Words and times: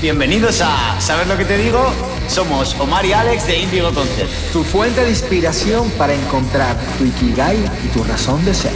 Bienvenidos 0.00 0.60
a 0.62 1.00
¿Sabes 1.00 1.26
lo 1.26 1.36
que 1.36 1.44
te 1.44 1.58
digo? 1.58 1.80
Somos 2.28 2.78
Omar 2.78 3.04
y 3.04 3.12
Alex 3.12 3.48
de 3.48 3.58
Indigo 3.58 3.92
Concept. 3.92 4.30
Tu 4.52 4.62
fuente 4.62 5.00
de 5.00 5.10
inspiración 5.10 5.90
para 5.98 6.14
encontrar 6.14 6.76
tu 6.96 7.04
Ikigai 7.04 7.56
y 7.84 7.88
tu 7.88 8.04
razón 8.04 8.44
de 8.44 8.54
ser. 8.54 8.70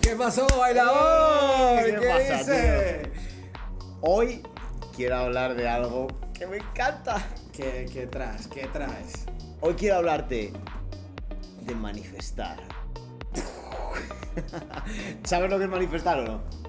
¿Qué 0.00 0.16
pasó, 0.16 0.46
bailador? 0.58 1.84
¿Qué 1.84 1.96
¿Qué, 2.00 2.08
pasa, 2.08 2.38
dice? 2.38 3.12
Hoy 4.00 4.42
quiero 4.96 5.16
hablar 5.16 5.54
de 5.54 5.68
algo 5.68 6.06
que 6.32 6.46
me 6.46 6.56
encanta. 6.56 7.22
¿Qué, 7.52 7.86
¿Qué 7.92 8.06
traes? 8.06 8.46
¿Qué 8.46 8.68
traes? 8.72 9.26
Hoy 9.60 9.74
quiero 9.74 9.96
hablarte 9.96 10.50
de 11.60 11.74
manifestar. 11.74 12.56
¿Sabes 15.24 15.50
lo 15.50 15.58
que 15.58 15.64
es 15.64 15.70
manifestar 15.70 16.20
o 16.20 16.24
no? 16.24 16.61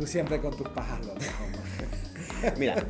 Tú 0.00 0.06
siempre 0.06 0.40
con 0.40 0.56
tus 0.56 0.66
pajas 0.70 1.04
locas. 1.04 1.28
Mira, 2.58 2.74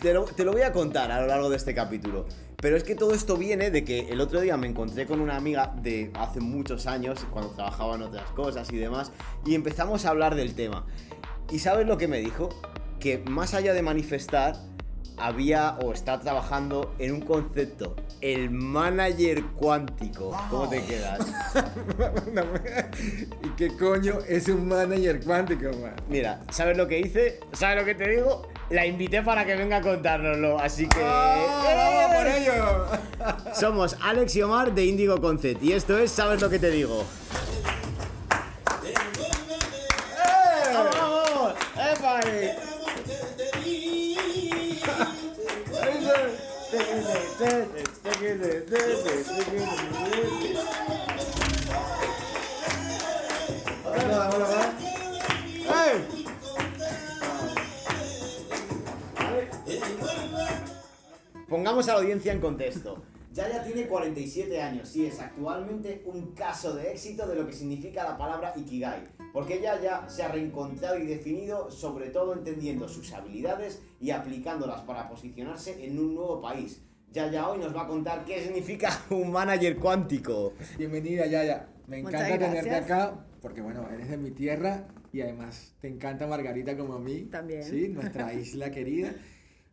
te 0.00 0.14
lo, 0.14 0.24
te 0.24 0.42
lo 0.42 0.52
voy 0.52 0.62
a 0.62 0.72
contar 0.72 1.12
a 1.12 1.20
lo 1.20 1.26
largo 1.26 1.50
de 1.50 1.58
este 1.58 1.74
capítulo. 1.74 2.24
Pero 2.56 2.78
es 2.78 2.84
que 2.84 2.94
todo 2.94 3.12
esto 3.12 3.36
viene 3.36 3.70
de 3.70 3.84
que 3.84 4.08
el 4.08 4.22
otro 4.22 4.40
día 4.40 4.56
me 4.56 4.66
encontré 4.66 5.04
con 5.04 5.20
una 5.20 5.36
amiga 5.36 5.74
de 5.82 6.10
hace 6.14 6.40
muchos 6.40 6.86
años, 6.86 7.26
cuando 7.30 7.50
trabajaba 7.50 7.96
en 7.96 8.02
otras 8.02 8.30
cosas 8.30 8.72
y 8.72 8.78
demás, 8.78 9.12
y 9.44 9.54
empezamos 9.54 10.06
a 10.06 10.08
hablar 10.08 10.36
del 10.36 10.54
tema. 10.54 10.86
¿Y 11.50 11.58
sabes 11.58 11.86
lo 11.86 11.98
que 11.98 12.08
me 12.08 12.18
dijo? 12.20 12.48
Que 12.98 13.18
más 13.18 13.52
allá 13.52 13.74
de 13.74 13.82
manifestar, 13.82 14.56
había 15.16 15.76
o 15.82 15.92
está 15.92 16.20
trabajando 16.20 16.94
en 16.98 17.12
un 17.12 17.20
concepto, 17.20 17.96
el 18.20 18.50
manager 18.50 19.42
cuántico. 19.56 20.36
¿Cómo 20.50 20.68
te 20.68 20.84
quedas? 20.84 21.18
¿Y 23.44 23.48
qué 23.56 23.76
coño 23.76 24.18
es 24.28 24.48
un 24.48 24.68
manager 24.68 25.20
cuántico, 25.24 25.70
man? 25.80 25.94
Mira, 26.08 26.40
¿sabes 26.50 26.76
lo 26.76 26.86
que 26.86 27.00
hice? 27.00 27.40
¿Sabes 27.52 27.76
lo 27.76 27.84
que 27.84 27.94
te 27.94 28.08
digo? 28.08 28.48
La 28.70 28.86
invité 28.86 29.22
para 29.22 29.46
que 29.46 29.56
venga 29.56 29.78
a 29.78 29.80
contárnoslo, 29.80 30.58
así 30.58 30.86
que... 30.88 31.00
¡Ah, 31.02 32.06
¡Vamos 32.06 32.16
por 32.16 32.26
ello! 32.26 33.54
Somos 33.54 33.96
Alex 34.02 34.36
y 34.36 34.42
Omar 34.42 34.74
de 34.74 34.84
Indigo 34.84 35.20
Concept 35.20 35.62
y 35.62 35.72
esto 35.72 35.98
es 35.98 36.10
¿Sabes 36.10 36.40
lo 36.40 36.50
que 36.50 36.58
te 36.58 36.70
digo? 36.70 37.04
¡Vamos, 40.74 40.96
vamos! 40.96 41.54
¡Epa! 41.76 42.67
Pongamos 61.48 61.88
a 61.88 61.92
la 61.92 61.98
audiencia 62.00 62.32
en 62.32 62.40
contexto. 62.40 63.02
Yaya 63.32 63.62
tiene 63.62 63.86
47 63.86 64.60
años 64.60 64.96
y 64.96 65.06
es 65.06 65.20
actualmente 65.20 66.02
un 66.06 66.32
caso 66.32 66.74
de 66.74 66.90
éxito 66.90 67.24
de 67.28 67.36
lo 67.36 67.46
que 67.46 67.52
significa 67.52 68.02
la 68.02 68.18
palabra 68.18 68.52
Ikigai, 68.56 69.06
porque 69.32 69.60
Yaya 69.62 70.08
se 70.08 70.24
ha 70.24 70.28
reencontrado 70.28 70.98
y 70.98 71.06
definido 71.06 71.70
sobre 71.70 72.08
todo 72.10 72.32
entendiendo 72.32 72.88
sus 72.88 73.12
habilidades 73.12 73.80
y 74.00 74.10
aplicándolas 74.10 74.80
para 74.80 75.08
posicionarse 75.08 75.84
en 75.84 76.00
un 76.00 76.16
nuevo 76.16 76.40
país. 76.40 76.82
Yaya 77.12 77.48
hoy 77.48 77.58
nos 77.58 77.74
va 77.74 77.82
a 77.82 77.86
contar 77.86 78.24
qué 78.24 78.42
significa 78.42 78.90
un 79.10 79.30
manager 79.32 79.76
cuántico. 79.76 80.52
Bienvenida, 80.76 81.26
Yaya. 81.26 81.68
Me 81.86 82.02
Muchas 82.02 82.20
encanta 82.26 82.46
tenerte 82.46 82.68
gracias. 82.68 82.84
acá 82.84 83.24
porque, 83.40 83.62
bueno, 83.62 83.88
eres 83.90 84.10
de 84.10 84.18
mi 84.18 84.30
tierra 84.30 84.88
y 85.12 85.22
además 85.22 85.74
te 85.80 85.88
encanta 85.88 86.26
Margarita 86.26 86.76
como 86.76 86.94
a 86.94 86.98
mí. 87.00 87.22
También. 87.30 87.62
Sí, 87.62 87.88
nuestra 87.88 88.34
isla 88.34 88.70
querida. 88.70 89.12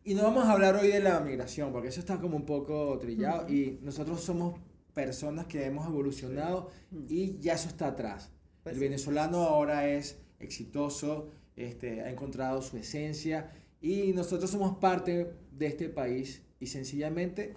Y 0.05 0.13
no 0.13 0.23
vamos 0.23 0.45
a 0.45 0.51
hablar 0.53 0.75
hoy 0.75 0.87
de 0.87 0.99
la 1.01 1.19
migración 1.19 1.71
porque 1.73 1.89
eso 1.89 1.99
está 1.99 2.19
como 2.19 2.37
un 2.37 2.45
poco 2.45 2.97
trillado 2.99 3.49
y 3.49 3.79
nosotros 3.81 4.21
somos 4.21 4.59
personas 4.93 5.47
que 5.47 5.65
hemos 5.65 5.87
evolucionado 5.87 6.69
y 7.09 7.37
ya 7.39 7.53
eso 7.53 7.67
está 7.67 7.87
atrás. 7.87 8.31
Pues 8.63 8.75
El 8.75 8.79
sí. 8.79 8.85
venezolano 8.87 9.39
ahora 9.39 9.87
es 9.89 10.19
exitoso, 10.39 11.27
este, 11.55 12.01
ha 12.01 12.09
encontrado 12.09 12.61
su 12.61 12.77
esencia 12.77 13.51
y 13.81 14.13
nosotros 14.13 14.49
somos 14.49 14.77
parte 14.77 15.33
de 15.51 15.65
este 15.65 15.89
país 15.89 16.44
y 16.59 16.67
sencillamente 16.67 17.55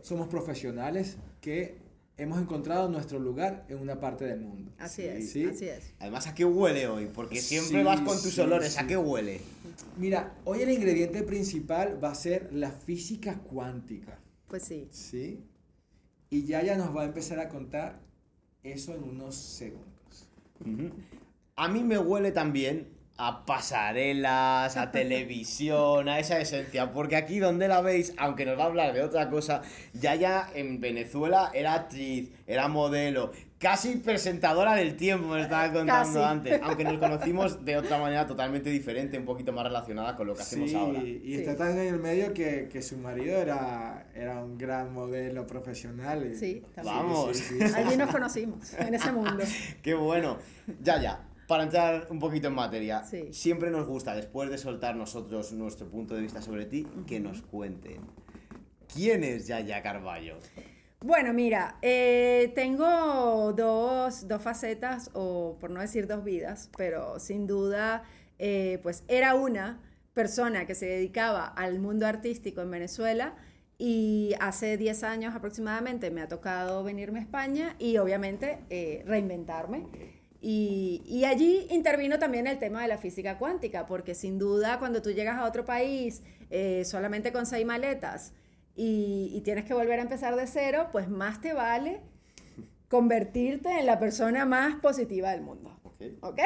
somos 0.00 0.28
profesionales 0.28 1.16
que 1.40 1.78
hemos 2.16 2.40
encontrado 2.40 2.88
nuestro 2.88 3.18
lugar 3.18 3.64
en 3.68 3.78
una 3.78 3.98
parte 3.98 4.26
del 4.26 4.40
mundo. 4.40 4.72
Así 4.78 5.02
es, 5.02 5.30
¿Sí? 5.32 5.44
así 5.46 5.68
es. 5.68 5.94
Además, 5.98 6.26
¿a 6.26 6.34
qué 6.34 6.44
huele 6.44 6.86
hoy? 6.86 7.06
Porque 7.06 7.40
siempre 7.40 7.78
Sí, 7.78 7.84
vas 7.84 8.00
con 8.02 8.20
tus 8.20 8.34
sí, 8.34 8.40
olores. 8.40 8.78
¿A 8.78 8.86
qué 8.86 8.96
huele? 8.96 9.40
Mira, 9.96 10.34
hoy 10.44 10.60
el 10.62 10.70
ingrediente 10.70 11.22
principal 11.22 12.02
va 12.02 12.10
a 12.10 12.14
ser 12.14 12.52
la 12.52 12.70
física 12.70 13.38
cuántica. 13.38 14.18
Pues 14.48 14.64
sí. 14.64 14.88
¿Sí? 14.90 15.44
Y 16.28 16.44
Yaya 16.44 16.76
nos 16.76 16.94
va 16.94 17.02
a 17.02 17.04
empezar 17.06 17.38
a 17.40 17.48
contar 17.48 18.00
eso 18.62 18.94
en 18.94 19.02
unos 19.02 19.34
segundos. 19.34 20.28
A 21.56 21.68
mí 21.68 21.82
me 21.82 21.98
huele 21.98 22.32
también 22.32 22.88
a 23.22 23.44
pasarelas, 23.44 24.76
a 24.78 24.90
televisión, 24.90 26.08
a 26.08 26.18
esa 26.18 26.38
esencia, 26.40 26.90
porque 26.92 27.16
aquí 27.16 27.38
donde 27.38 27.68
la 27.68 27.82
veis, 27.82 28.14
aunque 28.16 28.46
nos 28.46 28.58
va 28.58 28.62
a 28.62 28.66
hablar 28.66 28.94
de 28.94 29.02
otra 29.02 29.28
cosa, 29.28 29.60
ya 29.92 30.14
ya 30.14 30.48
en 30.54 30.80
Venezuela 30.80 31.50
era 31.52 31.74
actriz, 31.74 32.30
era 32.46 32.68
modelo, 32.68 33.32
casi 33.58 33.96
presentadora 33.96 34.74
del 34.74 34.96
tiempo, 34.96 35.28
me 35.34 35.42
estaba 35.42 35.70
contando 35.70 36.20
Casi. 36.20 36.30
antes, 36.32 36.60
aunque 36.62 36.84
nos 36.84 36.96
conocimos 36.98 37.62
de 37.62 37.76
otra 37.76 37.98
manera 37.98 38.26
totalmente 38.26 38.70
diferente, 38.70 39.18
un 39.18 39.26
poquito 39.26 39.52
más 39.52 39.64
relacionada 39.64 40.16
con 40.16 40.26
lo 40.26 40.34
que 40.34 40.40
hacemos 40.40 40.70
Sí, 40.70 40.76
ahora. 40.76 41.00
y 41.00 41.20
Sí. 41.22 41.34
está 41.34 41.56
tan 41.56 41.72
en 41.78 41.88
el 41.94 41.98
medio 42.00 42.32
que, 42.32 42.70
que 42.72 42.80
su 42.80 42.96
marido 42.96 43.36
era, 43.36 44.06
era 44.14 44.42
un 44.42 44.56
gran 44.56 44.94
modelo 44.94 45.46
profesional. 45.46 46.30
y- 46.32 46.36
Sí, 46.36 46.62
también. 46.74 46.96
Vamos. 46.96 47.36
sí, 47.36 47.44
sí, 47.60 47.68
sí. 47.68 47.74
Allí 47.76 47.96
nos 47.98 48.10
conocimos, 48.10 48.72
en 48.78 48.94
ese 48.94 49.12
mundo. 49.12 49.44
Qué 49.82 49.92
bueno. 49.92 50.38
Ya, 50.82 50.98
ya. 51.02 51.20
Para 51.50 51.64
entrar 51.64 52.06
un 52.10 52.20
poquito 52.20 52.46
en 52.46 52.54
materia, 52.54 53.02
Sí. 53.02 53.32
siempre 53.32 53.72
nos 53.72 53.84
gusta, 53.88 54.14
después 54.14 54.50
de 54.50 54.56
soltar 54.56 54.94
nosotros 54.94 55.50
nuestro 55.52 55.88
punto 55.88 56.14
de 56.14 56.20
vista 56.20 56.40
sobre 56.40 56.64
ti, 56.64 56.86
que 57.08 57.18
nos 57.18 57.42
cuenten. 57.42 58.02
¿Quién 58.94 59.24
es 59.24 59.48
Yaya 59.48 59.82
Carballo? 59.82 60.36
Bueno, 61.00 61.32
mira, 61.32 61.76
eh, 61.82 62.52
tengo 62.54 63.52
dos, 63.52 64.28
dos 64.28 64.40
facetas, 64.40 65.10
o 65.12 65.56
por 65.60 65.70
no 65.70 65.80
decir 65.80 66.06
dos 66.06 66.22
vidas, 66.22 66.70
pero 66.76 67.18
sin 67.18 67.48
duda, 67.48 68.04
eh, 68.38 68.78
pues 68.84 69.02
era 69.08 69.34
una 69.34 69.80
persona 70.14 70.66
que 70.66 70.76
se 70.76 70.86
dedicaba 70.86 71.46
al 71.46 71.80
mundo 71.80 72.06
artístico 72.06 72.60
en 72.60 72.70
Venezuela 72.70 73.34
y 73.76 74.34
hace 74.38 74.76
10 74.76 75.02
años 75.02 75.34
aproximadamente 75.34 76.12
me 76.12 76.20
ha 76.20 76.28
tocado 76.28 76.84
venirme 76.84 77.18
a 77.18 77.22
España 77.22 77.74
y 77.80 77.96
obviamente 77.96 78.60
eh, 78.70 79.02
reinventarme. 79.04 80.19
Y, 80.40 81.02
y 81.04 81.24
allí 81.24 81.66
intervino 81.70 82.18
también 82.18 82.46
el 82.46 82.58
tema 82.58 82.82
de 82.82 82.88
la 82.88 82.98
física 82.98 83.36
cuántica, 83.36 83.86
porque 83.86 84.14
sin 84.14 84.38
duda 84.38 84.78
cuando 84.78 85.02
tú 85.02 85.10
llegas 85.10 85.38
a 85.38 85.44
otro 85.44 85.64
país 85.64 86.22
eh, 86.48 86.84
solamente 86.86 87.30
con 87.32 87.44
seis 87.44 87.66
maletas 87.66 88.32
y, 88.74 89.30
y 89.34 89.40
tienes 89.42 89.66
que 89.66 89.74
volver 89.74 89.98
a 89.98 90.02
empezar 90.02 90.36
de 90.36 90.46
cero, 90.46 90.88
pues 90.92 91.08
más 91.08 91.40
te 91.42 91.52
vale 91.52 92.00
convertirte 92.88 93.78
en 93.78 93.86
la 93.86 93.98
persona 93.98 94.44
más 94.46 94.76
positiva 94.80 95.30
del 95.30 95.42
mundo. 95.42 95.78
Ok. 95.84 96.02
¿Ok? 96.20 96.38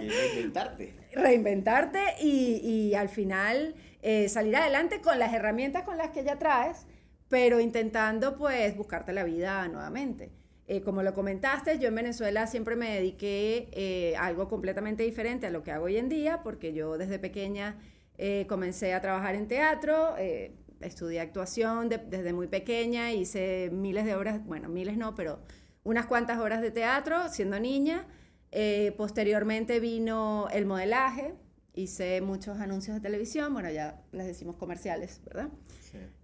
Y 0.00 0.08
reinventarte. 0.08 0.94
Reinventarte 1.14 2.00
y, 2.20 2.60
y 2.62 2.94
al 2.94 3.08
final 3.08 3.74
eh, 4.02 4.28
salir 4.28 4.54
adelante 4.56 5.00
con 5.00 5.18
las 5.18 5.32
herramientas 5.32 5.82
con 5.82 5.98
las 5.98 6.10
que 6.10 6.22
ya 6.22 6.38
traes, 6.38 6.86
pero 7.28 7.58
intentando 7.58 8.36
pues 8.36 8.76
buscarte 8.76 9.12
la 9.12 9.24
vida 9.24 9.66
nuevamente. 9.68 10.30
Eh, 10.68 10.82
como 10.82 11.02
lo 11.02 11.14
comentaste, 11.14 11.78
yo 11.78 11.88
en 11.88 11.94
Venezuela 11.94 12.46
siempre 12.48 12.74
me 12.74 12.94
dediqué 12.96 13.68
eh, 13.72 14.16
a 14.16 14.26
algo 14.26 14.48
completamente 14.48 15.04
diferente 15.04 15.46
a 15.46 15.50
lo 15.50 15.62
que 15.62 15.70
hago 15.70 15.84
hoy 15.84 15.96
en 15.96 16.08
día, 16.08 16.42
porque 16.42 16.72
yo 16.74 16.98
desde 16.98 17.18
pequeña 17.20 17.76
eh, 18.18 18.46
comencé 18.48 18.92
a 18.94 19.00
trabajar 19.00 19.34
en 19.36 19.46
teatro, 19.46 20.16
eh, 20.18 20.52
estudié 20.80 21.20
actuación 21.20 21.88
de- 21.88 21.98
desde 21.98 22.32
muy 22.32 22.48
pequeña, 22.48 23.12
hice 23.12 23.70
miles 23.72 24.04
de 24.04 24.14
horas, 24.16 24.44
bueno, 24.44 24.68
miles 24.68 24.96
no, 24.96 25.14
pero 25.14 25.38
unas 25.84 26.06
cuantas 26.06 26.38
horas 26.40 26.60
de 26.62 26.70
teatro 26.72 27.28
siendo 27.28 27.60
niña. 27.60 28.06
Eh, 28.50 28.92
posteriormente 28.96 29.80
vino 29.80 30.48
el 30.52 30.66
modelaje, 30.66 31.34
hice 31.74 32.20
muchos 32.22 32.58
anuncios 32.58 32.96
de 32.96 33.00
televisión, 33.02 33.52
bueno, 33.52 33.70
ya 33.70 34.00
les 34.12 34.26
decimos 34.26 34.56
comerciales, 34.56 35.20
¿verdad? 35.24 35.48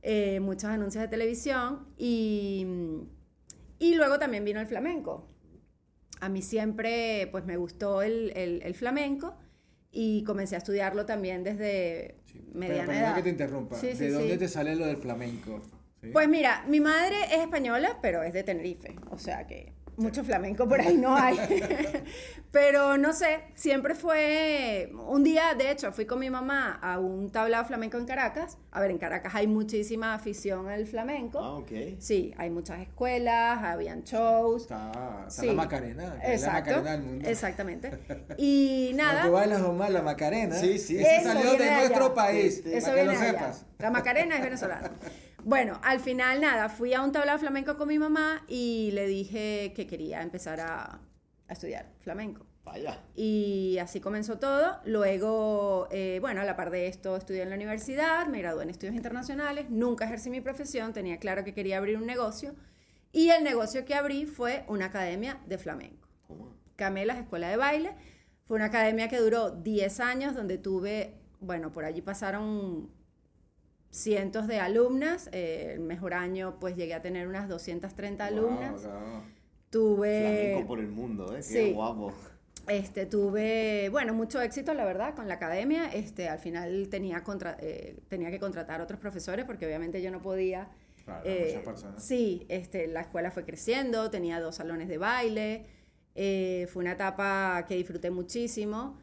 Eh, 0.02 0.40
muchos 0.40 0.64
anuncios 0.70 1.02
de 1.02 1.08
televisión 1.08 1.86
y, 1.98 2.66
y 3.82 3.94
luego 3.94 4.18
también 4.18 4.44
vino 4.44 4.60
el 4.60 4.66
flamenco. 4.66 5.28
A 6.20 6.28
mí 6.28 6.40
siempre 6.42 7.28
pues 7.32 7.44
me 7.44 7.56
gustó 7.56 8.02
el, 8.02 8.32
el- 8.36 8.62
el 8.62 8.74
flamenco 8.74 9.34
y 9.90 10.22
comencé 10.24 10.54
a 10.54 10.58
estudiarlo 10.58 11.04
también 11.04 11.42
desde 11.42 12.16
Sí. 12.26 12.40
mediana 12.54 12.86
Pero 12.86 12.98
edad. 12.98 13.14
que 13.16 13.22
te 13.24 13.28
interrumpa. 13.28 13.76
Sí, 13.76 13.92
sí, 13.94 14.04
¿De 14.04 14.10
dónde 14.10 14.38
te 14.38 14.48
sale 14.48 14.76
lo 14.76 14.86
del 14.86 14.96
flamenco? 14.96 15.60
Pues 16.12 16.28
mira, 16.28 16.64
mi 16.68 16.80
madre 16.80 17.16
es 17.32 17.38
española, 17.40 17.98
pero 18.00 18.22
es 18.22 18.32
de 18.32 18.42
Tenerife, 18.42 18.94
o 19.10 19.18
sea 19.18 19.46
que 19.46 19.72
Mucho 20.02 20.24
flamenco 20.24 20.68
por 20.68 20.80
ahí 20.80 20.96
no 20.96 21.16
hay. 21.16 21.36
Pero 22.50 22.98
no 22.98 23.12
sé, 23.14 23.40
siempre 23.54 23.94
fue. 23.94 24.90
Un 25.08 25.24
día, 25.24 25.54
de 25.56 25.70
hecho, 25.70 25.90
fui 25.92 26.04
con 26.04 26.18
mi 26.18 26.28
mamá 26.28 26.78
a 26.82 26.98
un 26.98 27.30
tablado 27.30 27.64
flamenco 27.64 27.96
en 27.96 28.04
Caracas. 28.04 28.58
A 28.72 28.80
ver, 28.80 28.90
en 28.90 28.98
Caracas 28.98 29.34
hay 29.34 29.46
muchísima 29.46 30.12
afición 30.14 30.68
al 30.68 30.86
flamenco. 30.86 31.38
Ah, 31.38 31.54
ok. 31.56 31.70
Sí, 31.98 32.34
hay 32.36 32.50
muchas 32.50 32.80
escuelas, 32.80 33.62
habían 33.62 34.02
shows. 34.02 34.62
Está, 34.62 35.24
está 35.28 35.30
Sí. 35.30 35.46
la 35.46 35.52
Macarena, 35.54 36.02
que 36.20 36.34
es 36.34 36.42
la 36.42 36.48
Exacto. 36.48 36.70
Macarena 36.70 36.90
del 36.92 37.02
mundo. 37.02 37.28
Exactamente. 37.28 37.90
Y 38.36 38.92
nada. 38.94 39.22
tú 39.22 39.32
bailas 39.32 39.62
Omar, 39.62 39.90
la 39.90 40.02
Macarena. 40.02 40.54
Sí, 40.56 40.78
sí. 40.78 40.98
Eso 40.98 41.08
Eso 41.08 41.32
salió 41.32 41.52
de 41.52 41.64
de 41.64 41.70
nuestro 41.70 42.04
allá. 42.06 42.14
país. 42.14 42.56
Sí, 42.56 42.62
sí. 42.64 42.74
Eso 42.74 42.86
para 42.88 42.98
que 42.98 43.04
lo 43.04 43.10
allá. 43.12 43.20
sepas. 43.20 43.66
La 43.78 43.90
Macarena 43.90 44.36
es 44.36 44.42
venezolana. 44.42 44.90
Bueno, 45.44 45.80
al 45.82 46.00
final 46.00 46.40
nada, 46.40 46.68
fui 46.68 46.94
a 46.94 47.02
un 47.02 47.10
tablado 47.12 47.38
flamenco 47.38 47.76
con 47.76 47.88
mi 47.88 47.98
mamá 47.98 48.44
y 48.48 48.90
le 48.92 49.06
dije 49.06 49.72
que 49.74 49.86
quería 49.86 50.22
empezar 50.22 50.60
a, 50.60 51.00
a 51.48 51.52
estudiar 51.52 51.92
flamenco. 52.00 52.46
Vaya. 52.64 53.02
Y 53.16 53.78
así 53.78 54.00
comenzó 54.00 54.38
todo. 54.38 54.78
Luego, 54.84 55.88
eh, 55.90 56.18
bueno, 56.20 56.40
a 56.40 56.44
la 56.44 56.54
par 56.54 56.70
de 56.70 56.86
esto, 56.86 57.16
estudié 57.16 57.42
en 57.42 57.50
la 57.50 57.56
universidad, 57.56 58.26
me 58.28 58.38
gradué 58.38 58.62
en 58.62 58.70
estudios 58.70 58.94
internacionales, 58.94 59.68
nunca 59.68 60.04
ejercí 60.04 60.30
mi 60.30 60.40
profesión, 60.40 60.92
tenía 60.92 61.18
claro 61.18 61.42
que 61.42 61.54
quería 61.54 61.78
abrir 61.78 61.96
un 61.96 62.06
negocio. 62.06 62.54
Y 63.10 63.30
el 63.30 63.42
negocio 63.42 63.84
que 63.84 63.94
abrí 63.94 64.26
fue 64.26 64.64
una 64.68 64.86
academia 64.86 65.40
de 65.46 65.58
flamenco. 65.58 66.08
Toma. 66.28 66.46
Camelas 66.76 67.18
Escuela 67.18 67.48
de 67.48 67.56
Baile. 67.56 67.94
Fue 68.46 68.56
una 68.56 68.66
academia 68.66 69.08
que 69.08 69.18
duró 69.18 69.50
10 69.50 70.00
años, 70.00 70.34
donde 70.34 70.56
tuve, 70.56 71.14
bueno, 71.40 71.72
por 71.72 71.84
allí 71.84 72.00
pasaron 72.00 72.90
cientos 73.92 74.48
de 74.48 74.58
alumnas. 74.58 75.28
Eh, 75.32 75.74
el 75.74 75.80
mejor 75.80 76.14
año, 76.14 76.56
pues 76.58 76.74
llegué 76.74 76.94
a 76.94 77.02
tener 77.02 77.28
unas 77.28 77.48
230 77.48 78.24
alumnas. 78.26 78.82
Wow, 78.82 78.92
wow. 78.92 79.22
Tuve... 79.70 80.20
Flamenco 80.20 80.66
por 80.66 80.80
el 80.80 80.88
mundo, 80.88 81.32
¿eh? 81.32 81.36
Qué 81.36 81.42
sí. 81.42 81.72
guapo. 81.72 82.12
Este, 82.68 83.06
tuve, 83.06 83.88
bueno, 83.90 84.14
mucho 84.14 84.40
éxito, 84.40 84.72
la 84.74 84.84
verdad, 84.84 85.14
con 85.14 85.28
la 85.28 85.34
academia. 85.34 85.86
Este, 85.92 86.28
al 86.28 86.38
final 86.38 86.88
tenía, 86.90 87.22
contra- 87.22 87.56
eh, 87.60 87.96
tenía 88.08 88.30
que 88.30 88.38
contratar 88.38 88.80
otros 88.80 88.98
profesores 89.00 89.44
porque 89.44 89.66
obviamente 89.66 90.00
yo 90.02 90.10
no 90.10 90.20
podía. 90.20 90.68
Claro, 91.04 91.22
eh, 91.24 91.46
muchas 91.48 91.64
personas. 91.64 92.04
Sí, 92.04 92.46
este, 92.48 92.86
la 92.86 93.00
escuela 93.02 93.30
fue 93.32 93.44
creciendo, 93.44 94.10
tenía 94.10 94.40
dos 94.40 94.56
salones 94.56 94.88
de 94.88 94.98
baile. 94.98 95.66
eh, 96.14 96.68
fue 96.70 96.82
una 96.82 96.92
etapa 96.92 97.64
que 97.66 97.74
disfruté 97.74 98.10
muchísimo. 98.10 98.98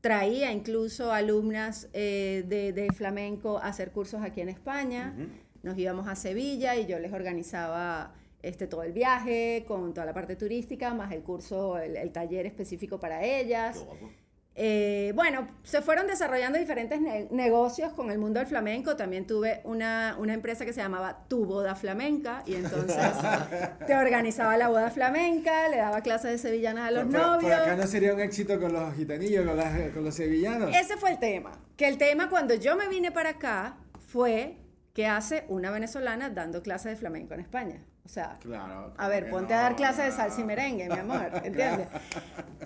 Traía 0.00 0.50
incluso 0.52 1.12
alumnas 1.12 1.88
eh, 1.92 2.44
de, 2.46 2.72
de 2.72 2.90
flamenco 2.92 3.58
a 3.58 3.68
hacer 3.68 3.90
cursos 3.90 4.22
aquí 4.22 4.40
en 4.40 4.48
España. 4.48 5.14
Nos 5.62 5.76
íbamos 5.76 6.08
a 6.08 6.16
Sevilla 6.16 6.76
y 6.76 6.86
yo 6.86 6.98
les 6.98 7.12
organizaba 7.12 8.14
este, 8.42 8.66
todo 8.66 8.82
el 8.82 8.92
viaje 8.92 9.64
con 9.68 9.92
toda 9.92 10.06
la 10.06 10.14
parte 10.14 10.36
turística, 10.36 10.94
más 10.94 11.12
el 11.12 11.22
curso, 11.22 11.78
el, 11.78 11.96
el 11.96 12.10
taller 12.12 12.46
específico 12.46 12.98
para 12.98 13.24
ellas. 13.24 13.78
Qué 13.78 13.84
guapo. 13.84 14.10
Eh, 14.56 15.12
bueno, 15.14 15.48
se 15.62 15.80
fueron 15.80 16.06
desarrollando 16.06 16.58
diferentes 16.58 17.00
ne- 17.00 17.28
negocios 17.30 17.92
con 17.92 18.10
el 18.10 18.18
mundo 18.18 18.40
del 18.40 18.48
flamenco. 18.48 18.96
También 18.96 19.26
tuve 19.26 19.60
una, 19.64 20.16
una 20.18 20.34
empresa 20.34 20.64
que 20.66 20.72
se 20.72 20.80
llamaba 20.82 21.24
Tu 21.28 21.46
Boda 21.46 21.74
Flamenca 21.76 22.42
y 22.46 22.54
entonces 22.56 22.96
te 23.86 23.94
organizaba 23.94 24.56
la 24.56 24.68
boda 24.68 24.90
flamenca, 24.90 25.68
le 25.68 25.76
daba 25.78 26.00
clases 26.02 26.32
de 26.32 26.38
sevillanas 26.38 26.88
a 26.88 26.90
los 26.90 27.04
Por- 27.04 27.12
novios. 27.14 27.42
Por 27.42 27.52
acá 27.52 27.76
no 27.76 27.86
sería 27.86 28.12
un 28.12 28.20
éxito 28.20 28.60
con 28.60 28.72
los 28.72 28.94
gitanillos, 28.94 29.46
con, 29.46 29.56
las- 29.56 29.90
con 29.92 30.04
los 30.04 30.14
sevillanos. 30.14 30.70
Ese 30.76 30.96
fue 30.96 31.12
el 31.12 31.18
tema. 31.18 31.52
Que 31.76 31.88
el 31.88 31.96
tema 31.96 32.28
cuando 32.28 32.54
yo 32.54 32.76
me 32.76 32.88
vine 32.88 33.12
para 33.12 33.30
acá 33.30 33.76
fue 34.08 34.56
que 34.92 35.06
hace 35.06 35.44
una 35.48 35.70
venezolana 35.70 36.28
dando 36.28 36.60
clases 36.62 36.90
de 36.92 36.96
flamenco 36.96 37.32
en 37.34 37.40
España. 37.40 37.84
O 38.10 38.12
sea, 38.12 38.38
Claro. 38.40 38.92
a 38.96 39.08
ver, 39.08 39.30
ponte 39.30 39.54
no, 39.54 39.60
a 39.60 39.62
dar 39.62 39.76
clases 39.76 40.06
de 40.06 40.10
salsa 40.10 40.40
y 40.40 40.42
merengue, 40.44 40.88
mi 40.88 40.98
amor, 40.98 41.30
¿entiendes? 41.44 41.86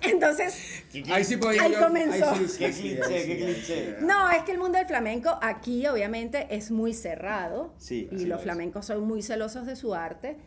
Entonces, 0.01 0.83
Ahí 1.11 1.23
sí 1.23 1.37
podía 1.37 1.61
Ahí 1.61 1.71
yo- 1.73 1.79
comenzó. 1.85 2.31
ahí 2.31 2.47
sí, 2.47 2.57
Qué 2.57 2.71
cliché, 2.71 3.25
qué 3.27 3.37
cliché. 3.37 3.97
no, 4.01 4.31
es 4.31 4.41
que 4.41 4.53
el 4.53 4.57
mundo 4.57 4.79
del 4.79 4.87
flamenco 4.87 5.37
aquí 5.43 5.85
obviamente 5.85 6.47
es 6.49 6.71
muy 6.71 6.95
cerrado 6.95 7.75
Sí, 7.77 8.09
y 8.11 8.25
los 8.25 8.27
lo 8.27 8.39
flamencos 8.39 8.87
son 8.87 9.05
muy 9.05 9.21
celosos 9.21 9.67
de 9.67 9.75
su 9.75 9.93
arte 9.93 10.37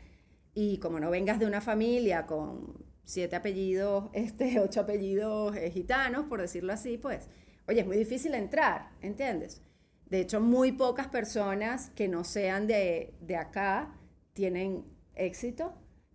y 0.53 0.79
como 0.79 0.99
no 0.99 1.11
vengas 1.11 1.39
de 1.39 1.47
una 1.47 1.61
familia 1.61 2.27
con 2.27 2.85
siete 3.05 3.37
apellidos, 3.37 4.11
este, 4.15 4.59
ocho 4.59 4.81
apellidos 4.81 5.55
eh, 5.57 5.71
gitanos, 5.71 6.27
por 6.27 6.41
decirlo 6.41 6.73
así, 6.73 6.99
pues, 6.99 7.29
oye, 7.69 7.83
es 7.83 7.87
muy 7.87 7.97
difícil 7.97 8.35
entrar, 8.35 8.91
¿entiendes? 9.01 9.63
De 10.07 10.21
hecho, 10.21 10.41
muy 10.41 10.73
pocas 10.73 11.07
personas 11.07 11.91
que 11.91 12.09
no 12.09 12.25
sean 12.25 12.67
de, 12.67 13.15
de 13.21 13.37
acá 13.37 13.95
tienen 14.39 14.85
éxito 15.17 15.73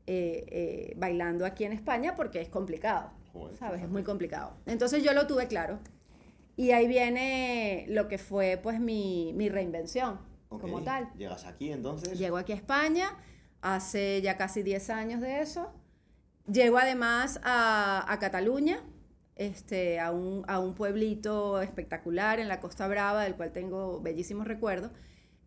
eh, 0.07 0.45
eh, 0.47 0.93
bailando 0.95 1.45
aquí 1.45 1.65
en 1.65 1.73
España 1.73 2.15
porque 2.15 2.39
es 2.39 2.47
complicado, 2.47 3.11
Joder, 3.33 3.57
¿sabes? 3.57 3.81
Es 3.81 3.89
muy 3.89 4.03
complicado. 4.03 4.53
Entonces 4.65 5.03
yo 5.03 5.11
lo 5.11 5.27
tuve 5.27 5.47
claro. 5.47 5.79
Y 6.55 6.71
ahí 6.71 6.87
viene 6.87 7.85
lo 7.89 8.07
que 8.07 8.17
fue 8.17 8.57
pues 8.63 8.79
mi, 8.79 9.33
mi 9.35 9.49
reinvención 9.49 10.19
Ok. 10.47 10.61
como 10.61 10.83
tal. 10.83 11.09
Llegas 11.17 11.43
aquí 11.45 11.69
entonces. 11.69 12.17
Llego 12.17 12.37
aquí 12.37 12.53
a 12.53 12.55
España 12.55 13.09
hace 13.61 14.21
ya 14.21 14.37
casi 14.37 14.63
10 14.63 14.89
años 14.91 15.19
de 15.19 15.41
eso. 15.41 15.73
Llego 16.49 16.77
además 16.77 17.41
a, 17.43 18.05
a 18.07 18.19
Cataluña, 18.19 18.79
este, 19.35 19.99
a, 19.99 20.11
un, 20.11 20.45
a 20.47 20.59
un 20.59 20.75
pueblito 20.75 21.61
espectacular 21.61 22.39
en 22.39 22.47
la 22.47 22.61
Costa 22.61 22.87
Brava, 22.87 23.23
del 23.23 23.35
cual 23.35 23.51
tengo 23.51 23.99
bellísimos 23.99 24.47
recuerdos. 24.47 24.91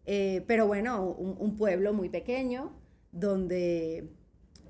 Eh, 0.07 0.45
pero 0.47 0.67
bueno, 0.69 1.03
un, 1.03 1.37
un 1.39 1.57
pueblo 1.57 1.93
muy 1.93 2.09
pequeño, 2.09 2.73
donde, 3.11 4.09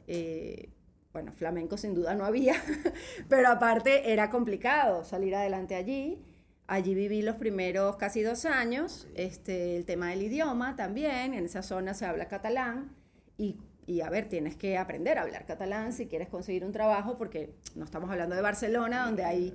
eh, 0.06 0.70
bueno, 1.12 1.32
flamenco 1.32 1.76
sin 1.76 1.94
duda 1.94 2.14
no 2.14 2.24
había, 2.24 2.54
pero 3.28 3.48
aparte 3.48 4.12
era 4.12 4.30
complicado 4.30 5.04
salir 5.04 5.34
adelante 5.34 5.74
allí. 5.74 6.22
Allí 6.68 6.94
viví 6.94 7.22
los 7.22 7.36
primeros 7.36 7.96
casi 7.96 8.22
dos 8.22 8.44
años, 8.44 9.06
este, 9.14 9.76
el 9.76 9.84
tema 9.84 10.10
del 10.10 10.22
idioma 10.22 10.74
también, 10.74 11.34
en 11.34 11.44
esa 11.44 11.62
zona 11.62 11.94
se 11.94 12.06
habla 12.06 12.26
catalán 12.26 12.90
y, 13.38 13.56
y, 13.86 14.00
a 14.00 14.10
ver, 14.10 14.28
tienes 14.28 14.56
que 14.56 14.76
aprender 14.76 15.16
a 15.18 15.22
hablar 15.22 15.46
catalán 15.46 15.92
si 15.92 16.06
quieres 16.06 16.28
conseguir 16.28 16.64
un 16.64 16.72
trabajo, 16.72 17.16
porque 17.18 17.54
no 17.76 17.84
estamos 17.84 18.10
hablando 18.10 18.34
de 18.34 18.42
Barcelona, 18.42 19.06
donde 19.06 19.24
hay 19.24 19.54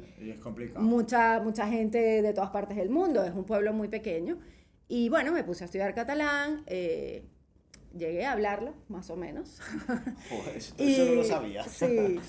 mucha, 0.79 1.41
mucha 1.41 1.67
gente 1.67 2.21
de 2.21 2.33
todas 2.33 2.51
partes 2.51 2.77
del 2.77 2.89
mundo, 2.89 3.25
es 3.25 3.33
un 3.33 3.43
pueblo 3.43 3.73
muy 3.73 3.89
pequeño. 3.89 4.39
Y 4.93 5.07
bueno, 5.07 5.31
me 5.31 5.45
puse 5.45 5.63
a 5.63 5.67
estudiar 5.67 5.95
catalán, 5.95 6.65
eh, 6.67 7.23
llegué 7.97 8.25
a 8.25 8.33
hablarlo, 8.33 8.73
más 8.89 9.09
o 9.09 9.15
menos. 9.15 9.61
Joder, 10.29 10.57
eso, 10.57 10.75
eso 10.77 11.05
no 11.05 11.13
lo 11.13 11.23
sabía. 11.23 11.63
Sí, 11.63 12.19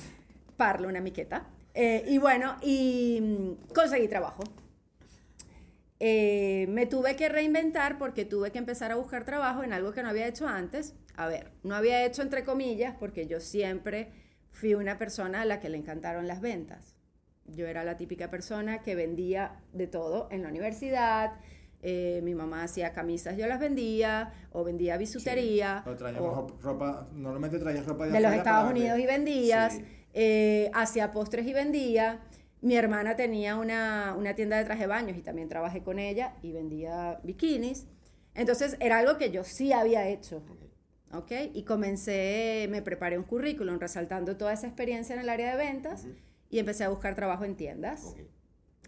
parlo 0.57 0.89
una 0.89 1.01
miqueta. 1.01 1.45
Eh, 1.75 2.05
y 2.07 2.19
bueno, 2.19 2.57
y 2.63 3.19
mm, 3.21 3.75
conseguí 3.75 4.07
trabajo. 4.07 4.45
Eh, 5.99 6.67
me 6.69 6.87
tuve 6.87 7.17
que 7.17 7.29
reinventar 7.29 7.99
porque 7.99 8.25
tuve 8.25 8.53
que 8.53 8.59
empezar 8.59 8.93
a 8.93 8.95
buscar 8.95 9.25
trabajo 9.25 9.65
en 9.65 9.73
algo 9.73 9.93
que 9.93 10.05
no 10.05 10.11
había 10.11 10.29
hecho 10.29 10.47
antes. 10.47 10.95
A 11.17 11.27
ver, 11.27 11.51
no 11.65 11.75
había 11.75 12.05
hecho 12.05 12.23
entre 12.23 12.45
comillas 12.45 12.95
porque 12.97 13.27
yo 13.27 13.41
siempre 13.41 14.13
fui 14.53 14.75
una 14.75 14.99
persona 14.99 15.41
a 15.41 15.45
la 15.47 15.59
que 15.59 15.69
le 15.69 15.79
encantaron 15.79 16.29
las 16.29 16.41
ventas. 16.41 16.95
Yo 17.45 17.67
era 17.67 17.83
la 17.83 17.97
típica 17.97 18.31
persona 18.31 18.85
que 18.85 18.95
vendía 18.95 19.61
de 19.73 19.89
todo 19.89 20.29
en 20.31 20.43
la 20.43 20.49
universidad. 20.49 21.33
Eh, 21.85 22.21
mi 22.23 22.35
mamá 22.35 22.63
hacía 22.63 22.93
camisas, 22.93 23.37
yo 23.37 23.47
las 23.49 23.59
vendía, 23.59 24.33
o 24.53 24.63
vendía 24.63 24.97
bisutería. 24.97 25.83
O 25.87 25.95
traíamos 25.97 26.31
o- 26.39 26.47
ro- 26.49 26.59
ropa, 26.63 27.09
normalmente 27.13 27.59
traías 27.59 27.85
ropa 27.85 28.07
de, 28.07 28.13
de 28.13 28.21
los 28.21 28.33
Estados 28.33 28.71
Unidos 28.71 28.99
y 29.01 29.07
vendías, 29.07 29.75
Sí. 29.75 29.85
eh, 30.15 30.71
hacía 30.75 31.11
postres 31.11 31.45
y 31.47 31.53
vendía. 31.53 32.21
Mi 32.61 32.77
hermana 32.77 33.17
tenía 33.17 33.57
una, 33.57 34.15
una 34.17 34.35
tienda 34.37 34.57
de 34.59 34.65
traje 34.65 34.83
de 34.83 34.87
baños 34.87 35.17
y 35.17 35.23
también 35.23 35.49
trabajé 35.49 35.83
con 35.83 35.99
ella 35.99 36.37
y 36.43 36.53
vendía 36.53 37.19
bikinis. 37.25 37.89
Entonces 38.35 38.77
era 38.79 38.99
algo 38.99 39.19
que 39.19 39.33
yo 39.33 39.43
sí 39.43 39.73
había 39.73 40.07
hecho. 40.09 40.45
¿Ok? 41.13 41.33
Y 41.53 41.65
comencé, 41.65 42.69
me 42.71 42.81
preparé 42.81 43.19
un 43.19 43.25
currículum 43.25 43.79
resaltando 43.79 44.37
toda 44.39 44.53
esa 44.53 44.67
experiencia 44.69 45.15
en 45.15 45.21
el 45.21 45.29
área 45.29 45.51
de 45.51 45.57
ventas 45.63 46.05
Ujú. 46.05 46.15
y 46.49 46.59
empecé 46.61 46.85
a 46.85 46.89
buscar 46.89 47.15
trabajo 47.17 47.45
en 47.45 47.57
tiendas. 47.57 48.05
Ok. 48.13 48.21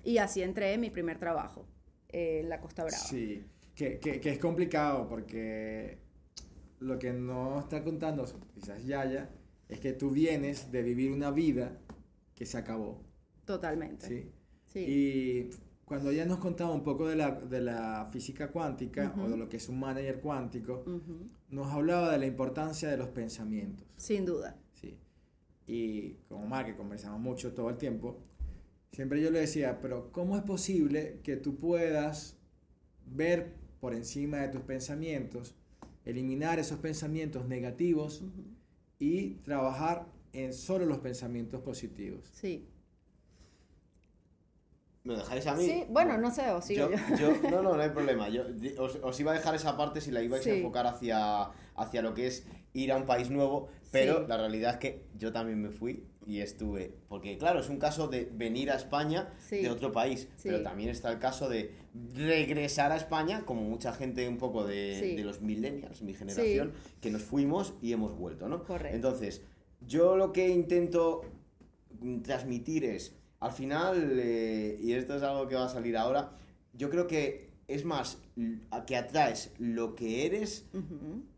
Y 0.05 0.19
así 0.19 0.43
entré 0.43 0.73
en 0.75 0.81
mi 0.81 0.91
primer 0.91 1.19
trabajo 1.19 1.67
eh, 2.15 2.41
en 2.41 2.49
la 2.49 2.61
Costa 2.61 2.85
Brava. 2.85 2.97
Sí, 3.03 3.45
que, 3.75 3.99
que, 3.99 4.21
que 4.21 4.31
es 4.31 4.39
complicado 4.39 5.09
porque 5.09 5.99
lo 6.81 6.99
que 6.99 7.13
no 7.13 7.59
está 7.61 7.83
contando 7.83 8.25
quizás 8.55 8.85
Yaya 8.85 9.31
es 9.69 9.81
que 9.81 9.93
tú 9.93 10.11
vienes 10.11 10.71
de 10.71 10.83
vivir 10.83 11.11
una 11.11 11.31
vida 11.31 11.79
que 12.35 12.47
se 12.47 12.59
acabó. 12.59 13.03
Totalmente. 13.45 14.07
¿sí? 14.07 14.31
Sí. 14.67 14.85
Y 14.87 15.51
cuando 15.85 16.11
ella 16.11 16.25
nos 16.25 16.39
contaba 16.39 16.73
un 16.73 16.83
poco 16.83 17.07
de 17.09 17.17
la, 17.17 17.31
de 17.33 17.61
la 17.61 18.09
física 18.13 18.51
cuántica 18.51 19.13
o 19.17 19.21
Ujú. 19.23 19.31
de 19.31 19.37
lo 19.37 19.49
que 19.49 19.57
es 19.57 19.69
un 19.69 19.81
manager 19.81 20.21
cuántico, 20.21 20.85
Ujú. 20.87 21.29
nos 21.51 21.73
hablaba 21.73 22.11
de 22.13 22.19
la 22.19 22.27
importancia 22.27 22.89
de 22.89 22.97
los 22.97 23.09
pensamientos. 23.09 23.87
Sin 23.97 24.25
duda. 24.25 24.57
Sí. 24.73 24.99
Y 25.67 26.15
como 26.29 26.47
Mar, 26.47 26.67
que 26.67 26.77
conversamos 26.77 27.21
mucho 27.21 27.53
todo 27.55 27.71
el 27.71 27.77
tiempo, 27.77 28.19
siempre 28.95 29.21
yo 29.21 29.31
le 29.31 29.41
decía, 29.41 29.81
pero 29.83 30.11
¿cómo 30.13 30.37
es 30.37 30.43
posible 30.43 31.21
que 31.23 31.37
tú 31.37 31.57
puedas 31.57 32.37
ver 33.07 33.53
por 33.81 33.95
encima 33.95 34.39
de 34.39 34.49
tus 34.49 34.63
pensamientos, 34.63 35.55
eliminar 36.05 36.59
esos 36.59 36.79
pensamientos 36.79 37.47
negativos 37.47 38.23
y 38.99 39.35
trabajar 39.43 40.07
en 40.33 40.53
solo 40.53 40.87
los 40.87 40.99
pensamientos 40.99 41.61
positivos. 41.61 42.29
Sí. 42.33 42.67
¿Me 45.05 45.17
dejáis 45.17 45.47
a 45.47 45.55
mí? 45.55 45.67
Sí, 45.67 45.85
bueno, 45.91 46.17
no 46.17 46.31
sé, 46.31 46.51
o 46.51 46.63
sigo 46.63 46.91
yo, 46.91 46.97
yo. 47.17 47.43
yo- 47.43 47.43
no, 47.51 47.63
no, 47.63 47.77
no 47.77 47.83
hay 47.83 47.91
problema. 47.91 48.29
Yo 48.31 48.45
os, 48.79 48.97
os 49.03 49.21
iba 49.21 49.33
a 49.33 49.35
dejar 49.35 49.55
esa 49.55 49.77
parte 49.77 50.01
si 50.01 50.11
la 50.11 50.23
ibais 50.23 50.47
a 50.47 50.51
enfocar 50.51 50.87
hacia, 50.87 51.51
hacia 51.77 52.01
lo 52.01 52.15
que 52.15 52.27
es 52.27 52.47
ir 52.73 52.91
a 52.91 52.97
un 52.97 53.05
país 53.05 53.29
nuevo, 53.31 53.69
pero 53.93 54.21
Sí. 54.21 54.25
la 54.29 54.39
realidad 54.39 54.73
es 54.73 54.79
que 54.79 55.05
yo 55.19 55.31
también 55.33 55.61
me 55.61 55.71
fui 55.71 56.07
y 56.27 56.41
estuve. 56.41 56.95
Porque, 57.09 57.37
claro, 57.39 57.61
es 57.61 57.69
un 57.69 57.79
caso 57.79 58.09
de 58.09 58.29
venir 58.33 58.71
a 58.71 58.77
España 58.77 59.33
Sí. 59.39 59.57
de 59.63 59.71
otro 59.71 59.93
país, 59.93 60.29
Sí. 60.37 60.49
pero 60.49 60.63
también 60.63 60.91
está 60.91 61.11
el 61.13 61.19
caso 61.19 61.49
de 61.49 61.73
regresar 62.15 62.93
a 62.93 62.97
España, 62.97 63.45
como 63.45 63.63
mucha 63.63 63.93
gente 63.93 64.27
un 64.29 64.39
poco 64.39 64.65
de, 64.65 64.97
Sí. 65.01 65.17
de 65.17 65.25
los 65.25 65.41
millennials, 65.41 66.03
mi 66.03 66.15
generación, 66.15 66.73
que 67.01 67.11
nos 67.11 67.23
fuimos 67.23 67.75
y 67.83 67.93
hemos 67.93 68.17
vuelto, 68.17 68.49
¿no? 68.49 68.65
Correcto. 68.65 68.95
Entonces, 68.97 69.43
yo 69.87 70.17
lo 70.17 70.33
que 70.33 70.49
intento 70.49 71.23
transmitir 72.23 72.85
es, 72.85 73.15
al 73.41 73.53
final, 73.53 74.19
eh, 74.19 74.79
y 74.81 74.93
esto 74.93 75.17
es 75.17 75.23
algo 75.23 75.47
que 75.49 75.55
va 75.55 75.67
a 75.67 75.69
salir 75.69 75.97
ahora, 75.97 76.33
yo 76.73 76.91
creo 76.91 77.07
que 77.07 77.51
es 77.69 77.85
más 77.85 78.19
a 78.71 78.85
que 78.85 78.97
atraes 78.97 79.53
lo 79.59 79.95
que 79.95 80.27
eres. 80.27 80.67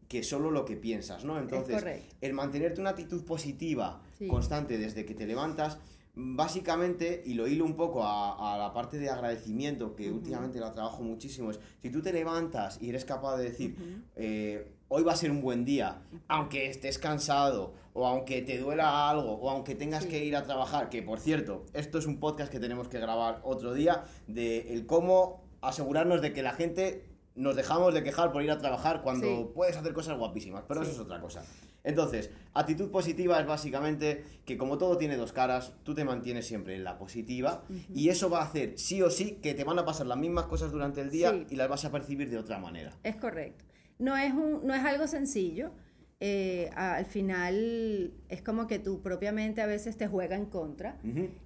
Que 0.08 0.22
solo 0.22 0.50
lo 0.50 0.64
que 0.64 0.76
piensas, 0.76 1.24
¿no? 1.24 1.38
Entonces, 1.38 1.84
el 2.20 2.32
mantenerte 2.32 2.80
una 2.80 2.90
actitud 2.90 3.24
positiva 3.24 4.00
Sí. 4.18 4.28
constante 4.28 4.78
desde 4.78 5.04
que 5.04 5.14
te 5.14 5.26
levantas, 5.26 5.78
básicamente, 6.14 7.22
y 7.26 7.34
lo 7.34 7.46
hilo 7.46 7.64
un 7.64 7.74
poco 7.76 8.02
a, 8.04 8.54
a 8.54 8.58
la 8.58 8.72
parte 8.72 8.98
de 8.98 9.10
agradecimiento, 9.10 9.94
que 9.96 10.10
últimamente 10.10 10.58
la 10.60 10.72
trabajo 10.72 11.02
muchísimo, 11.02 11.50
es 11.50 11.60
si 11.82 11.90
tú 11.90 12.02
te 12.02 12.12
levantas 12.12 12.78
y 12.80 12.88
eres 12.88 13.04
capaz 13.04 13.36
de 13.36 13.44
decir, 13.44 13.76
eh, 14.16 14.72
hoy 14.88 15.02
va 15.02 15.12
a 15.12 15.16
ser 15.16 15.30
un 15.30 15.40
buen 15.42 15.64
día, 15.64 16.02
aunque 16.28 16.70
estés 16.70 16.98
cansado, 16.98 17.74
o 17.92 18.06
aunque 18.06 18.42
te 18.42 18.58
duela 18.58 19.10
algo, 19.10 19.32
o 19.34 19.50
aunque 19.50 19.74
tengas 19.74 20.04
Sí. 20.04 20.10
que 20.10 20.24
ir 20.24 20.36
a 20.36 20.44
trabajar, 20.44 20.88
que 20.88 21.02
por 21.02 21.20
cierto, 21.20 21.64
esto 21.74 21.98
es 21.98 22.06
un 22.06 22.18
podcast 22.20 22.50
que 22.52 22.60
tenemos 22.60 22.88
que 22.88 22.98
grabar 23.00 23.40
otro 23.44 23.74
día, 23.74 24.04
de 24.26 24.72
el 24.74 24.86
cómo 24.86 25.42
asegurarnos 25.62 26.20
de 26.22 26.32
que 26.32 26.42
la 26.42 26.52
gente 26.52 27.04
nos 27.36 27.54
dejamos 27.54 27.94
de 27.94 28.02
quejar 28.02 28.32
por 28.32 28.42
ir 28.42 28.50
a 28.50 28.58
trabajar 28.58 29.02
cuando 29.02 29.26
Sí. 29.26 29.46
puedes 29.54 29.76
hacer 29.76 29.92
cosas 29.92 30.18
guapísimas, 30.18 30.64
pero 30.66 30.82
Sí. 30.82 30.90
eso 30.90 30.96
es 31.02 31.06
otra 31.06 31.20
cosa. 31.20 31.44
Entonces, 31.84 32.30
actitud 32.54 32.90
positiva 32.90 33.38
es 33.38 33.46
básicamente 33.46 34.24
que 34.44 34.56
como 34.56 34.76
todo 34.76 34.98
tiene 34.98 35.16
dos 35.16 35.32
caras, 35.32 35.72
tú 35.84 35.94
te 35.94 36.04
mantienes 36.04 36.46
siempre 36.46 36.74
en 36.74 36.82
la 36.82 36.98
positiva 36.98 37.62
y 37.94 38.08
eso 38.08 38.28
va 38.28 38.40
a 38.40 38.44
hacer 38.44 38.76
sí 38.78 39.02
o 39.02 39.10
sí 39.10 39.38
que 39.42 39.54
te 39.54 39.62
van 39.62 39.78
a 39.78 39.84
pasar 39.84 40.06
las 40.06 40.18
mismas 40.18 40.46
cosas 40.46 40.72
durante 40.72 41.00
el 41.00 41.10
día 41.10 41.30
Sí. 41.30 41.46
y 41.50 41.56
las 41.56 41.68
vas 41.68 41.84
a 41.84 41.92
percibir 41.92 42.28
de 42.28 42.38
otra 42.38 42.58
manera. 42.58 42.92
Es 43.04 43.16
correcto. 43.16 43.64
No 43.98 44.16
es, 44.16 44.32
un, 44.32 44.66
no 44.66 44.74
es 44.74 44.84
algo 44.84 45.06
sencillo. 45.06 45.70
Eh, 46.18 46.70
al 46.74 47.04
final 47.04 48.14
es 48.30 48.40
como 48.40 48.66
que 48.66 48.78
tú 48.78 49.02
propiamente 49.02 49.60
a 49.60 49.66
veces 49.66 49.98
te 49.98 50.06
juega 50.06 50.34
en 50.34 50.46
contra 50.46 50.98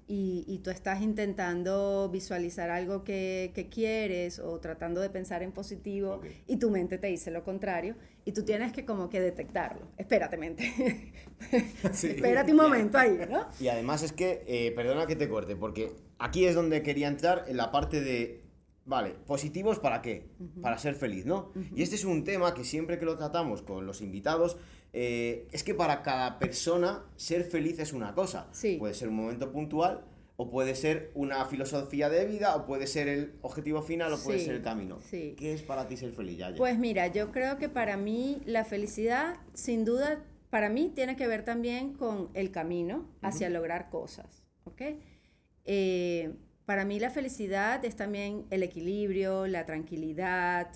y, 0.06 0.44
y 0.46 0.58
tú 0.58 0.70
estás 0.70 1.02
intentando 1.02 2.08
visualizar 2.12 2.70
algo 2.70 3.02
que, 3.02 3.50
que 3.52 3.68
quieres 3.68 4.38
o 4.38 4.60
tratando 4.60 5.00
de 5.00 5.10
pensar 5.10 5.42
en 5.42 5.50
positivo 5.50 6.20
y 6.46 6.58
tu 6.58 6.70
mente 6.70 6.98
te 6.98 7.08
dice 7.08 7.32
lo 7.32 7.42
contrario 7.42 7.96
y 8.24 8.32
tú 8.32 8.44
tienes 8.44 8.72
que 8.72 8.84
como 8.84 9.10
que 9.10 9.20
detectarlo. 9.20 9.88
Espérate, 9.96 10.36
mente. 10.36 10.72
Sí. 11.92 12.08
Espérate 12.08 12.50
un 12.52 12.58
momento 12.58 12.98
ahí, 12.98 13.18
¿no? 13.28 13.48
Y 13.58 13.68
además 13.68 14.02
es 14.02 14.12
que, 14.12 14.44
eh, 14.46 14.72
perdona 14.76 15.06
que 15.06 15.16
te 15.16 15.26
corte, 15.26 15.56
porque 15.56 15.96
aquí 16.18 16.44
es 16.44 16.54
donde 16.54 16.82
quería 16.82 17.08
entrar 17.08 17.46
en 17.48 17.56
la 17.56 17.72
parte 17.72 18.02
de, 18.02 18.39
vale, 18.90 19.14
positivos 19.26 19.78
para 19.78 20.02
qué? 20.02 20.26
Para 20.60 20.76
ser 20.76 20.94
feliz, 20.96 21.24
¿no? 21.24 21.52
Y 21.74 21.82
este 21.82 21.94
es 21.94 22.04
un 22.04 22.24
tema 22.24 22.52
que 22.52 22.64
siempre 22.64 22.98
que 22.98 23.06
lo 23.06 23.16
tratamos 23.16 23.62
con 23.62 23.86
los 23.86 24.02
invitados, 24.02 24.58
eh, 24.92 25.46
es 25.52 25.62
que 25.64 25.74
para 25.74 26.02
cada 26.02 26.38
persona 26.38 27.04
ser 27.16 27.44
feliz 27.44 27.78
es 27.78 27.92
una 27.92 28.12
cosa. 28.14 28.48
Sí. 28.52 28.76
Puede 28.78 28.92
ser 28.94 29.08
un 29.08 29.14
momento 29.16 29.52
puntual, 29.52 30.04
o 30.36 30.50
puede 30.50 30.74
ser 30.74 31.10
una 31.14 31.44
filosofía 31.44 32.08
de 32.10 32.24
vida, 32.26 32.56
o 32.56 32.66
puede 32.66 32.86
ser 32.86 33.06
el 33.08 33.34
objetivo 33.42 33.80
final, 33.82 34.12
o 34.12 34.18
puede 34.18 34.38
Sí, 34.40 34.46
ser 34.46 34.56
el 34.56 34.62
camino. 34.62 34.98
sí. 35.00 35.34
¿Qué 35.38 35.54
es 35.54 35.62
para 35.62 35.86
ti 35.86 35.96
ser 35.96 36.12
feliz, 36.12 36.38
Yaya? 36.38 36.56
Pues 36.56 36.78
mira, 36.78 37.06
yo 37.06 37.30
creo 37.30 37.58
que 37.58 37.68
para 37.68 37.96
mí 37.96 38.42
la 38.44 38.64
felicidad, 38.64 39.36
sin 39.54 39.84
duda, 39.84 40.24
para 40.50 40.68
mí 40.68 40.90
tiene 40.94 41.14
que 41.14 41.28
ver 41.28 41.44
también 41.44 41.92
con 41.94 42.28
el 42.34 42.50
camino 42.50 43.08
hacia 43.22 43.48
lograr 43.50 43.88
cosas, 43.90 44.42
¿ok? 44.64 44.82
Eh, 45.64 46.34
para 46.70 46.84
mí 46.84 47.00
la 47.00 47.10
felicidad 47.10 47.84
es 47.84 47.96
también 47.96 48.46
el 48.50 48.62
equilibrio, 48.62 49.48
la 49.48 49.66
tranquilidad, 49.66 50.68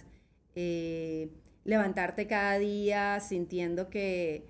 eh, 0.57 1.31
levantarte 1.63 2.27
cada 2.27 2.59
día 2.59 3.21
sintiendo 3.21 3.91
que, 3.91 4.45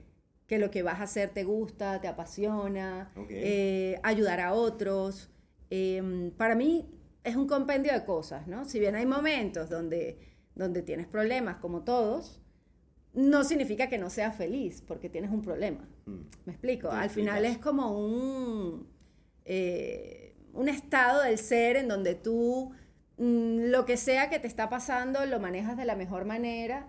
que 0.47 0.59
lo 0.59 0.71
que 0.71 0.83
vas 0.83 1.01
a 1.01 1.03
hacer 1.03 1.35
te 1.35 1.45
gusta, 1.45 2.01
te 2.01 2.09
apasiona, 2.09 3.13
eh, 3.29 4.01
ayudar 4.03 4.41
a 4.41 4.55
otros. 4.55 5.29
Eh, 5.69 6.33
para 6.39 6.55
mí 6.55 6.89
es 7.25 7.37
un 7.37 7.47
compendio 7.47 7.93
de 7.93 8.07
cosas, 8.07 8.47
¿no? 8.47 8.65
Si 8.65 8.81
bien 8.81 8.95
hay 8.95 9.05
momentos 9.05 9.69
donde, 9.69 10.19
donde 10.55 10.81
tienes 10.81 11.07
problemas, 11.07 11.59
como 11.59 11.85
todos, 11.85 12.41
no 13.13 13.45
significa 13.45 13.91
que 13.91 13.99
no 13.99 14.09
seas 14.09 14.35
feliz 14.35 14.81
porque 14.81 15.11
tienes 15.11 15.31
un 15.31 15.43
problema. 15.43 15.87
Mm. 16.07 16.21
¿Me 16.47 16.53
explico? 16.55 16.91
Al 16.91 17.11
final 17.11 17.45
es 17.45 17.59
como 17.59 17.99
un, 17.99 18.89
eh, 19.45 20.24
un 20.54 20.68
estado 20.68 21.23
del 21.23 21.38
ser 21.38 21.76
en 21.76 21.88
donde 21.88 22.14
tú 22.14 22.73
mm, 23.18 23.66
lo 23.70 23.84
que 23.84 23.96
sea 23.96 24.30
que 24.30 24.38
te 24.38 24.46
está 24.46 24.68
pasando 24.68 25.25
lo 25.26 25.38
manejas 25.40 25.76
de 25.76 25.84
la 25.84 25.96
mejor 25.96 26.25
manera 26.25 26.88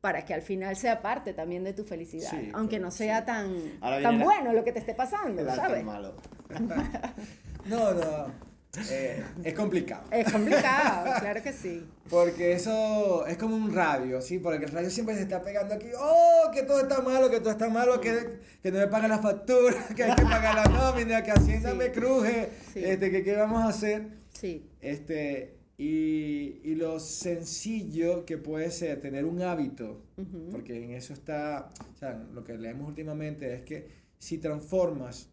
para 0.00 0.24
que 0.24 0.32
al 0.34 0.42
final 0.42 0.76
sea 0.76 1.00
parte 1.00 1.32
también 1.34 1.62
de 1.64 1.72
tu 1.74 1.84
felicidad, 1.84 2.30
Sí, 2.30 2.50
aunque 2.54 2.76
claro, 2.76 2.84
no 2.86 2.90
sea 2.90 3.20
sí. 3.20 3.26
tan, 3.26 3.54
tan 4.02 4.18
la- 4.18 4.24
bueno 4.24 4.52
lo 4.52 4.64
que 4.64 4.72
te 4.72 4.78
esté 4.78 4.94
pasando, 4.94 5.44
¿sabes? 5.54 5.84
malo. 5.84 6.14
No, 7.66 7.92
no. 7.92 8.49
Eh, 8.90 9.24
es 9.42 9.54
complicado. 9.54 10.04
Es 10.12 10.30
complicado, 10.32 11.12
claro 11.20 11.42
que 11.42 11.52
sí. 11.52 11.84
Porque 12.08 12.52
eso 12.52 13.26
es 13.26 13.36
como 13.36 13.56
un 13.56 13.74
radio, 13.74 14.20
¿sí? 14.22 14.38
Porque 14.38 14.64
el 14.66 14.70
radio 14.72 14.90
siempre 14.90 15.16
se 15.16 15.22
está 15.22 15.42
pegando 15.42 15.74
aquí, 15.74 15.86
oh, 15.98 16.50
que 16.52 16.62
todo 16.62 16.80
está 16.80 17.00
malo, 17.00 17.30
que 17.30 17.40
todo 17.40 17.50
está 17.50 17.68
malo, 17.68 18.00
que, 18.00 18.38
que 18.62 18.70
no 18.70 18.78
me 18.78 18.86
pagan 18.86 19.10
las 19.10 19.20
facturas, 19.22 19.76
que 19.96 20.04
hay 20.04 20.14
que 20.14 20.22
pagar 20.22 20.54
la 20.54 20.64
nómina, 20.64 21.22
que 21.22 21.30
Hacienda 21.32 21.72
Sí. 21.72 21.76
me 21.76 21.90
cruje, 21.92 22.48
Sí. 22.72 22.80
este, 22.84 23.10
que 23.10 23.22
qué 23.24 23.36
vamos 23.36 23.62
a 23.62 23.68
hacer. 23.68 24.06
Sí, 24.32 24.70
Este, 24.80 25.56
y, 25.76 26.60
y 26.62 26.74
lo 26.76 27.00
sencillo 27.00 28.24
que 28.26 28.36
puede 28.38 28.70
ser 28.70 29.00
tener 29.00 29.24
un 29.24 29.40
hábito, 29.42 30.02
porque 30.50 30.84
en 30.84 30.90
eso 30.92 31.12
está, 31.14 31.70
o 31.94 31.98
sea, 31.98 32.12
lo 32.32 32.44
que 32.44 32.56
leemos 32.58 32.86
últimamente 32.88 33.54
es 33.54 33.62
que 33.62 33.88
si 34.18 34.38
transformas 34.38 35.30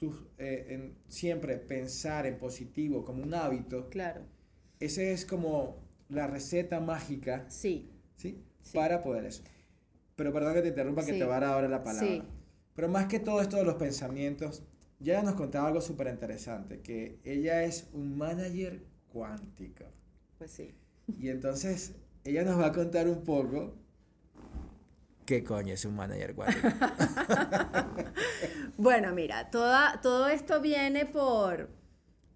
tu, 0.00 0.12
eh, 0.38 0.66
en 0.70 0.94
siempre 1.08 1.56
pensar 1.58 2.26
en 2.26 2.38
positivo 2.38 3.04
como 3.04 3.22
un 3.22 3.34
hábito, 3.34 3.88
claro. 3.90 4.22
ese 4.80 5.12
es 5.12 5.24
como 5.24 5.76
la 6.08 6.26
receta 6.26 6.80
mágica, 6.80 7.44
Sí, 7.48 7.90
¿sí? 8.16 8.42
Sí. 8.62 8.76
Para 8.76 9.02
poder 9.02 9.26
eso. 9.26 9.44
Pero 10.16 10.32
perdón 10.32 10.54
que 10.54 10.62
te 10.62 10.68
interrumpa, 10.68 11.04
que 11.04 11.12
Sí. 11.12 11.18
te 11.18 11.24
va 11.24 11.36
a 11.36 11.40
dar 11.40 11.50
ahora 11.52 11.68
la 11.68 11.82
palabra. 11.84 12.24
Pero 12.74 12.88
más 12.88 13.06
que 13.06 13.20
todo 13.20 13.40
esto 13.40 13.56
de 13.58 13.64
los 13.64 13.74
pensamientos, 13.76 14.64
ya 14.98 15.22
nos 15.22 15.34
contaba 15.34 15.68
algo 15.68 15.80
súper 15.80 16.08
interesante, 16.08 16.80
que 16.80 17.20
ella 17.24 17.62
es 17.64 17.88
un 17.92 18.16
manager 18.18 18.82
cuántico. 19.12 19.84
pues 20.38 20.50
sí. 20.50 20.74
Y 21.18 21.28
entonces 21.28 21.94
ella 22.24 22.42
nos 22.44 22.58
va 22.58 22.66
a 22.66 22.72
contar 22.72 23.06
un 23.08 23.22
poco... 23.22 23.74
¿Qué 25.26 25.44
coño 25.44 25.74
es 25.74 25.84
un 25.84 25.94
manager 25.94 26.34
cuántico? 26.34 26.68
Bueno, 28.80 29.12
mira, 29.12 29.50
toda, 29.50 30.00
todo 30.00 30.28
esto 30.28 30.62
viene 30.62 31.04
por 31.04 31.68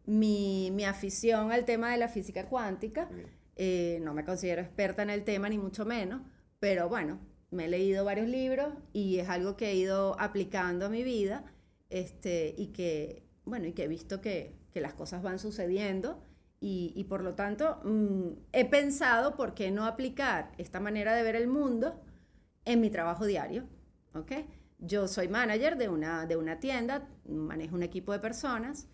mi, 0.04 0.70
mi 0.72 0.84
afición 0.84 1.50
al 1.50 1.64
tema 1.64 1.90
de 1.90 1.96
la 1.96 2.08
física 2.08 2.50
cuántica. 2.50 3.08
Eh, 3.56 3.98
no 4.02 4.12
me 4.12 4.26
considero 4.26 4.60
experta 4.60 5.02
en 5.02 5.08
el 5.08 5.24
tema, 5.24 5.48
ni 5.48 5.56
mucho 5.56 5.86
menos, 5.86 6.20
pero 6.58 6.86
bueno, 6.90 7.18
me 7.50 7.64
he 7.64 7.68
leído 7.68 8.04
varios 8.04 8.28
libros 8.28 8.74
y 8.92 9.20
es 9.20 9.30
algo 9.30 9.56
que 9.56 9.70
he 9.70 9.74
ido 9.74 10.20
aplicando 10.20 10.84
a 10.84 10.88
mi 10.90 11.02
vida 11.02 11.50
este, 11.88 12.54
y, 12.58 12.74
que, 12.74 13.26
bueno, 13.46 13.66
y 13.66 13.72
que 13.72 13.84
he 13.84 13.88
visto 13.88 14.20
que, 14.20 14.54
que 14.70 14.82
las 14.82 14.92
cosas 14.92 15.22
van 15.22 15.38
sucediendo 15.38 16.22
y, 16.60 16.92
y 16.94 17.04
por 17.04 17.22
lo 17.22 17.34
tanto 17.34 17.80
mm, 17.84 18.28
he 18.52 18.66
pensado 18.66 19.34
por 19.34 19.54
qué 19.54 19.70
no 19.70 19.86
aplicar 19.86 20.52
esta 20.58 20.78
manera 20.78 21.14
de 21.14 21.22
ver 21.22 21.36
el 21.36 21.46
mundo 21.46 22.02
en 22.66 22.82
mi 22.82 22.90
trabajo 22.90 23.24
diario. 23.24 23.64
¿ok? 24.14 24.32
Yo 24.86 25.08
soy 25.08 25.28
manager 25.28 25.76
de 25.76 25.88
una, 25.88 26.26
de 26.26 26.36
una 26.36 26.60
tienda, 26.60 27.08
manejo 27.26 27.74
un 27.74 27.82
equipo 27.82 28.12
de 28.12 28.18
personas 28.18 28.86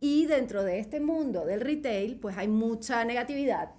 y 0.00 0.26
dentro 0.26 0.62
de 0.62 0.78
este 0.78 1.00
mundo 1.00 1.44
del 1.46 1.60
retail 1.60 2.18
pues 2.20 2.36
hay 2.36 2.48
mucha 2.48 3.04
negatividad, 3.04 3.70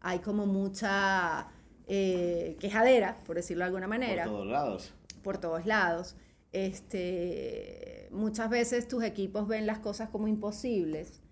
hay 0.00 0.18
como 0.20 0.46
mucha 0.46 1.48
eh, 1.86 2.56
quejadera, 2.60 3.22
por 3.24 3.36
decirlo 3.36 3.62
de 3.62 3.66
alguna 3.66 3.88
manera 3.88 4.24
Por 4.24 4.32
todos 4.32 4.46
lados. 4.48 4.94
por 5.22 5.38
todos 5.38 5.66
lados. 5.66 6.16
Este, 6.52 8.08
muchas 8.10 8.50
veces 8.50 8.86
tus 8.86 9.02
equipos 9.02 9.48
ven 9.48 9.66
las 9.66 9.78
cosas 9.78 10.10
como 10.10 10.28
imposibles. 10.28 11.22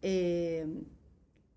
Eh, 0.00 0.66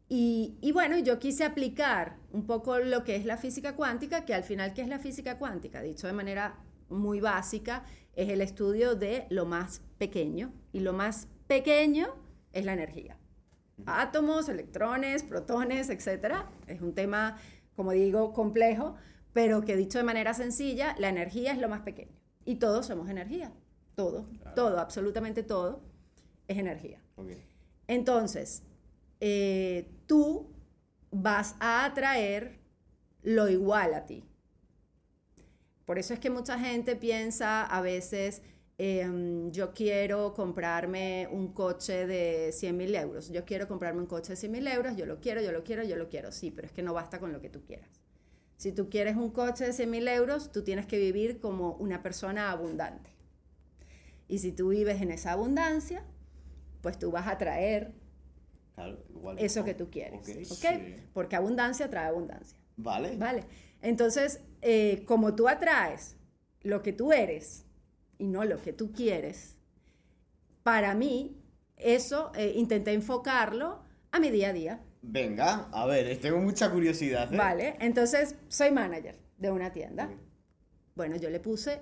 y, 0.10 0.58
y 0.62 0.72
bueno, 0.72 0.98
yo 0.98 1.20
quise 1.20 1.44
aplicar 1.46 2.18
un 2.32 2.46
poco 2.46 2.80
lo 2.80 3.04
que 3.04 3.16
es 3.16 3.26
la 3.26 3.38
física 3.38 3.76
cuántica, 3.76 4.26
que 4.26 4.34
al 4.34 4.44
final, 4.44 4.74
¿qué 4.74 4.82
es 4.82 4.88
la 4.88 5.00
física 5.00 5.38
cuántica? 5.38 5.82
Dicho 5.82 6.08
de 6.08 6.14
manera 6.14 6.58
muy 6.90 7.20
básica, 7.20 7.86
es 8.14 8.30
el 8.30 8.42
estudio 8.42 8.96
de 8.96 9.28
lo 9.30 9.46
más 9.46 9.82
pequeño. 9.98 10.52
Y 10.74 10.80
lo 10.80 10.94
más 10.94 11.28
pequeño 11.48 12.08
es 12.52 12.66
la 12.66 12.74
energía. 12.74 13.18
Átomos, 13.86 14.50
electrones, 14.50 15.24
protones, 15.24 15.90
etc. 15.90 16.46
Es 16.68 16.82
un 16.82 16.94
tema, 16.94 17.38
como 17.76 17.92
digo, 17.92 18.34
complejo, 18.34 18.96
pero 19.34 19.62
que 19.62 19.76
dicho 19.76 20.00
de 20.00 20.04
manera 20.04 20.34
sencilla, 20.34 20.96
la 20.98 21.10
energía 21.10 21.52
es 21.52 21.60
lo 21.60 21.70
más 21.70 21.82
pequeño. 21.82 22.18
Y 22.44 22.56
todos 22.56 22.88
somos 22.88 23.10
energía. 23.10 23.52
Todo, 23.96 24.28
todo, 24.56 24.80
absolutamente 24.80 25.44
todo 25.44 25.82
es 26.48 26.58
energía. 26.58 27.02
Entonces, 27.88 28.64
eh, 29.20 29.90
tú 30.06 30.52
vas 31.12 31.56
a 31.60 31.86
atraer 31.86 32.60
lo 33.24 33.50
igual 33.50 33.94
a 33.94 34.06
ti. 34.06 34.24
Por 35.88 35.98
eso 35.98 36.14
es 36.14 36.20
que 36.20 36.30
mucha 36.30 36.60
gente 36.60 36.98
piensa 36.98 37.66
a 37.66 37.80
veces, 37.80 38.42
em, 38.78 39.50
yo 39.54 39.74
quiero 39.74 40.34
comprarme 40.34 41.30
un 41.32 41.54
coche 41.54 42.06
de 42.06 42.52
100 42.52 42.76
mil 42.76 42.94
euros, 42.94 43.32
yo 43.32 43.46
quiero 43.46 43.70
comprarme 43.70 44.02
un 44.02 44.06
coche 44.06 44.34
de 44.34 44.36
100 44.36 44.52
mil 44.52 44.68
euros, 44.68 44.98
yo 44.98 45.06
lo 45.06 45.22
quiero, 45.22 45.40
yo 45.40 45.54
lo 45.54 45.64
quiero, 45.64 45.86
yo 45.86 45.96
lo 45.96 46.10
quiero, 46.10 46.34
sí, 46.34 46.52
pero 46.52 46.68
es 46.68 46.74
que 46.74 46.84
no 46.84 46.94
basta 46.94 47.22
con 47.22 47.32
lo 47.32 47.40
que 47.40 47.50
tú 47.50 47.64
quieras. 47.64 48.02
Si 48.58 48.74
tú 48.74 48.90
quieres 48.90 49.16
un 49.16 49.32
coche 49.32 49.64
de 49.64 49.72
100 49.72 49.90
mil 49.90 50.06
euros, 50.10 50.52
tú 50.52 50.62
tienes 50.62 50.86
que 50.88 50.98
vivir 50.98 51.40
como 51.40 51.76
una 51.76 52.04
persona 52.04 52.52
abundante. 52.52 53.10
Y 54.28 54.40
si 54.40 54.52
tú 54.52 54.68
vives 54.68 55.02
en 55.02 55.12
esa 55.12 55.32
abundancia, 55.32 56.04
pues 56.82 57.00
tú 57.00 57.12
vas 57.12 57.28
a 57.28 57.38
traer 57.38 57.94
eso 59.38 59.64
que 59.64 59.74
tú 59.74 59.90
quieres. 59.90 60.20
Porque 61.14 61.38
abundancia 61.38 61.90
trae 61.90 62.08
abundancia. 62.08 62.60
Vale. 62.76 63.16
Vale. 63.16 63.46
Entonces, 63.82 64.42
eh, 64.62 65.04
como 65.06 65.36
tú 65.36 65.48
atraes 65.48 66.18
lo 66.62 66.82
que 66.82 66.94
tú 66.94 67.14
eres 67.14 67.66
y 68.18 68.28
no 68.28 68.44
lo 68.44 68.62
que 68.62 68.74
tú 68.74 68.92
quieres, 68.92 69.58
para 70.64 70.96
mí, 70.96 71.42
eso 71.78 72.32
eh, 72.36 72.54
intenté 72.56 72.94
enfocarlo 72.94 73.84
a 74.12 74.20
mi 74.20 74.32
día 74.32 74.50
a 74.50 74.54
día. 74.54 74.84
Venga, 75.02 75.70
a 75.72 75.86
ver, 75.86 76.20
tengo 76.20 76.40
mucha 76.40 76.70
curiosidad. 76.72 77.34
¿eh? 77.34 77.38
Vale, 77.38 77.76
entonces 77.80 78.36
soy 78.48 78.72
manager 78.72 79.18
de 79.38 79.52
una 79.52 79.72
tienda. 79.72 80.10
Bueno, 80.96 81.16
yo 81.16 81.30
le 81.30 81.40
puse 81.40 81.82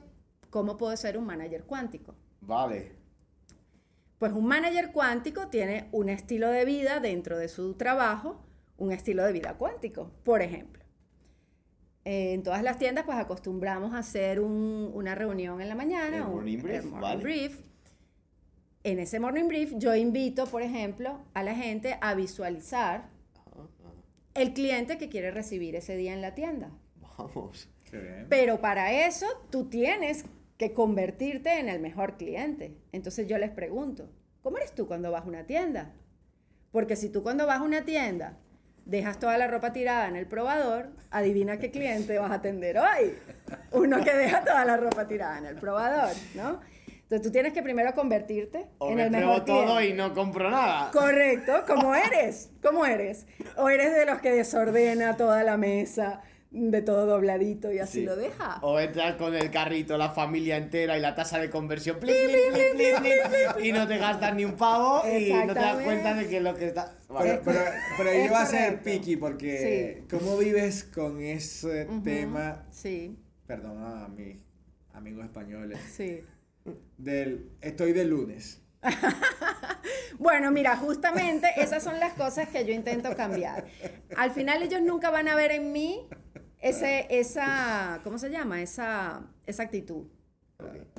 cómo 0.50 0.78
puedo 0.78 0.96
ser 0.98 1.18
un 1.18 1.26
manager 1.26 1.64
cuántico. 1.64 2.16
Vale. 2.42 2.92
Pues 4.20 4.32
un 4.34 4.46
manager 4.46 4.92
cuántico 4.92 5.48
tiene 5.48 5.90
un 5.92 6.10
estilo 6.10 6.50
de 6.50 6.66
vida 6.66 7.00
dentro 7.00 7.38
de 7.38 7.48
su 7.48 7.74
trabajo, 7.74 8.46
un 8.78 8.92
estilo 8.92 9.24
de 9.24 9.32
vida 9.32 9.56
cuántico. 9.58 10.12
Por 10.24 10.42
ejemplo, 10.42 10.85
en 12.06 12.44
todas 12.44 12.62
las 12.62 12.78
tiendas 12.78 13.04
pues 13.04 13.18
acostumbramos 13.18 13.94
a 13.94 13.98
hacer 13.98 14.40
una 14.40 15.16
reunión 15.16 15.60
en 15.60 15.68
la 15.68 15.76
mañana, 15.76 16.28
un 16.28 16.36
morning 16.36 16.60
brief, 16.60 16.86
brief. 17.22 17.60
En 18.84 19.00
ese 19.00 19.20
morning 19.20 19.48
brief 19.48 19.74
yo 19.78 19.96
invito, 19.96 20.46
por 20.46 20.62
ejemplo, 20.62 21.20
a 21.34 21.42
la 21.42 21.56
gente 21.56 21.98
a 22.02 22.14
visualizar 22.14 23.10
el 24.36 24.54
cliente 24.54 25.00
que 25.00 25.10
quiere 25.10 25.32
recibir 25.32 25.76
ese 25.76 25.98
día 25.98 26.14
en 26.14 26.22
la 26.22 26.36
tienda. 26.36 26.70
Vamos. 27.18 27.68
Pero 28.30 28.62
para 28.62 29.08
eso 29.08 29.26
tú 29.50 29.70
tienes 29.70 30.26
que 30.58 30.74
convertirte 30.74 31.60
en 31.60 31.70
el 31.70 31.80
mejor 31.80 32.18
cliente. 32.18 32.78
Entonces 32.92 33.28
yo 33.28 33.38
les 33.38 33.50
pregunto, 33.50 34.10
¿cómo 34.42 34.58
eres 34.58 34.76
tú 34.76 34.88
cuando 34.88 35.12
vas 35.12 35.24
a 35.24 35.28
una 35.28 35.46
tienda? 35.46 35.94
Porque 36.72 36.96
si 36.96 37.10
tú 37.10 37.24
cuando 37.24 37.48
vas 37.48 37.62
a 37.62 37.64
una 37.64 37.86
tienda 37.86 38.38
dejas 38.86 39.20
toda 39.20 39.38
la 39.38 39.48
ropa 39.48 39.74
tirada 39.74 40.08
en 40.08 40.16
el 40.16 40.28
probador, 40.28 40.90
adivina 41.12 41.58
qué 41.58 41.72
cliente 41.72 42.18
vas 42.20 42.32
a 42.32 42.36
atender 42.36 42.78
hoy. 42.78 43.18
Uno 43.72 44.04
que 44.04 44.14
deja 44.14 44.44
toda 44.44 44.64
la 44.66 44.78
ropa 44.78 45.08
tirada 45.08 45.40
en 45.40 45.46
el 45.46 45.56
probador, 45.56 46.16
¿no? 46.36 46.62
Entonces 46.88 47.22
tú 47.22 47.32
tienes 47.32 47.54
que 47.54 47.62
primero 47.62 47.94
convertirte 47.94 48.66
en 48.80 49.00
el 49.00 49.12
mejor 49.12 49.44
cliente. 49.44 49.66
todo 49.68 49.82
y 49.82 49.94
no 49.94 50.14
compro 50.14 50.50
nada. 50.50 50.90
Correcto, 50.92 51.64
como 51.68 51.94
eres, 51.94 52.50
como 52.64 52.84
eres. 52.84 53.28
O 53.58 53.70
eres 53.70 53.94
de 53.94 54.08
los 54.08 54.22
que 54.22 54.32
desordena 54.32 55.16
toda 55.16 55.44
la 55.44 55.56
mesa, 55.56 56.22
de 56.56 56.82
todo 56.82 57.06
dobladito 57.06 57.72
y 57.72 57.80
así 57.80 58.04
lo 58.04 58.16
deja. 58.16 58.60
O 58.62 58.80
entras 58.80 59.16
con 59.16 59.36
el 59.36 59.52
carrito, 59.52 59.98
la 59.98 60.10
familia 60.10 60.58
entera 60.58 60.98
y 60.98 61.02
la 61.02 61.14
tasa 61.14 61.38
de 61.38 61.50
conversión 61.50 61.98
y 63.62 63.72
no 63.72 63.88
te 63.88 63.98
gastas 63.98 64.34
ni 64.36 64.46
un 64.46 64.56
pavo 64.56 65.04
y 65.08 65.34
no 65.34 65.54
te 65.54 65.60
das 65.60 65.84
cuenta 65.84 66.14
de 66.14 66.28
que 66.28 66.40
lo 66.40 66.56
que 66.56 66.68
está... 66.68 66.96
Pero, 67.08 67.42
pero, 67.44 67.60
pero 67.98 68.26
yo 68.26 68.36
a 68.36 68.46
ser 68.46 68.82
picky 68.82 69.18
porque 69.18 70.04
¿cómo 70.10 70.38
vives 70.38 70.84
con 70.86 71.22
ese 71.22 71.88
tema? 72.04 72.66
Sí. 72.72 73.18
Perdón 73.46 73.84
a 73.84 74.08
mis 74.08 74.38
amigos 74.94 75.26
españoles. 75.26 75.80
Sí. 75.94 76.22
Del 76.98 77.52
estoy 77.62 77.94
de 77.94 78.06
lunes. 78.06 78.62
bueno, 80.20 80.52
mira, 80.52 80.78
justamente 80.78 81.48
esas 81.58 81.84
son 81.84 82.00
las 82.00 82.14
cosas 82.14 82.50
que 82.50 82.66
yo 82.66 82.74
intento 82.74 83.16
cambiar. 83.16 83.66
Al 84.16 84.32
final 84.32 84.64
ellos 84.64 84.82
nunca 84.82 85.10
van 85.10 85.28
a 85.28 85.36
ver 85.36 85.52
en 85.52 85.72
mí 85.72 86.08
ese, 86.70 87.08
esa, 87.10 88.02
¿cómo 88.04 88.18
se 88.18 88.30
llama? 88.30 88.62
Esa, 88.62 89.22
esa 89.46 89.64
actitud. 89.64 90.06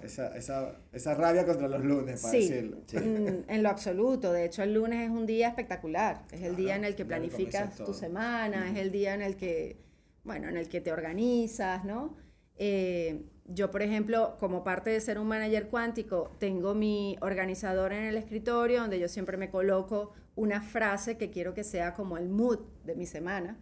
Esa, 0.02 0.36
esa, 0.36 0.76
esa, 0.92 1.14
rabia 1.14 1.46
contra 1.46 1.66
los 1.66 1.82
lunes, 1.82 2.20
para 2.20 2.32
decirlo. 2.34 2.76
Mm, 2.92 3.50
en 3.50 3.62
lo 3.62 3.68
absoluto. 3.70 4.32
De 4.32 4.44
hecho, 4.44 4.62
el 4.62 4.74
lunes 4.74 5.04
es 5.04 5.10
un 5.10 5.26
día 5.26 5.48
espectacular. 5.48 6.22
Es 6.30 6.42
el 6.42 6.56
día 6.56 6.76
en 6.76 6.84
el 6.84 6.94
que 6.94 7.04
planificas 7.04 7.74
tu 7.76 7.94
semana, 7.94 8.70
es 8.70 8.76
el 8.76 8.92
día 8.92 9.14
en 9.14 9.22
el 9.22 9.36
que, 9.36 9.76
bueno, 10.24 10.48
en 10.48 10.56
el 10.56 10.68
que 10.68 10.80
te 10.80 10.92
organizas, 10.92 11.84
¿no? 11.84 12.14
Eh, 12.58 13.24
yo, 13.46 13.70
por 13.70 13.82
ejemplo, 13.82 14.36
como 14.38 14.62
parte 14.62 14.90
de 14.90 15.00
ser 15.00 15.18
un 15.18 15.26
manager 15.26 15.68
cuántico, 15.68 16.30
tengo 16.38 16.74
mi 16.74 17.16
organizador 17.20 17.92
en 17.92 18.04
el 18.04 18.16
escritorio 18.16 18.80
donde 18.80 18.98
yo 18.98 19.08
siempre 19.08 19.36
me 19.36 19.50
coloco 19.50 20.12
una 20.34 20.60
frase 20.60 21.16
que 21.16 21.30
quiero 21.30 21.54
que 21.54 21.64
sea 21.64 21.94
como 21.94 22.18
el 22.18 22.28
mood 22.28 22.60
de 22.84 22.94
mi 22.94 23.06
semana. 23.06 23.56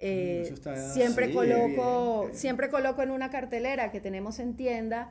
Eh, 0.00 0.54
siempre, 0.92 1.32
coloco, 1.32 2.30
siempre 2.32 2.70
coloco 2.70 3.02
en 3.02 3.10
una 3.10 3.30
cartelera 3.30 3.90
que 3.90 4.00
tenemos 4.00 4.38
en 4.38 4.54
tienda, 4.54 5.10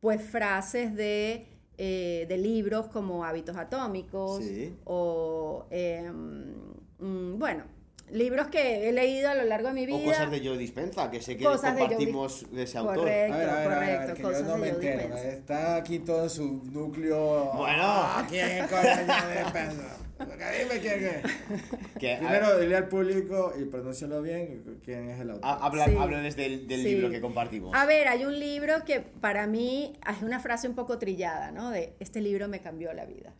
pues 0.00 0.22
frases 0.22 0.94
de, 0.94 1.46
eh, 1.76 2.26
de 2.28 2.38
libros 2.38 2.86
como 2.88 3.24
Hábitos 3.24 3.56
Atómicos 3.56 4.42
o, 4.84 5.66
mm, 5.70 7.38
bueno, 7.38 7.64
libros 8.10 8.48
que 8.48 8.88
he 8.88 8.92
leído 8.92 9.30
a 9.30 9.34
lo 9.34 9.44
largo 9.44 9.68
de 9.68 9.74
mi 9.74 9.86
vida. 9.86 9.98
O 9.98 10.04
cosas 10.04 10.30
de 10.30 10.46
Joe 10.46 10.56
Dispenza, 10.56 11.10
que 11.10 11.20
sé 11.20 11.36
que 11.36 11.44
compartimos 11.44 12.46
de, 12.50 12.62
ese 12.62 12.78
autor. 12.78 12.98
Correcto, 12.98 13.38
correcto, 13.64 14.22
cosas 14.22 14.46
de 14.46 14.52
Joe 14.52 14.70
Dispenza. 14.80 15.28
Está 15.28 15.76
aquí 15.76 15.98
todo 15.98 16.28
su 16.28 16.62
núcleo. 16.64 17.52
Bueno, 17.54 18.04
¿quién 18.28 18.48
es 18.48 18.70
Joe 18.70 19.42
Dispenza? 19.42 20.01
Dime 20.26 20.80
quién 20.80 21.04
es. 21.04 22.18
Primero, 22.18 22.58
dile 22.58 22.76
al 22.76 22.88
público 22.88 23.52
y 23.58 23.64
pronúncialo 23.64 24.22
bien 24.22 24.80
quién 24.84 25.10
es 25.10 25.20
el 25.20 25.30
autor. 25.30 25.58
Habla, 25.60 25.86
del, 25.86 26.66
libro 26.68 27.10
que 27.10 27.20
compartimos. 27.20 27.74
A 27.74 27.86
ver, 27.86 28.08
hay 28.08 28.24
un 28.24 28.38
libro 28.38 28.84
que 28.84 29.00
para 29.00 29.46
mí 29.46 29.92
es 30.08 30.22
una 30.22 30.40
frase 30.40 30.68
un 30.68 30.74
poco 30.74 30.98
trillada, 30.98 31.50
¿no? 31.50 31.70
De 31.70 31.94
este 32.00 32.20
libro 32.20 32.48
me 32.48 32.60
cambió 32.60 32.92
la 32.92 33.04
vida. 33.04 33.34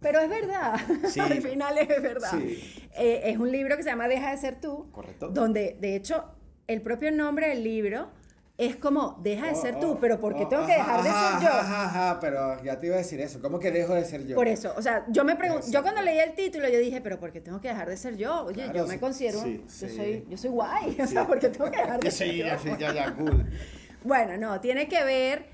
Pero 0.00 0.20
es 0.20 0.28
verdad, 0.28 0.74
al 1.20 1.42
final 1.42 1.78
es 1.78 1.88
verdad. 1.88 2.38
Eh, 2.38 3.22
es 3.24 3.38
un 3.38 3.50
libro 3.50 3.76
que 3.76 3.82
se 3.82 3.88
llama 3.88 4.08
Deja 4.08 4.30
de 4.30 4.36
ser 4.36 4.60
tú. 4.60 4.90
Correcto. 4.92 5.28
Donde, 5.28 5.76
de 5.80 5.96
hecho, 5.96 6.24
el 6.66 6.82
propio 6.82 7.10
nombre 7.10 7.48
del 7.48 7.64
libro 7.64 8.10
es 8.58 8.76
como, 8.76 9.18
deja 9.22 9.48
de 9.48 9.54
ser 9.54 9.74
oh, 9.76 9.80
tú, 9.80 9.90
oh, 9.92 10.00
pero 10.00 10.18
porque 10.18 10.40
qué 10.40 10.44
oh, 10.46 10.48
tengo 10.48 10.66
que 10.66 10.72
dejar 10.72 11.02
de 11.02 11.10
ser 11.10 11.42
yo? 11.42 11.48
Ajá, 11.48 12.18
pero 12.20 12.62
ya 12.62 12.78
te 12.78 12.86
iba 12.86 12.94
a 12.94 12.98
decir 12.98 13.20
eso, 13.20 13.40
¿cómo 13.42 13.58
que 13.58 13.70
dejo 13.70 13.92
de 13.92 14.04
ser 14.04 14.26
yo? 14.26 14.34
Por 14.34 14.48
eso, 14.48 14.72
o 14.76 14.80
sea, 14.80 15.04
yo 15.08 15.24
me 15.24 15.36
pregunto, 15.36 15.66
yo 15.70 15.82
cuando 15.82 16.00
leí 16.00 16.18
el 16.18 16.34
título, 16.34 16.68
yo 16.68 16.78
dije, 16.78 17.02
pero 17.02 17.20
¿por 17.20 17.32
qué 17.32 17.42
tengo 17.42 17.60
que 17.60 17.68
dejar 17.68 17.88
de 17.88 17.96
ser 17.98 18.16
yo? 18.16 18.44
Oye, 18.46 18.70
yo 18.74 18.86
me 18.86 18.98
considero, 18.98 19.44
yo, 19.46 19.68
Soy, 19.68 20.26
yo 20.28 20.36
soy 20.38 20.50
guay, 20.50 20.96
o 21.00 21.06
sea, 21.06 21.26
¿por 21.26 21.38
qué 21.38 21.50
tengo 21.50 21.70
que 21.70 21.78
dejar 21.78 22.00
de 22.00 22.10
ser 22.10 22.34
yo? 22.34 22.46
Sí, 22.58 22.70
ya, 22.78 22.94
ya, 22.94 23.14
cool. 23.14 23.46
bueno, 24.04 24.38
no, 24.38 24.58
tiene 24.60 24.88
que 24.88 25.04
ver 25.04 25.46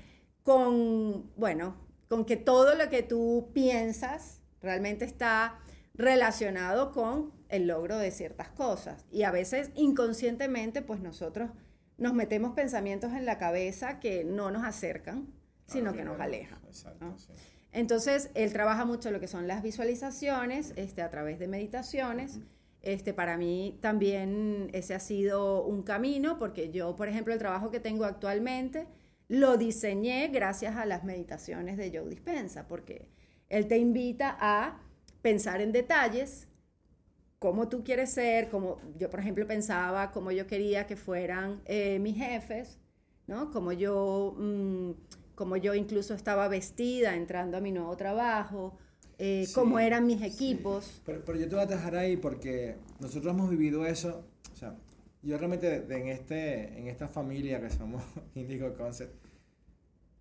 con, 0.43 1.29
bueno, 1.35 1.75
con 2.07 2.23
que 2.23 2.37
todo 2.37 2.75
lo 2.75 2.89
que 2.89 3.03
tú 3.03 3.49
piensas 3.53 4.39
realmente 4.61 5.03
está 5.03 5.59
relacionado 5.93 6.93
con 6.93 7.33
el 7.49 7.67
logro 7.67 7.97
de 7.97 8.11
ciertas 8.11 8.49
cosas. 8.49 9.05
Y 9.11 9.23
a 9.23 9.31
veces 9.31 9.71
inconscientemente, 9.75 10.81
pues 10.81 11.01
nosotros 11.01 11.51
nos 11.97 12.13
metemos 12.13 12.53
pensamientos 12.53 13.13
en 13.13 13.25
la 13.25 13.37
cabeza 13.37 13.99
que 13.99 14.23
no 14.23 14.51
nos 14.51 14.63
acercan, 14.65 15.27
sino 15.65 15.93
que 15.93 16.03
nos 16.03 16.19
alejan. 16.19 16.59
Entonces, 17.71 18.29
él 18.35 18.53
trabaja 18.53 18.85
mucho 18.85 19.09
lo 19.11 19.19
que 19.19 19.27
son 19.27 19.47
las 19.47 19.63
visualizaciones 19.63 20.73
este, 20.75 21.01
a 21.01 21.09
través 21.09 21.39
de 21.39 21.47
meditaciones. 21.47 22.39
Este, 22.81 23.13
para 23.13 23.37
mí 23.37 23.79
también 23.81 24.69
ese 24.73 24.93
ha 24.93 24.99
sido 24.99 25.63
un 25.63 25.83
camino, 25.83 26.37
porque 26.37 26.69
yo, 26.69 26.95
por 26.95 27.07
ejemplo, 27.07 27.33
el 27.33 27.39
trabajo 27.39 27.71
que 27.71 27.79
tengo 27.79 28.05
actualmente 28.05 28.87
lo 29.27 29.57
diseñé 29.57 30.27
gracias 30.27 30.75
a 30.75 30.85
las 30.85 31.03
meditaciones 31.03 31.77
de 31.77 31.91
Joe 31.97 32.09
Dispensa, 32.09 32.67
porque 32.67 33.07
él 33.49 33.67
te 33.67 33.77
invita 33.77 34.37
a 34.39 34.81
pensar 35.21 35.61
en 35.61 35.71
detalles, 35.71 36.47
cómo 37.43 37.67
tú 37.67 37.83
quieres 37.83 38.09
ser, 38.11 38.49
como 38.49 38.79
yo 38.97 39.09
por 39.09 39.19
ejemplo 39.19 39.45
pensaba 39.45 40.11
cómo 40.13 40.31
yo 40.31 40.47
quería 40.47 40.87
que 40.87 40.95
fueran 40.95 41.61
eh, 41.65 41.99
mis 41.99 42.15
jefes, 42.15 42.79
¿no? 43.27 43.51
Como 43.51 43.73
yo, 43.73 44.33
mm, 44.39 44.91
como 45.35 45.57
yo 45.57 45.75
incluso 45.75 46.13
estaba 46.13 46.47
vestida 46.47 47.15
entrando 47.17 47.57
a 47.57 47.59
mi 47.59 47.73
nuevo 47.73 47.97
trabajo, 47.97 48.77
eh, 49.17 49.43
Sí, 49.45 49.53
cómo 49.53 49.77
eran 49.79 50.05
mis 50.07 50.19
sí. 50.19 50.25
equipos. 50.25 51.01
Pero, 51.05 51.25
pero 51.25 51.37
yo 51.37 51.49
te 51.49 51.55
voy 51.55 51.65
a 51.65 51.67
dejar 51.67 51.97
ahí 51.97 52.15
porque 52.15 52.77
nosotros 53.01 53.33
hemos 53.33 53.49
vivido 53.49 53.85
eso. 53.85 54.23
O 54.53 54.55
sea, 54.55 54.77
yo 55.21 55.37
realmente 55.37 55.67
de- 55.69 55.81
de 55.81 55.95
en, 56.01 56.07
este, 56.07 56.79
en 56.79 56.87
esta 56.87 57.09
familia 57.09 57.59
que 57.59 57.69
somos 57.69 58.01
Indigo 58.35 58.73
Concept, 58.73 59.13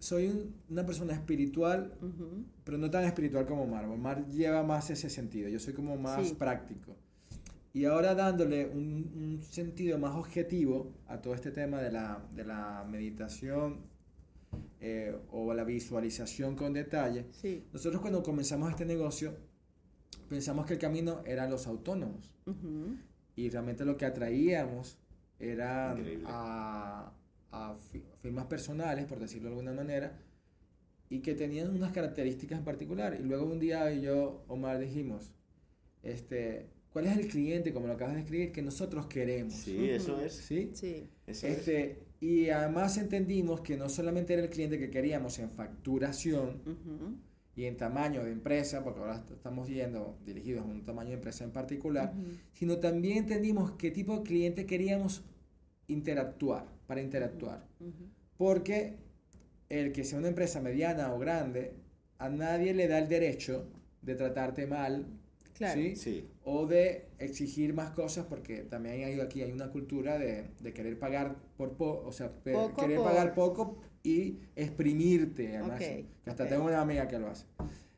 soy 0.00 0.26
un- 0.26 0.56
una 0.70 0.85
persona 0.85 1.12
espiritual, 1.12 1.96
Ujú. 2.02 2.44
pero 2.64 2.78
no 2.78 2.90
tan 2.90 3.04
espiritual 3.04 3.46
como 3.46 3.62
Omar. 3.62 3.85
Omar 3.85 4.26
lleva 4.26 4.64
más 4.64 4.90
ese 4.90 5.08
sentido. 5.08 5.48
Yo 5.48 5.61
soy 5.61 5.72
como 5.72 5.96
más 5.96 6.26
Sí. 6.26 6.35
práctico. 6.35 6.96
Y 7.74 7.85
ahora 7.87 8.14
dándole 8.14 8.66
un, 8.66 9.11
un 9.14 9.40
sentido 9.40 9.98
más 9.98 10.14
objetivo 10.14 10.92
a 11.06 11.20
todo 11.22 11.35
este 11.35 11.50
tema 11.50 11.80
de 11.80 11.90
la, 11.90 12.22
de 12.35 12.44
la 12.44 12.85
meditación 12.88 13.80
eh, 14.80 15.16
o 15.30 15.54
la 15.54 15.64
visualización 15.64 16.54
con 16.54 16.72
detalle, 16.74 17.26
Sí. 17.32 17.64
nosotros 17.72 18.00
cuando 18.02 18.22
comenzamos 18.22 18.70
este 18.70 18.85
negocio 18.85 19.35
pensamos 20.28 20.66
que 20.66 20.74
el 20.74 20.78
camino 20.78 21.22
eran 21.24 21.50
los 21.50 21.66
autónomos 21.66 22.30
y 23.37 23.48
realmente 23.50 23.85
lo 23.85 23.96
que 23.96 24.04
atraíamos 24.06 24.98
eran 25.38 25.96
a, 26.26 27.12
a 27.50 27.74
fi- 27.76 28.04
firmas 28.20 28.46
personales, 28.46 29.06
por 29.06 29.18
decirlo 29.18 29.48
de 29.48 29.54
alguna 29.56 29.72
manera, 29.72 30.18
y 31.08 31.20
que 31.20 31.35
tenían 31.35 31.70
unas 31.74 31.92
características 31.92 32.58
en 32.58 32.64
particular. 32.64 33.16
Y 33.18 33.22
luego 33.22 33.46
un 33.46 33.58
día 33.58 33.92
yo, 33.94 34.44
Omar, 34.48 34.78
dijimos, 34.78 35.32
este, 36.02 36.70
¿cuál 36.92 37.07
es 37.07 37.16
el 37.16 37.26
cliente, 37.28 37.72
como 37.72 37.87
lo 37.87 37.94
acabas 37.94 38.14
de 38.14 38.20
escribir, 38.20 38.52
que 38.52 38.62
nosotros 38.62 39.07
queremos? 39.07 39.55
Sí, 39.55 39.88
eso 39.90 40.20
es. 40.20 40.33
¿Sí? 40.35 40.70
Sí. 40.74 41.09
Eso 41.26 41.46
es. 41.46 41.59
Este, 41.59 41.98
y 42.20 42.50
además 42.50 42.98
entendimos 42.98 43.61
que 43.62 43.76
no 43.76 43.88
solamente 43.88 44.33
era 44.35 44.42
el 44.42 44.50
cliente 44.50 44.78
que 44.78 44.90
queríamos 44.90 45.38
en 45.38 45.50
facturación, 45.50 46.61
y 47.55 47.64
en 47.66 47.76
tamaño 47.76 48.24
de 48.24 48.33
empresa, 48.33 48.83
porque 48.83 49.00
ahora 49.00 49.16
est- 49.16 49.31
estamos 49.33 49.68
yendo 49.68 50.16
dirigidos 50.24 50.62
a 50.62 50.64
un 50.66 50.85
tamaño 50.85 51.11
de 51.11 51.16
empresa 51.16 51.44
en 51.44 51.50
particular, 51.50 52.14
sino 52.52 52.78
también 52.78 53.18
entendimos 53.18 53.72
qué 53.72 53.90
tipo 53.90 54.16
de 54.18 54.22
cliente 54.22 54.64
queríamos 54.64 55.22
interactuar, 55.87 56.66
para 56.87 57.02
interactuar. 57.02 57.66
Porque 58.37 58.96
el 59.68 59.92
que 59.92 60.05
sea 60.05 60.18
una 60.18 60.28
empresa 60.28 60.61
mediana 60.61 61.12
o 61.12 61.18
grande, 61.18 61.74
a 62.18 62.28
nadie 62.31 62.72
le 62.74 62.88
da 62.88 62.98
el 62.98 63.09
derecho 63.09 63.68
de 64.00 64.14
tratarte 64.14 64.66
mal, 64.66 65.07
Claro. 65.62 65.81
¿sí? 65.81 65.96
Sí. 65.96 66.29
O 66.44 66.66
de 66.66 67.07
exigir 67.18 67.72
más 67.75 67.90
cosas, 67.90 68.27
porque 68.29 68.59
también 68.64 69.05
hay, 69.05 69.20
aquí 69.20 69.42
hay 69.42 69.53
una 69.53 69.70
cultura 69.70 70.18
de, 70.18 70.48
de 70.61 70.72
querer 70.72 70.98
pagar 70.98 71.37
por 71.57 71.72
poco, 71.77 72.07
o 72.09 72.12
sea, 72.12 72.31
Poco 72.33 72.81
querer 72.81 72.96
por- 72.98 73.07
pagar 73.07 73.35
poco 73.35 73.77
y 74.03 74.38
exprimirte, 74.57 75.57
además. 75.57 75.77
Ok, 75.81 75.87
que 76.25 76.31
hasta 76.31 76.44
ok. 76.44 76.48
tengo 76.51 76.64
una 76.64 76.81
amiga 76.81 77.07
que 77.09 77.18
lo 77.18 77.29
hace. 77.29 77.46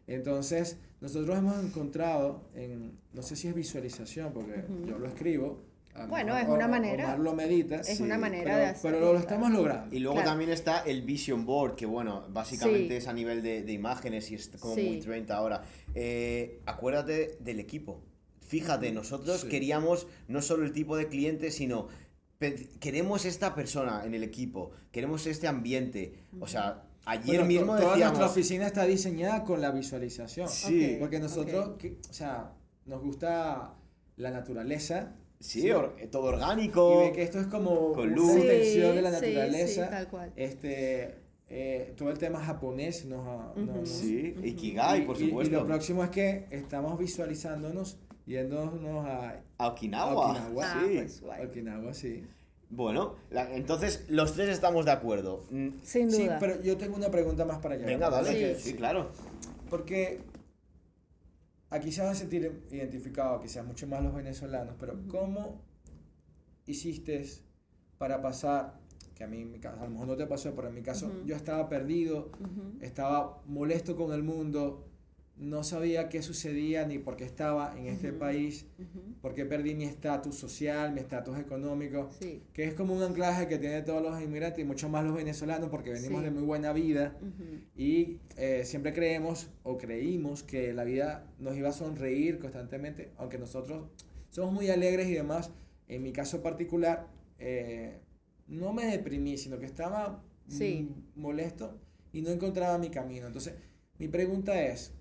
Entonces, 0.06 0.76
nosotros 1.00 1.36
hemos 1.38 1.62
encontrado 1.64 2.48
en, 2.54 2.92
no 3.12 3.22
sé 3.22 3.36
si 3.36 3.48
es 3.48 3.54
visualización, 3.54 4.32
porque 4.32 4.64
Ujú. 4.68 4.86
yo 4.86 4.98
lo 4.98 5.06
escribo. 5.08 5.62
A 5.94 6.06
Bueno, 6.06 6.36
es 6.36 6.48
una 6.48 6.66
manera- 6.66 7.04
Omar 7.06 7.18
lo 7.20 7.34
medita. 7.34 7.76
es 7.76 7.96
sí, 7.98 8.02
una 8.02 8.18
manera 8.18 8.44
pero, 8.44 8.56
de 8.58 8.64
hacerlo, 8.66 8.98
Pero 8.98 9.12
lo, 9.12 9.18
estamos 9.20 9.50
logrando. 9.52 9.94
Y 9.94 10.00
luego 10.00 10.16
Claro. 10.16 10.30
también 10.30 10.50
está 10.50 10.80
el 10.80 11.02
Vision 11.02 11.46
Board, 11.46 11.76
que 11.76 11.86
bueno, 11.86 12.24
básicamente 12.30 12.88
Sí. 12.88 12.94
es 12.96 13.06
a 13.08 13.12
nivel 13.12 13.42
de, 13.42 13.62
de 13.62 13.72
imágenes 13.72 14.30
y 14.30 14.34
es 14.34 14.48
como 14.58 14.74
Sí. 14.74 14.82
muy 14.88 14.98
trend 15.00 15.30
ahora. 15.30 15.62
Eh, 15.94 16.60
acuérdate 16.66 17.36
del 17.40 17.60
equipo. 17.60 18.02
Fíjate, 18.40 18.92
nosotros 18.92 19.42
Sí. 19.42 19.48
queríamos 19.48 20.06
no 20.28 20.42
solo 20.42 20.64
el 20.64 20.72
tipo 20.72 20.96
de 20.96 21.08
cliente, 21.08 21.50
sino 21.50 21.86
queremos 22.80 23.24
esta 23.24 23.54
persona 23.54 24.04
en 24.04 24.14
el 24.14 24.22
equipo, 24.22 24.72
queremos 24.92 25.26
este 25.26 25.46
ambiente. 25.48 26.12
O 26.40 26.46
sea, 26.46 26.82
ayer 27.06 27.36
Bueno, 27.40 27.44
mismo 27.46 27.66
toda 27.76 27.92
decíamos... 27.92 28.18
nuestra 28.18 28.26
oficina 28.26 28.66
está 28.66 28.84
diseñada 28.84 29.44
con 29.44 29.60
la 29.60 29.70
visualización. 29.70 30.48
Sí. 30.48 30.96
Porque 31.00 31.20
nosotros, 31.20 31.76
que- 31.78 31.96
o 32.10 32.12
sea, 32.12 32.52
nos 32.84 33.00
gusta 33.02 33.74
la 34.16 34.30
naturaleza. 34.30 35.14
Sí, 35.44 35.70
or- 35.70 35.94
todo 36.10 36.24
orgánico. 36.24 37.02
Y 37.02 37.06
ve 37.08 37.12
que 37.12 37.22
esto 37.22 37.38
es 37.38 37.46
como 37.48 37.92
Con 37.92 38.06
una 38.08 38.16
luz. 38.16 38.36
extensión 38.36 38.96
de 38.96 39.02
la 39.02 39.10
Sí, 39.10 39.26
sí, 39.26 39.32
naturaleza. 39.34 39.84
sí, 39.84 39.90
tal 39.90 40.08
cual. 40.08 40.32
Este, 40.36 41.14
eh, 41.50 41.92
todo 41.96 42.08
el 42.10 42.18
tema 42.18 42.40
japonés 42.40 43.04
nos, 43.04 43.88
Sí. 43.88 44.34
Ikigai, 44.42 45.04
por 45.06 45.16
y- 45.20 45.26
supuesto. 45.28 45.54
Y, 45.54 45.58
lo 45.60 45.66
próximo 45.66 46.02
es 46.02 46.10
que 46.10 46.46
estamos 46.50 46.98
visualizándonos 46.98 47.98
yéndonos 48.26 49.04
a 49.06 49.42
A 49.58 49.68
Okinawa. 49.68 50.30
Okinawa. 50.30 50.64
Ah, 50.64 50.80
Sí. 50.88 50.94
pues, 50.96 51.20
guay. 51.20 51.44
Okinawa, 51.46 51.92
sí. 51.94 52.24
Bueno, 52.70 53.14
la- 53.30 53.54
entonces 53.54 54.06
los 54.08 54.32
tres 54.32 54.48
estamos 54.48 54.86
de 54.86 54.92
acuerdo. 54.92 55.42
Mm, 55.50 55.68
Sin 55.82 56.10
Sí, 56.10 56.22
duda. 56.24 56.38
pero 56.40 56.60
yo 56.62 56.76
tengo 56.78 56.96
una 56.96 57.10
pregunta 57.10 57.44
más 57.44 57.58
para 57.58 57.74
allá. 57.74 57.84
Venga, 57.86 58.08
dale. 58.08 58.56
Sí. 58.56 58.70
Sí, 58.70 58.74
claro. 58.76 59.10
Porque 59.68 60.20
aquí 61.74 61.90
se 61.90 62.02
van 62.02 62.12
a 62.12 62.14
sentir 62.14 62.64
identificados, 62.70 63.42
quizás 63.42 63.66
mucho 63.66 63.86
más 63.86 64.02
los 64.02 64.14
venezolanos, 64.14 64.76
pero 64.78 64.96
¿cómo 65.08 65.60
hiciste 66.66 67.26
para 67.98 68.22
pasar, 68.22 68.80
que 69.14 69.24
a 69.24 69.26
mí 69.26 69.42
en 69.42 69.50
mi 69.50 69.58
caso, 69.58 69.80
a 69.80 69.84
lo 69.84 69.90
mejor 69.90 70.06
no 70.06 70.16
te 70.16 70.26
pasó, 70.26 70.54
pero 70.54 70.68
en 70.68 70.74
mi 70.74 70.82
caso 70.82 71.10
yo 71.24 71.34
estaba 71.34 71.68
perdido, 71.68 72.30
estaba 72.80 73.42
molesto 73.46 73.96
con 73.96 74.12
el 74.12 74.22
mundo, 74.22 74.86
no 75.36 75.64
sabía 75.64 76.08
qué 76.08 76.22
sucedía 76.22 76.86
ni 76.86 76.98
por 76.98 77.16
qué 77.16 77.24
estaba 77.24 77.76
en 77.76 77.86
este 77.86 78.12
país, 78.12 78.66
Ujú. 78.78 79.14
por 79.20 79.34
qué 79.34 79.44
perdí 79.44 79.74
mi 79.74 79.84
estatus 79.84 80.36
social, 80.36 80.92
mi 80.92 81.00
estatus 81.00 81.38
económico, 81.38 82.08
Sí. 82.20 82.40
que 82.52 82.64
es 82.64 82.74
como 82.74 82.94
un 82.94 83.02
anclaje 83.02 83.48
que 83.48 83.58
tienen 83.58 83.84
todos 83.84 84.00
los 84.00 84.20
inmigrantes 84.22 84.60
y 84.60 84.64
mucho 84.64 84.88
más 84.88 85.04
los 85.04 85.14
venezolanos 85.16 85.70
porque 85.70 85.90
venimos 85.90 86.20
Sí. 86.20 86.24
de 86.26 86.30
muy 86.30 86.44
buena 86.44 86.72
vida. 86.72 87.18
Y 87.76 88.18
eh, 88.36 88.62
siempre 88.64 88.92
creemos 88.92 89.50
o 89.64 89.76
creímos 89.76 90.44
que 90.44 90.72
la 90.72 90.84
vida 90.84 91.26
nos 91.40 91.56
iba 91.56 91.70
a 91.70 91.72
sonreír 91.72 92.38
constantemente, 92.38 93.10
aunque 93.16 93.38
nosotros 93.38 93.88
somos 94.30 94.52
muy 94.54 94.70
alegres 94.70 95.08
y 95.08 95.14
demás. 95.14 95.50
En 95.88 96.02
mi 96.04 96.12
caso 96.12 96.42
particular, 96.42 97.08
eh, 97.40 97.98
no 98.46 98.72
me 98.72 98.86
deprimí, 98.86 99.36
sino 99.36 99.58
que 99.58 99.66
estaba 99.66 100.22
Sí. 100.46 100.90
molesto 101.16 101.80
y 102.12 102.22
no 102.22 102.30
encontraba 102.30 102.78
mi 102.78 102.90
camino. 102.90 103.26
Entonces, 103.26 103.54
mi 103.98 104.06
pregunta 104.08 104.62
es, 104.62 104.92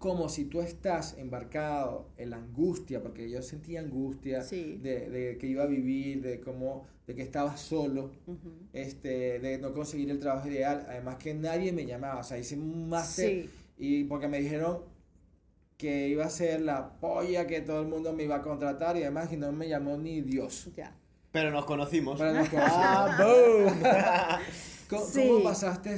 como 0.00 0.30
si 0.30 0.46
tú 0.46 0.62
estás 0.62 1.14
embarcado 1.18 2.08
en 2.16 2.30
la 2.30 2.38
angustia, 2.38 3.02
porque 3.02 3.28
yo 3.30 3.42
sentía 3.42 3.80
angustia 3.80 4.42
Sí. 4.42 4.78
de, 4.82 5.10
de 5.10 5.36
que 5.38 5.46
iba 5.46 5.62
a 5.62 5.66
vivir, 5.66 6.22
de 6.22 6.40
cómo, 6.40 6.86
de 7.06 7.14
que 7.14 7.20
estaba 7.22 7.56
solo, 7.58 8.10
Ujú. 8.26 8.50
este, 8.72 9.38
de 9.40 9.58
no 9.58 9.74
conseguir 9.74 10.10
el 10.10 10.18
trabajo 10.18 10.48
ideal, 10.48 10.86
además 10.88 11.16
que 11.16 11.34
nadie 11.34 11.70
me 11.72 11.84
llamaba, 11.84 12.20
o 12.20 12.24
sea, 12.24 12.38
hice 12.38 12.56
un 12.56 12.88
máster 12.88 13.42
Sí. 13.44 13.50
y 13.76 14.04
porque 14.04 14.26
me 14.26 14.40
dijeron 14.40 14.78
que 15.76 16.08
iba 16.08 16.24
a 16.24 16.30
ser 16.30 16.62
la 16.62 16.98
polla, 16.98 17.46
que 17.46 17.60
todo 17.60 17.82
el 17.82 17.88
mundo 17.88 18.14
me 18.14 18.24
iba 18.24 18.36
a 18.36 18.42
contratar 18.42 18.96
y 18.96 19.02
además 19.02 19.28
que 19.28 19.36
no 19.36 19.52
me 19.52 19.68
llamó 19.68 19.98
ni 19.98 20.22
Dios. 20.22 20.70
Ya. 20.76 20.96
Pero 21.30 21.50
nos 21.50 21.66
conocimos. 21.66 22.18
Para 22.18 22.32
nos 22.32 22.48
¡Ah, 22.56 23.16
conocer. 23.18 24.56
¿Cómo, 24.88 25.04
Sí. 25.04 25.28
cómo 25.28 25.44
pasaste, 25.44 25.94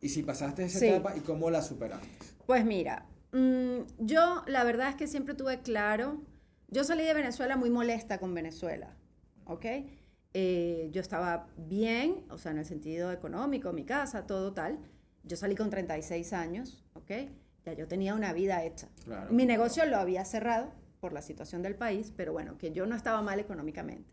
y 0.00 0.08
si 0.08 0.22
pasaste 0.22 0.64
esa 0.66 0.78
Sí. 0.78 0.86
etapa 0.86 1.16
y 1.16 1.20
cómo 1.20 1.50
la 1.50 1.62
superaste? 1.62 2.08
Pues 2.46 2.64
mira, 2.64 3.06
mm, 3.32 3.80
yo 3.98 4.44
la 4.46 4.64
verdad 4.64 4.90
es 4.90 4.96
que 4.96 5.06
siempre 5.06 5.34
tuve 5.34 5.60
claro, 5.60 6.20
yo 6.68 6.84
salí 6.84 7.04
de 7.04 7.14
Venezuela 7.14 7.56
muy 7.56 7.70
molesta 7.70 8.18
con 8.18 8.34
Venezuela, 8.34 8.94
¿ok? 9.46 9.66
Eh, 10.32 10.88
yo 10.92 11.00
estaba 11.00 11.48
bien, 11.56 12.24
o 12.30 12.38
sea, 12.38 12.52
en 12.52 12.58
el 12.58 12.64
sentido 12.64 13.10
económico, 13.10 13.72
mi 13.72 13.84
casa, 13.84 14.26
todo 14.26 14.52
tal. 14.52 14.78
Yo 15.24 15.36
salí 15.36 15.56
con 15.56 15.70
36 15.70 16.32
años, 16.32 16.84
¿ok? 16.94 17.10
Ya 17.64 17.72
yo 17.72 17.88
tenía 17.88 18.14
una 18.14 18.32
vida 18.32 18.64
hecha. 18.64 18.88
Claro. 19.04 19.32
Mi 19.32 19.44
negocio 19.44 19.84
lo 19.86 19.96
había 19.96 20.24
cerrado 20.24 20.72
por 21.00 21.12
la 21.12 21.22
situación 21.22 21.62
del 21.62 21.74
país, 21.74 22.12
pero 22.16 22.32
bueno, 22.32 22.56
que 22.58 22.72
yo 22.72 22.86
no 22.86 22.94
estaba 22.94 23.20
mal 23.22 23.40
económicamente. 23.40 24.08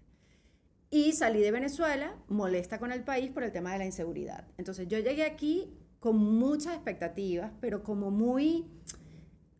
Y 0.90 1.12
salí 1.12 1.42
de 1.42 1.52
Venezuela 1.52 2.16
molesta 2.28 2.80
con 2.80 2.92
el 2.92 3.04
país 3.04 3.30
por 3.32 3.44
el 3.44 3.52
tema 3.52 3.74
de 3.74 3.80
la 3.80 3.86
inseguridad. 3.86 4.48
Entonces 4.58 4.88
yo 4.88 4.98
llegué 5.00 5.26
aquí 5.26 5.78
con 6.00 6.18
muchas 6.18 6.76
expectativas, 6.76 7.52
pero 7.60 7.84
como 7.84 8.10
muy 8.10 8.66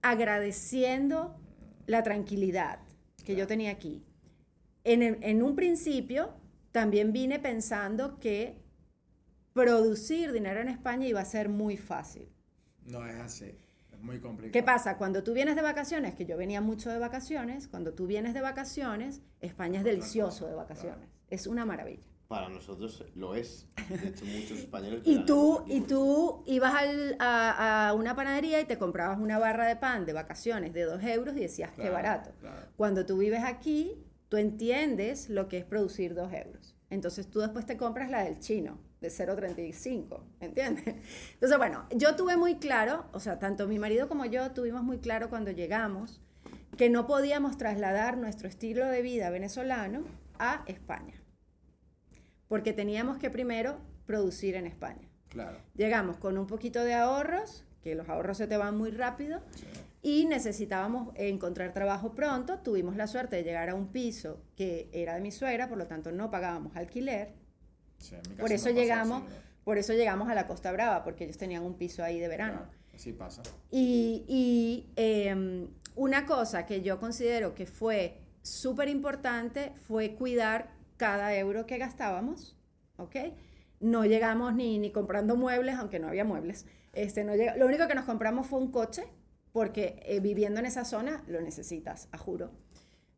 agradeciendo 0.10 1.40
la 1.86 2.04
tranquilidad 2.04 2.80
que 3.26 3.36
yo 3.36 3.48
tenía 3.48 3.72
aquí. 3.72 4.04
En, 4.84 5.02
el- 5.04 5.18
en 5.22 5.44
un 5.44 5.56
principio 5.56 6.34
también 6.72 7.12
vine 7.14 7.40
pensando 7.40 8.20
que 8.20 8.62
producir 9.54 10.32
dinero 10.32 10.62
en 10.62 10.70
España 10.70 11.08
iba 11.08 11.20
a 11.22 11.26
ser 11.26 11.50
muy 11.50 11.78
fácil. 11.78 12.30
No 12.86 13.06
es 13.06 13.16
así, 13.20 13.58
es 13.92 14.00
muy 14.00 14.20
complicado. 14.20 14.54
¿Qué 14.54 14.64
pasa? 14.64 14.98
Cuando 14.98 15.24
tú 15.24 15.34
vienes 15.34 15.56
de 15.56 15.62
vacaciones, 15.62 16.14
que 16.16 16.26
yo 16.26 16.38
venía 16.38 16.62
mucho 16.62 16.90
de 16.92 17.00
vacaciones, 17.00 17.68
cuando 17.68 17.94
tú 17.94 18.08
vienes 18.08 18.34
de 18.34 18.42
vacaciones, 18.42 19.22
España 19.42 19.80
es 19.80 19.86
delicioso 19.86 20.48
de 20.48 20.56
vacaciones. 20.56 21.10
Es 21.30 21.48
una 21.48 21.66
maravilla. 21.66 22.06
Para 22.28 22.50
nosotros 22.50 23.04
lo 23.16 23.36
es. 23.36 23.68
De 23.90 24.10
hecho, 24.10 24.26
muchos 24.26 24.60
españoles. 24.60 25.02
Y 25.06 25.20
tú, 25.26 25.64
y 25.66 25.80
tú 25.82 26.44
ibas 26.46 26.74
al- 26.76 27.16
a, 27.20 27.88
a 27.90 27.94
una 27.94 28.16
panadería 28.16 28.60
y 28.60 28.66
te 28.66 28.78
comprabas 28.78 29.18
una 29.20 29.40
barra 29.40 29.66
de 29.66 29.78
pan 29.78 30.06
de 30.06 30.12
vacaciones 30.14 30.74
de 30.74 30.84
dos 30.84 31.02
euros 31.04 31.38
y 31.38 31.40
decías, 31.42 31.70
qué 31.72 31.84
Claro, 31.84 31.94
barato. 31.94 32.32
claro. 32.42 32.68
Cuando 32.76 33.06
tú 33.06 33.18
vives 33.18 33.44
aquí, 33.46 34.04
tú 34.28 34.36
entiendes 34.38 35.30
lo 35.30 35.48
que 35.48 35.58
es 35.60 35.66
producir 35.66 36.16
dos 36.16 36.34
euros. 36.34 36.76
Entonces 36.90 37.30
tú 37.30 37.40
después 37.40 37.66
te 37.66 37.78
compras 37.78 38.10
la 38.12 38.24
del 38.24 38.40
chino, 38.40 38.78
de 39.00 39.10
0,35, 39.10 40.22
¿entiendes? 40.42 40.96
Entonces, 41.34 41.58
bueno, 41.58 41.86
yo 41.96 42.16
tuve 42.16 42.36
muy 42.36 42.56
claro, 42.56 43.06
o 43.14 43.20
sea, 43.22 43.40
tanto 43.40 43.68
mi 43.68 43.80
marido 43.80 44.08
como 44.10 44.26
yo 44.26 44.52
tuvimos 44.52 44.84
muy 44.84 44.98
claro 45.00 45.30
cuando 45.30 45.52
llegamos 45.52 46.20
que 46.78 46.90
no 46.90 47.08
podíamos 47.08 47.58
trasladar 47.58 48.18
nuestro 48.18 48.48
estilo 48.48 48.86
de 48.86 49.02
vida 49.02 49.30
venezolano 49.30 50.04
a 50.40 50.64
España, 50.68 51.17
porque 52.48 52.74
teníamos 52.74 53.18
que 53.18 53.30
primero 53.30 53.78
producir 54.06 54.56
en 54.56 54.66
España. 54.68 55.08
Claro. 55.30 55.58
Llegamos 55.76 56.18
con 56.18 56.38
un 56.38 56.48
poquito 56.48 56.84
de 56.84 56.94
ahorros, 56.94 57.66
que 57.82 57.96
los 57.96 58.10
ahorros 58.10 58.38
se 58.38 58.48
te 58.48 58.58
van 58.58 58.78
muy 58.78 58.92
rápido, 58.92 59.42
y 60.02 60.26
necesitábamos 60.26 61.14
encontrar 61.16 61.74
trabajo 61.74 62.14
pronto. 62.14 62.60
Tuvimos 62.60 62.96
la 62.96 63.08
suerte 63.08 63.36
de 63.38 63.44
llegar 63.44 63.70
a 63.70 63.76
un 63.76 63.88
piso 63.88 64.42
que 64.56 64.90
era 64.94 65.16
de 65.16 65.22
mi 65.22 65.32
suegra, 65.32 65.68
por 65.68 65.78
lo 65.78 65.88
tanto 65.88 66.12
no 66.12 66.32
pagábamos 66.32 66.76
alquiler. 66.76 67.34
Sí, 67.98 68.16
Por 68.40 68.52
eso 68.52 68.70
no 68.70 68.76
llegamos, 68.76 69.24
así, 69.24 69.34
¿no? 69.34 69.64
por 69.64 69.78
eso 69.78 69.94
llegamos 69.94 70.30
a 70.30 70.36
la 70.36 70.48
Costa 70.48 70.72
Brava, 70.72 71.04
porque 71.04 71.26
ellos 71.26 71.38
tenían 71.38 71.64
un 71.64 71.74
piso 71.74 72.04
ahí 72.04 72.20
de 72.20 72.28
verano. 72.28 72.60
Claro, 72.60 72.72
así 72.94 73.12
pasa. 73.12 73.42
Y, 73.72 74.24
y, 74.28 74.92
em, 74.96 75.68
una 75.96 76.26
cosa 76.26 76.66
que 76.66 76.82
yo 76.84 77.00
considero 77.00 77.56
que 77.56 77.66
fue 77.66 78.22
súper 78.44 78.88
importante 78.88 79.74
fue 79.88 80.16
cuidar 80.16 80.77
cada 80.98 81.36
euro 81.36 81.66
que 81.66 81.78
gastábamos, 81.78 82.56
¿ok? 82.98 83.16
No 83.80 84.06
llegamos 84.06 84.54
ni, 84.56 84.80
ni 84.80 84.92
comprando 84.92 85.36
muebles, 85.36 85.76
aunque 85.76 86.00
no 86.00 86.08
había 86.08 86.26
muebles. 86.26 86.66
Este, 86.94 87.24
no 87.24 87.36
llega- 87.36 87.56
lo 87.56 87.66
único 87.68 87.88
que 87.88 87.96
nos 87.96 88.06
compramos 88.06 88.48
fue 88.48 88.60
un 88.60 88.72
coche, 88.72 89.04
porque 89.52 90.00
eh, 90.06 90.20
viviendo 90.20 90.60
en 90.60 90.66
esa 90.66 90.84
zona 90.86 91.24
lo 91.28 91.42
necesitas, 91.42 92.10
a 92.12 92.18
juro. 92.18 92.52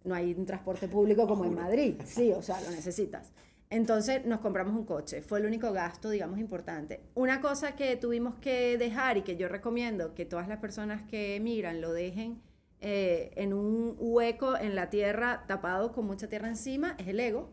No 0.03 0.15
hay 0.15 0.33
un 0.33 0.45
transporte 0.45 0.87
público 0.87 1.27
como 1.27 1.45
en 1.45 1.55
Madrid, 1.55 1.95
sí, 2.05 2.31
o 2.31 2.41
sea, 2.41 2.59
lo 2.61 2.71
necesitas. 2.71 3.31
Entonces 3.69 4.25
nos 4.25 4.39
compramos 4.39 4.75
un 4.75 4.83
coche, 4.85 5.21
fue 5.21 5.39
el 5.39 5.45
único 5.45 5.71
gasto, 5.71 6.09
digamos, 6.09 6.39
importante. 6.39 7.01
Una 7.13 7.39
cosa 7.39 7.75
que 7.75 7.95
tuvimos 7.97 8.35
que 8.35 8.77
dejar 8.77 9.17
y 9.17 9.21
que 9.21 9.37
yo 9.37 9.47
recomiendo 9.47 10.15
que 10.15 10.25
todas 10.25 10.47
las 10.47 10.57
personas 10.59 11.03
que 11.03 11.35
emigran 11.35 11.79
lo 11.79 11.93
dejen 11.93 12.41
eh, 12.81 13.31
en 13.35 13.53
un 13.53 13.95
hueco 13.99 14.57
en 14.57 14.73
la 14.73 14.89
tierra 14.89 15.43
tapado 15.47 15.91
con 15.91 16.05
mucha 16.07 16.27
tierra 16.27 16.47
encima 16.47 16.95
es 16.97 17.07
el 17.09 17.19
ego. 17.19 17.51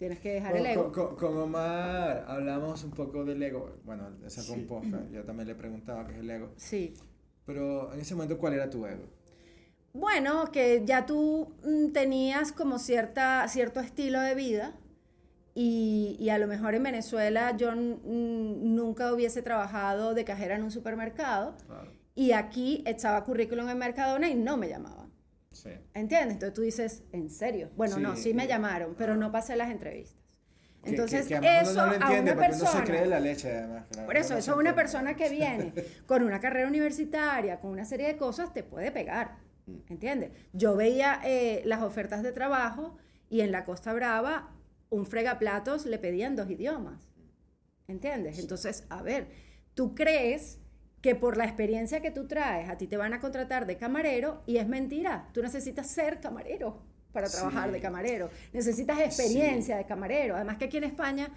Tienes 0.00 0.18
que 0.18 0.30
dejar 0.32 0.56
el 0.56 0.62
Con, 0.62 0.70
ego. 0.72 0.92
con- 0.92 1.16
con 1.16 1.36
Omar 1.36 2.24
hablamos 2.26 2.82
un 2.84 2.90
poco 2.90 3.22
del 3.22 3.42
ego. 3.42 3.76
Bueno, 3.84 4.08
él 4.24 4.30
sacó 4.30 4.54
Sí. 4.54 4.60
un 4.60 4.66
podcast, 4.66 5.10
yo 5.12 5.24
también 5.24 5.46
le 5.46 5.54
preguntaba 5.54 6.06
qué 6.06 6.14
es 6.14 6.20
el 6.20 6.30
ego. 6.30 6.52
Sí. 6.56 6.94
Pero 7.44 7.92
en 7.92 8.00
ese 8.00 8.14
momento, 8.14 8.38
¿cuál 8.38 8.54
era 8.54 8.70
tu 8.70 8.86
ego? 8.86 9.04
Bueno, 9.92 10.50
que 10.50 10.84
ya 10.86 11.04
tú 11.04 11.52
mm, 11.64 11.92
tenías 11.92 12.50
como 12.50 12.78
cierta, 12.78 13.46
cierto 13.48 13.78
estilo 13.80 14.20
de 14.22 14.34
vida 14.34 14.74
y, 15.54 16.16
y 16.18 16.30
a 16.30 16.38
lo 16.38 16.46
mejor 16.46 16.74
en 16.74 16.82
Venezuela 16.84 17.54
yo 17.58 17.72
mm, 17.72 18.74
nunca 18.74 19.12
hubiese 19.12 19.42
trabajado 19.42 20.14
de 20.14 20.24
cajera 20.24 20.54
en 20.56 20.62
un 20.62 20.70
supermercado 20.70 21.56
Claro. 21.66 21.90
y 22.14 22.32
aquí 22.32 22.82
echaba 22.86 23.22
currículum 23.24 23.68
en 23.68 23.76
Mercadona 23.76 24.28
y 24.30 24.34
no 24.34 24.56
me 24.56 24.68
llamaban. 24.70 24.99
Sí. 25.52 25.70
¿Entiendes? 25.94 26.34
Entonces 26.34 26.54
tú 26.54 26.62
dices, 26.62 27.02
¿en 27.12 27.28
serio? 27.28 27.70
Bueno, 27.76 27.96
Sí, 27.96 28.02
no, 28.02 28.16
sí 28.16 28.34
me 28.34 28.46
llamaron, 28.46 28.94
pero 28.96 29.14
ah. 29.14 29.16
no 29.16 29.32
pasé 29.32 29.56
las 29.56 29.70
entrevistas. 29.70 30.20
Entonces, 30.82 31.26
que, 31.26 31.38
que 31.40 31.48
además 31.48 31.70
eso 31.70 31.82
uno 31.82 31.92
no 31.92 31.98
lo 31.98 32.04
a 32.04 32.10
una 32.10 32.20
uno 32.20 32.30
se 32.30 32.36
persona... 32.36 32.84
cree 32.84 33.06
la 33.06 33.20
leche, 33.20 33.54
además. 33.54 33.86
claro, 33.90 34.06
Por 34.06 34.16
eso, 34.16 34.32
no 34.32 34.38
eso 34.38 34.52
es 34.52 34.58
una 34.58 34.74
persona 34.74 35.14
que 35.14 35.28
viene 35.28 35.74
con 36.06 36.22
una 36.22 36.40
carrera 36.40 36.68
universitaria, 36.68 37.60
con 37.60 37.72
una 37.72 37.84
serie 37.84 38.06
de 38.06 38.16
cosas, 38.16 38.54
te 38.54 38.62
puede 38.62 38.90
pegar. 38.90 39.38
¿Entiendes? 39.88 40.30
Yo 40.52 40.74
veía 40.76 41.20
eh, 41.24 41.62
las 41.64 41.82
ofertas 41.82 42.22
de 42.22 42.32
trabajo 42.32 42.96
y 43.28 43.42
en 43.42 43.52
la 43.52 43.64
Costa 43.64 43.92
Brava 43.92 44.50
un 44.88 45.06
fregaplatos 45.06 45.86
le 45.86 45.98
pedían 45.98 46.34
dos 46.34 46.50
idiomas. 46.50 47.08
¿Entiendes? 47.86 48.38
Entonces, 48.38 48.84
a 48.88 49.02
ver, 49.02 49.28
tú 49.74 49.94
crees 49.94 50.58
que 51.00 51.14
por 51.14 51.36
la 51.36 51.44
experiencia 51.44 52.00
que 52.00 52.10
tú 52.10 52.26
traes 52.26 52.68
a 52.68 52.76
ti 52.76 52.86
te 52.86 52.96
van 52.96 53.12
a 53.14 53.20
contratar 53.20 53.66
de 53.66 53.76
camarero 53.76 54.42
y 54.46 54.58
es 54.58 54.68
mentira. 54.68 55.28
Tú 55.32 55.42
necesitas 55.42 55.86
ser 55.88 56.20
camarero 56.20 56.82
para 57.12 57.28
trabajar 57.28 57.68
Sí. 57.68 57.72
de 57.72 57.80
camarero. 57.80 58.30
Necesitas 58.52 59.00
experiencia 59.00 59.76
de 59.76 59.86
camarero. 59.86 60.36
Además 60.36 60.58
que 60.58 60.66
aquí 60.66 60.76
en 60.76 60.84
España 60.84 61.32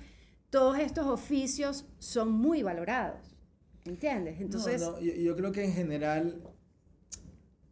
todos 0.49 0.78
estos 0.80 1.08
oficios 1.08 1.86
son 1.99 2.32
muy 2.32 2.62
valorados. 2.62 3.36
¿Entiendes? 3.86 4.39
Entonces, 4.39 4.82
No, 4.82 4.91
no, 4.91 4.99
yo, 4.99 5.13
yo 5.13 5.36
creo 5.36 5.52
que 5.52 5.63
en 5.65 5.73
general 5.73 6.41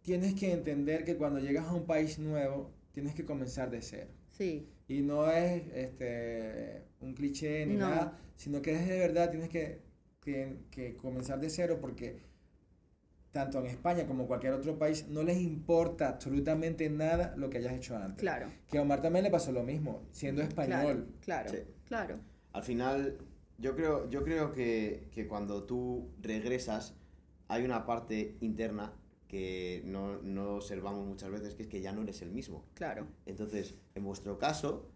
tienes 0.01 0.33
que 0.33 0.51
entender 0.51 1.03
que 1.05 1.15
cuando 1.17 1.39
llegas 1.39 1.65
a 1.67 1.73
un 1.73 1.85
país 1.85 2.17
nuevo, 2.19 2.71
tienes 2.91 3.13
que 3.15 3.25
comenzar 3.25 3.69
de 3.69 3.81
cero. 3.81 4.09
sí, 4.31 4.67
Y 4.87 5.01
no 5.03 5.29
es 5.31 5.63
este, 5.73 6.83
un 6.99 7.13
cliché 7.13 7.65
ni 7.65 7.75
No. 7.75 7.87
nada, 7.89 8.17
sino 8.35 8.61
que 8.61 8.73
es 8.73 8.85
de 8.87 8.99
verdad, 8.99 9.29
tienes 9.29 9.47
que, 9.49 9.79
que, 10.21 10.59
que 10.71 10.95
comenzar 10.95 11.39
de 11.39 11.49
cero 11.49 11.79
porque 11.81 12.21
tanto 13.31 13.59
en 13.59 13.65
España 13.65 14.05
como 14.05 14.27
cualquier 14.27 14.53
otro 14.53 14.77
país 14.77 15.07
no 15.07 15.23
les 15.23 15.37
importa 15.41 16.09
absolutamente 16.09 16.89
nada 16.89 17.33
lo 17.37 17.49
que 17.49 17.57
hayas 17.59 17.73
hecho 17.73 17.95
antes. 17.97 18.19
claro. 18.19 18.47
Que 18.69 18.77
a 18.77 18.81
Omar 18.81 19.01
también 19.01 19.23
le 19.23 19.31
pasó 19.31 19.51
lo 19.51 19.63
mismo, 19.63 20.03
siendo 20.11 20.41
español. 20.41 21.07
Claro, 21.21 21.49
claro, 21.49 21.49
Sí. 21.49 21.57
claro. 21.85 22.15
Al 22.53 22.63
final, 22.63 23.17
yo 23.57 23.75
creo, 23.75 24.09
yo 24.09 24.23
creo 24.23 24.51
que, 24.51 25.07
que 25.11 25.27
cuando 25.27 25.63
tú 25.63 26.09
regresas, 26.21 26.93
hay 27.47 27.63
una 27.63 27.85
parte 27.85 28.35
interna 28.41 28.93
que 29.29 29.81
no, 29.85 30.21
no 30.21 30.55
observamos 30.55 31.07
muchas 31.07 31.31
veces, 31.31 31.55
que 31.55 31.63
es 31.63 31.69
que 31.69 31.79
ya 31.79 31.93
no 31.93 32.01
eres 32.01 32.21
el 32.21 32.31
mismo. 32.31 32.65
Claro, 32.73 33.07
Entonces, 33.25 33.75
en 33.95 34.03
vuestro 34.03 34.37
caso, 34.37 34.89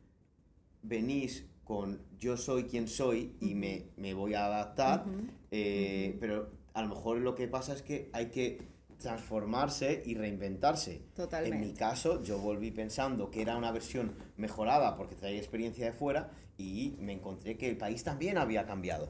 venís 0.82 1.46
con 1.66 2.00
yo 2.18 2.38
soy 2.38 2.64
quien 2.64 2.88
soy 2.88 3.36
y 3.42 3.54
me, 3.56 3.88
me 3.98 4.14
voy 4.14 4.34
a 4.36 4.46
adaptar, 4.46 5.04
eh, 5.52 6.16
pero 6.22 6.50
a 6.74 6.82
lo 6.84 6.88
mejor 6.88 7.18
lo 7.18 7.36
que 7.36 7.48
pasa 7.50 7.74
es 7.74 7.82
que 7.82 8.10
hay 8.14 8.28
que 8.28 8.62
transformarse 8.98 10.02
y 10.06 10.16
reinventarse. 10.16 11.02
Totalmente. 11.16 11.58
En 11.58 11.62
mi 11.62 11.74
caso, 11.74 12.24
yo 12.24 12.40
volví 12.40 12.72
pensando 12.72 13.30
que 13.30 13.42
era 13.42 13.58
una 13.58 13.72
versión 13.72 14.14
mejorada 14.38 14.96
porque 14.96 15.16
traía 15.16 15.38
experiencia 15.38 15.86
de 15.86 15.92
fuera 15.92 16.32
y 16.58 16.96
me 17.00 17.12
encontré 17.12 17.58
que 17.58 17.68
el 17.68 17.78
país 17.78 18.04
también 18.04 18.38
había 18.38 18.66
cambiado. 18.66 19.10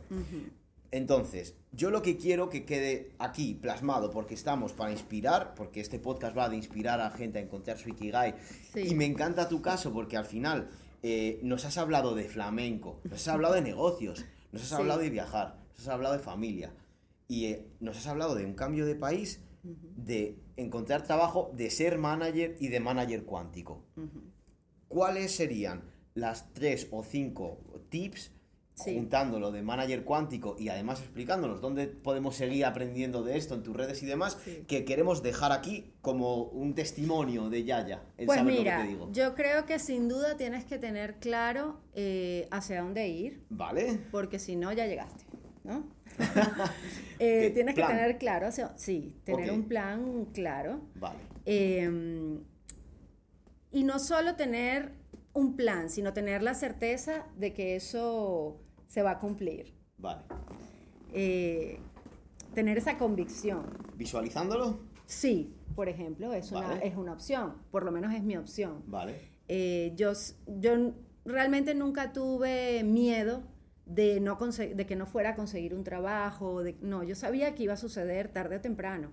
Entonces, 0.92 1.56
yo 1.74 1.92
lo 1.92 2.02
que 2.02 2.16
quiero 2.16 2.50
que 2.50 2.64
quede 2.64 3.12
aquí 3.20 3.54
plasmado, 3.54 4.12
porque 4.12 4.34
estamos 4.34 4.72
para 4.72 4.92
inspirar, 4.92 5.54
porque 5.56 5.82
este 5.82 6.00
podcast 6.00 6.38
va 6.38 6.48
de 6.48 6.56
inspirar 6.56 7.02
a 7.02 7.10
gente 7.12 7.40
a 7.40 7.42
encontrar 7.42 7.78
su 7.78 7.90
Ikigai, 7.90 8.36
Sí. 8.74 8.88
y 8.88 8.96
me 8.96 9.06
encanta 9.06 9.50
tu 9.50 9.62
caso 9.62 9.92
porque 9.92 10.16
al 10.16 10.26
final 10.26 10.70
eh, 11.08 11.40
nos 11.44 11.66
has 11.66 11.78
hablado 11.78 12.16
de 12.16 12.24
flamenco, 12.28 13.00
nos 13.04 13.22
has 13.22 13.28
hablado 13.28 13.54
de 13.54 13.62
negocios, 13.62 14.26
nos 14.52 14.64
has 14.64 14.70
Sí. 14.70 14.74
hablado 14.76 15.02
de 15.02 15.12
viajar, 15.12 15.60
nos 15.78 15.82
has 15.82 15.88
hablado 15.94 16.16
de 16.18 16.24
familia, 16.24 16.74
y 17.28 17.46
eh, 17.46 17.68
nos 17.80 17.98
has 17.98 18.08
hablado 18.08 18.34
de 18.34 18.44
un 18.44 18.56
cambio 18.56 18.88
de 18.88 18.96
país, 18.96 19.40
de 19.64 20.40
encontrar 20.58 21.04
trabajo, 21.04 21.52
de 21.56 21.70
ser 21.70 22.00
manager 22.00 22.56
y 22.60 22.70
de 22.70 22.80
manager 22.80 23.24
cuántico. 23.26 23.84
¿Cuáles 24.88 25.36
serían 25.36 25.84
las 26.16 26.52
tres 26.54 26.88
o 26.92 27.04
cinco 27.04 27.60
tips 27.90 28.32
Sí. 28.76 28.94
juntándolo 28.94 29.52
de 29.54 29.62
manager 29.62 30.04
cuántico 30.04 30.58
y 30.60 30.68
además 30.68 31.00
explicándonos 31.00 31.62
dónde 31.62 31.88
podemos 31.88 32.36
seguir 32.36 32.66
aprendiendo 32.66 33.24
de 33.24 33.38
esto 33.38 33.56
en 33.56 33.64
tus 33.64 33.76
redes 33.76 34.04
y 34.04 34.06
demás 34.06 34.38
Sí. 34.44 34.64
que 34.68 34.84
queremos 34.84 35.24
dejar 35.24 35.54
aquí 35.54 35.94
como 36.02 36.44
un 36.44 36.76
testimonio 36.76 37.50
de 37.50 37.64
Yaya? 37.64 38.04
Él 38.18 38.26
Pues 38.26 38.40
lo 38.40 38.44
mira, 38.46 38.78
que 38.78 38.84
te 38.84 38.90
digo. 38.90 39.10
yo 39.14 39.34
creo 39.34 39.66
que 39.66 39.80
sin 39.80 40.10
duda 40.10 40.36
tienes 40.36 40.66
que 40.66 40.78
tener 40.78 41.16
claro 41.20 41.80
eh, 41.94 42.48
hacia 42.52 42.82
dónde 42.82 43.08
ir, 43.08 43.46
¿Vale? 43.50 43.98
porque 44.12 44.40
si 44.40 44.58
no 44.58 44.74
ya 44.74 44.86
llegaste, 44.88 45.24
¿no? 45.64 45.88
Eh, 47.20 47.40
¿Qué 47.44 47.52
tienes 47.52 47.76
plan? 47.76 47.88
que 47.88 47.94
tener 47.96 48.18
claro, 48.18 48.48
hacia- 48.48 48.78
sí, 48.78 49.16
tener 49.24 49.52
un 49.52 49.70
plan 49.70 50.26
claro. 50.34 50.82
Vale. 50.96 51.20
Eh, 51.46 52.40
y 53.72 53.84
no 53.84 54.00
solo 54.00 54.36
tener 54.36 54.92
un 55.34 55.56
plan, 55.56 55.90
sino 55.90 56.12
tener 56.14 56.42
la 56.44 56.54
certeza 56.54 57.26
de 57.38 57.54
que 57.54 57.76
eso 57.78 58.58
se 58.96 59.04
va 59.04 59.12
a 59.12 59.20
cumplir. 59.20 59.74
Vale. 59.98 60.22
Eh, 61.12 61.80
tener 62.54 62.78
esa 62.78 62.98
convicción. 62.98 63.66
¿Visualizándolo? 63.98 64.80
Sí, 65.06 65.54
por 65.76 65.90
ejemplo, 65.90 66.32
es 66.32 66.50
una, 66.54 66.78
es 66.78 66.96
una 66.96 67.12
opción, 67.12 67.56
por 67.72 67.84
lo 67.84 67.92
menos 67.92 68.14
es 68.14 68.24
mi 68.24 68.38
opción. 68.38 68.84
Vale. 68.88 69.20
Eh, 69.50 69.92
yo, 69.98 70.14
yo 70.48 70.94
realmente 71.26 71.76
nunca 71.76 72.14
tuve 72.14 72.84
miedo 72.86 73.44
de, 73.86 74.22
no 74.22 74.38
de 74.38 74.86
que 74.86 74.96
no 74.96 75.06
fuera 75.06 75.32
a 75.32 75.36
conseguir 75.36 75.76
un 75.76 75.84
trabajo, 75.84 76.64
de, 76.64 76.78
no, 76.80 77.04
yo 77.04 77.16
sabía 77.16 77.54
que 77.54 77.64
iba 77.64 77.74
a 77.74 77.78
suceder 77.78 78.30
tarde 78.30 78.56
o 78.56 78.62
temprano. 78.62 79.12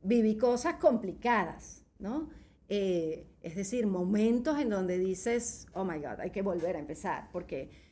Viví 0.00 0.38
cosas 0.38 0.76
complicadas, 0.76 1.84
¿no? 1.98 2.30
Eh, 2.70 3.26
es 3.42 3.56
decir, 3.56 3.86
momentos 3.86 4.58
en 4.58 4.70
donde 4.70 4.98
dices, 4.98 5.66
oh 5.74 5.84
my 5.84 5.98
God, 5.98 6.20
hay 6.20 6.30
que 6.30 6.40
volver 6.40 6.76
a 6.76 6.78
empezar, 6.78 7.28
porque 7.30 7.84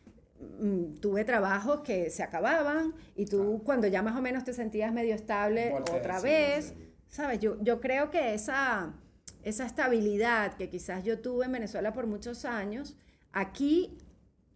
tuve 1.00 1.24
trabajos 1.24 1.80
que 1.80 2.10
se 2.10 2.22
acababan 2.22 2.94
y 3.16 3.26
tú 3.26 3.62
cuando 3.64 3.86
ya 3.86 4.02
más 4.02 4.16
o 4.16 4.20
menos 4.20 4.44
te 4.44 4.52
sentías 4.52 4.92
medio 4.92 5.14
estable 5.14 5.72
otra 5.72 6.18
sí, 6.18 6.24
vez, 6.26 6.66
sí. 6.76 6.92
¿sabes? 7.08 7.38
Yo, 7.40 7.56
yo 7.62 7.80
creo 7.80 8.10
que 8.10 8.34
esa, 8.34 8.92
esa 9.42 9.64
estabilidad 9.64 10.54
que 10.54 10.68
quizás 10.68 11.04
yo 11.04 11.20
tuve 11.20 11.46
en 11.46 11.52
Venezuela 11.52 11.92
por 11.92 12.06
muchos 12.06 12.44
años, 12.44 12.96
aquí 13.32 13.96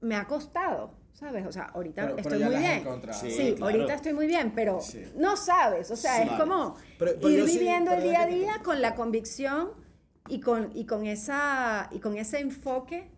me 0.00 0.14
ha 0.16 0.26
costado, 0.26 0.94
¿sabes? 1.12 1.46
O 1.46 1.52
sea, 1.52 1.64
ahorita 1.74 2.02
Pero- 2.02 2.16
pero 2.16 2.28
estoy 2.28 2.38
ya 2.40 2.46
muy 2.50 2.56
bien. 2.58 3.12
Sí, 3.14 3.30
Sí, 3.30 3.54
claro. 3.56 3.64
ahorita 3.72 3.94
estoy 3.94 4.12
muy 4.14 4.26
bien, 4.26 4.52
pero 4.54 4.80
Sí. 4.80 5.02
no 5.16 5.36
sabes, 5.36 5.90
o 5.90 5.96
sea, 5.96 6.16
Sí, 6.16 6.22
es 6.22 6.28
vale. 6.30 6.40
como 6.40 6.74
Pero- 6.98 7.12
pero 7.20 7.28
ir 7.30 7.44
viviendo 7.44 7.92
el 7.92 8.02
día 8.02 8.22
a 8.22 8.26
que 8.26 8.32
te- 8.32 8.38
día 8.38 8.52
con 8.64 8.82
la 8.82 8.94
convicción 8.94 9.70
y 10.28 10.40
con, 10.40 10.70
y 10.74 10.84
con 10.86 11.06
esa 11.06 11.88
y 11.92 12.00
con 12.00 12.16
ese 12.18 12.40
enfoque 12.40 13.10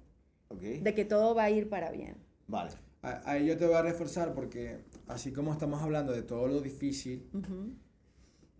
Ok. 0.48 0.60
de 0.60 0.94
que 0.94 1.04
todo 1.04 1.34
va 1.34 1.44
a 1.44 1.50
ir 1.50 1.68
para 1.68 1.90
bien. 1.90 2.16
Vale. 2.50 2.70
A- 3.02 3.22
Ahí 3.30 3.46
yo 3.46 3.56
te 3.56 3.64
voy 3.66 3.76
a 3.76 3.82
reforzar 3.82 4.34
porque 4.34 4.80
así 5.08 5.32
como 5.32 5.52
estamos 5.52 5.80
hablando 5.82 6.12
de 6.12 6.22
todo 6.22 6.46
lo 6.48 6.60
difícil, 6.60 7.28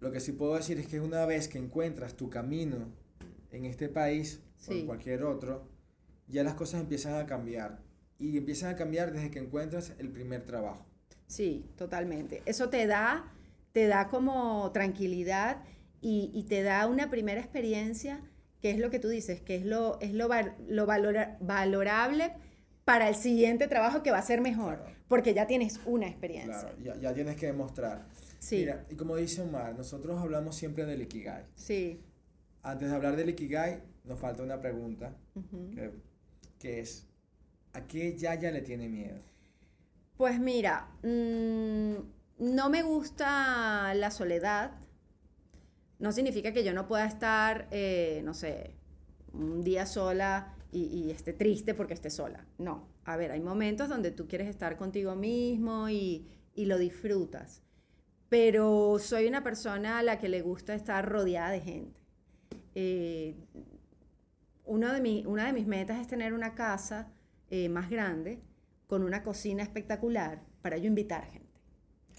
lo 0.00 0.10
que 0.12 0.20
sí 0.20 0.32
puedo 0.32 0.54
decir 0.54 0.78
es 0.78 0.86
que 0.86 1.00
una 1.00 1.26
vez 1.26 1.48
que 1.48 1.58
encuentras 1.58 2.14
tu 2.14 2.30
camino 2.30 2.88
en 3.50 3.64
este 3.66 3.88
país 3.88 4.40
o 4.68 4.72
en 4.72 4.86
cualquier 4.86 5.24
otro, 5.24 5.68
ya 6.28 6.42
las 6.44 6.54
cosas 6.54 6.80
empiezan 6.80 7.14
a 7.14 7.26
cambiar. 7.26 7.80
Y 8.18 8.36
empiezan 8.36 8.70
a 8.70 8.76
cambiar 8.76 9.12
desde 9.12 9.30
que 9.30 9.38
encuentras 9.38 9.94
el 9.98 10.10
primer 10.10 10.44
trabajo. 10.44 10.84
Sí, 11.26 11.66
totalmente. 11.76 12.42
Eso 12.46 12.68
te 12.68 12.86
da, 12.86 13.32
te 13.72 13.86
da 13.86 14.08
como 14.08 14.70
tranquilidad 14.72 15.62
y, 16.02 16.30
y 16.34 16.44
te 16.44 16.62
da 16.62 16.86
una 16.86 17.10
primera 17.10 17.40
experiencia, 17.40 18.20
que 18.60 18.70
es 18.70 18.78
lo 18.78 18.90
que 18.90 18.98
tú 18.98 19.08
dices, 19.08 19.40
que 19.40 19.56
es 19.56 19.64
lo, 19.64 19.98
es 20.00 20.12
lo, 20.12 20.28
lo 20.68 20.86
valora- 20.86 21.38
valorable 21.40 22.32
para 22.90 23.08
el 23.08 23.14
siguiente 23.14 23.68
trabajo 23.68 24.02
que 24.02 24.10
va 24.10 24.18
a 24.18 24.22
ser 24.22 24.40
mejor, 24.40 24.78
Claro. 24.78 24.92
porque 25.06 25.32
ya 25.32 25.46
tienes 25.46 25.78
una 25.86 26.08
experiencia. 26.08 26.58
Claro, 26.60 26.76
ya, 26.82 26.96
ya 26.96 27.14
tienes 27.14 27.36
que 27.36 27.46
demostrar. 27.46 28.04
Sí, 28.40 28.56
Mira, 28.56 28.84
y 28.90 28.96
como 28.96 29.14
dice 29.14 29.42
Omar, 29.42 29.76
nosotros 29.76 30.18
hablamos 30.20 30.56
siempre 30.56 30.84
del 30.86 31.02
Ikigai. 31.02 31.44
sí. 31.54 32.00
Antes 32.62 32.90
de 32.90 32.96
hablar 32.96 33.14
del 33.16 33.28
Ikigai, 33.30 33.80
nos 34.04 34.18
falta 34.18 34.42
una 34.42 34.60
pregunta, 34.60 35.12
que 36.58 36.80
es, 36.80 37.06
¿a 37.72 37.80
qué 37.86 38.16
Yaya 38.18 38.50
le 38.50 38.60
tiene 38.62 38.88
miedo? 38.88 39.18
Pues 40.16 40.40
mira, 40.40 40.88
mm, 41.02 41.94
no 42.40 42.68
me 42.70 42.82
gusta 42.82 43.94
la 43.94 44.10
soledad. 44.10 44.72
No 46.00 46.10
significa 46.12 46.52
que 46.52 46.64
yo 46.64 46.74
no 46.74 46.86
pueda 46.88 47.06
estar, 47.06 47.68
eh, 47.70 48.20
no 48.24 48.34
sé, 48.34 48.72
un 49.32 49.62
día 49.62 49.86
sola 49.86 50.54
y, 50.72 51.10
esté 51.10 51.32
triste 51.32 51.74
porque 51.74 51.94
esté 51.94 52.10
sola. 52.10 52.46
No. 52.58 52.88
A 53.04 53.16
ver, 53.16 53.32
hay 53.32 53.40
momentos 53.40 53.88
donde 53.88 54.10
tú 54.10 54.26
quieres 54.28 54.48
estar 54.48 54.76
contigo 54.76 55.16
mismo 55.16 55.88
y, 55.88 56.26
y 56.54 56.66
lo 56.66 56.78
disfrutas. 56.78 57.62
Pero 58.28 58.98
soy 59.00 59.26
una 59.26 59.42
persona 59.42 59.98
a 59.98 60.02
la 60.02 60.18
que 60.18 60.28
le 60.28 60.42
gusta 60.42 60.74
estar 60.74 61.08
rodeada 61.08 61.50
de 61.50 61.60
gente. 61.60 62.00
Eh, 62.74 63.36
de 64.92 65.00
mi- 65.00 65.24
una 65.26 65.46
de 65.46 65.52
mis 65.52 65.66
metas 65.66 66.00
es 66.00 66.06
tener 66.06 66.32
una 66.32 66.54
casa 66.54 67.12
eh, 67.50 67.68
más 67.68 67.90
grande 67.90 68.40
con 68.86 69.02
una 69.02 69.22
cocina 69.22 69.62
espectacular 69.62 70.42
para 70.62 70.76
yo 70.78 70.86
invitar 70.86 71.24
gente. 71.24 71.49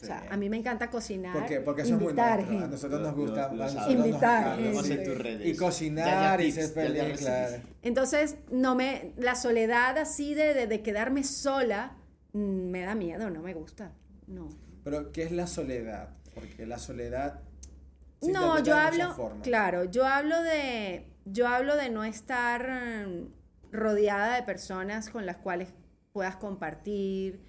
O 0.02 0.04
sea, 0.06 0.22
Sí. 0.22 0.28
a 0.32 0.38
mí 0.38 0.50
me 0.50 0.58
encanta 0.58 0.90
cocinar. 0.90 1.34
¿Por 1.34 1.46
qué? 1.46 1.60
Porque 1.62 1.84
eso 1.84 1.94
es 1.94 2.00
muy 2.02 2.10
invitar 2.10 2.38
nuestro. 2.40 2.58
A 2.66 2.68
nosotros 2.68 3.00
Lo- 3.02 3.08
nos 3.08 3.16
gusta. 3.16 3.48
lo- 3.50 3.56
lo 3.56 3.64
nosotros 3.64 3.96
nos 3.96 4.06
Invitar. 4.08 4.58
Vemos 4.58 4.86
sí. 4.88 4.94
en 4.94 5.04
tus 5.04 5.18
redes. 5.18 5.46
Y 5.48 5.54
Ya, 5.54 5.60
cocinar 5.60 6.40
ya 6.40 6.46
y 6.46 6.52
tips, 6.52 6.56
ser 6.68 6.76
ya, 6.88 6.94
ya 6.94 7.04
feliz, 7.04 7.20
claro. 7.20 7.64
Entonces, 7.84 8.38
no 8.52 8.76
me, 8.76 9.14
la 9.18 9.36
soledad 9.36 9.98
así 9.98 10.34
de, 10.34 10.54
de, 10.54 10.68
de 10.68 10.82
quedarme 10.82 11.24
sola 11.24 11.96
mm, 12.34 12.40
me 12.40 12.82
da 12.82 12.96
miedo, 12.96 13.30
no 13.30 13.42
me 13.42 13.54
gusta. 13.54 13.92
No. 14.28 14.50
Pero, 14.84 15.12
¿qué 15.12 15.24
es 15.24 15.32
la 15.32 15.46
soledad? 15.48 16.10
Porque 16.34 16.66
la 16.66 16.80
soledad. 16.80 17.42
No, 18.22 18.64
yo 18.64 18.76
hablo, 18.76 19.40
claro, 19.44 19.84
yo 19.86 20.06
hablo 20.06 20.42
de, 20.44 21.12
yo 21.26 21.48
hablo 21.48 21.76
de 21.76 21.90
no 21.90 22.04
estar 22.04 22.70
mm, 23.08 23.28
rodeada 23.72 24.36
de 24.36 24.44
personas 24.44 25.10
con 25.10 25.26
las 25.26 25.38
cuales 25.38 25.70
puedas 26.14 26.36
compartir, 26.36 27.42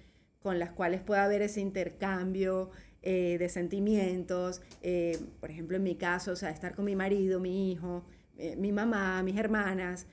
con 0.43 0.59
las 0.59 0.71
cuales 0.71 1.01
pueda 1.01 1.23
haber 1.25 1.41
ese 1.41 1.61
intercambio 1.61 2.69
eh, 3.01 3.37
de 3.39 3.49
sentimientos. 3.49 4.61
eh, 4.83 5.17
por 5.39 5.49
ejemplo, 5.51 5.77
en 5.77 5.83
mi 5.83 5.95
caso, 5.95 6.31
o 6.33 6.35
sea, 6.35 6.49
estar 6.51 6.75
con 6.75 6.85
mi 6.85 6.95
marido, 6.95 7.39
mi 7.39 7.71
hijo, 7.71 8.05
eh, 8.37 8.55
mi 8.57 8.71
mamá, 8.71 9.23
mis 9.23 9.37
hermanas. 9.37 10.05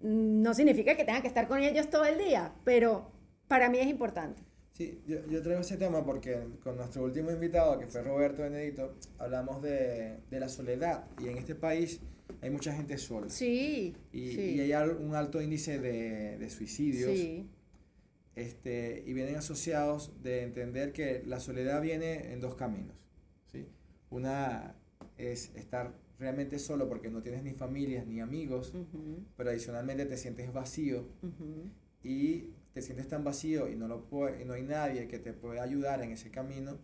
No 0.00 0.54
significa 0.54 0.96
que 0.96 1.04
tenga 1.04 1.20
que 1.22 1.28
estar 1.28 1.48
con 1.48 1.58
ellos 1.60 1.90
todo 1.90 2.04
el 2.04 2.18
día, 2.18 2.54
pero 2.64 3.10
para 3.48 3.68
mí 3.68 3.78
es 3.78 3.86
importante. 3.88 4.42
Sí, 4.72 5.02
yo, 5.06 5.26
yo 5.26 5.42
traigo 5.42 5.60
ese 5.62 5.76
tema 5.76 6.04
porque 6.04 6.38
con 6.62 6.76
nuestro 6.76 7.02
último 7.02 7.30
invitado, 7.32 7.78
que 7.80 7.86
fue 7.88 8.02
Roberto 8.02 8.42
Benedito, 8.42 8.94
hablamos 9.18 9.60
de, 9.60 10.18
de 10.30 10.40
la 10.40 10.48
soledad. 10.48 11.04
Y 11.18 11.28
en 11.28 11.36
este 11.38 11.56
país 11.56 12.00
hay 12.40 12.50
mucha 12.50 12.72
gente 12.72 12.96
sola. 12.96 13.28
Sí, 13.28 13.96
Y, 14.12 14.30
sí, 14.30 14.40
y 14.54 14.60
hay 14.60 14.72
un 14.72 15.14
alto 15.16 15.42
índice 15.42 15.80
de, 15.80 16.38
de 16.38 16.50
suicidios. 16.50 17.10
sí, 17.10 17.50
este, 18.38 19.02
y 19.04 19.12
vienen 19.14 19.34
asociados 19.34 20.12
de 20.22 20.42
entender 20.44 20.92
que 20.92 21.24
la 21.26 21.40
soledad 21.40 21.82
viene 21.82 22.32
en 22.32 22.40
dos 22.40 22.54
caminos. 22.54 22.96
¿sí? 23.50 23.66
Una 24.10 24.76
es 25.16 25.52
estar 25.56 25.92
realmente 26.20 26.60
solo 26.60 26.88
porque 26.88 27.10
no 27.10 27.20
tienes 27.20 27.42
ni 27.42 27.52
familias 27.52 28.06
ni 28.06 28.20
amigos, 28.20 28.72
pero 29.36 29.50
adicionalmente 29.50 30.06
te 30.06 30.16
sientes 30.16 30.52
vacío 30.52 31.08
ujú, 31.22 31.70
y 32.04 32.50
te 32.72 32.80
sientes 32.80 33.08
tan 33.08 33.24
vacío 33.24 33.68
y 33.68 33.74
no, 33.74 33.88
lo 33.88 34.04
puede, 34.04 34.42
y 34.42 34.44
no 34.44 34.54
hay 34.54 34.62
nadie 34.62 35.08
que 35.08 35.18
te 35.18 35.32
pueda 35.32 35.64
ayudar 35.64 36.00
en 36.02 36.12
ese 36.12 36.30
camino. 36.30 36.78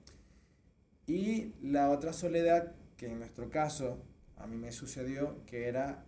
Y 1.07 1.53
la 1.63 1.91
otra 1.91 2.13
soledad, 2.13 2.75
que 2.97 3.07
en 3.07 3.21
nuestro 3.21 3.49
caso 3.49 4.03
a 4.37 4.49
mí 4.49 4.57
me 4.57 4.73
sucedió, 4.73 5.45
que 5.47 5.69
era 5.69 6.05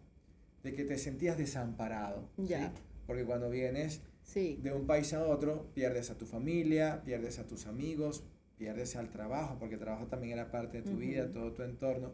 de 0.65 0.75
que 0.75 0.85
te 0.85 0.99
sentías 0.99 1.39
desamparado. 1.39 2.29
¿sí? 2.37 2.47
Ya. 2.49 2.73
Porque 3.07 3.25
cuando 3.25 3.49
vienes 3.49 4.03
sí. 4.27 4.59
de 4.63 4.73
un 4.73 4.87
país 4.87 5.15
a 5.15 5.25
otro, 5.25 5.71
pierdes 5.73 6.11
a 6.11 6.19
tu 6.19 6.27
familia, 6.27 7.03
pierdes 7.05 7.39
a 7.39 7.47
tus 7.47 7.67
amigos, 7.67 8.25
pierdes 8.59 8.97
al 8.97 9.11
trabajo, 9.11 9.57
porque 9.59 9.77
el 9.77 9.81
trabajo 9.81 10.07
también 10.07 10.35
era 10.35 10.51
parte 10.51 10.83
de 10.83 10.91
tu 10.91 10.97
vida, 10.99 11.33
todo 11.33 11.53
tu 11.53 11.63
entorno, 11.63 12.13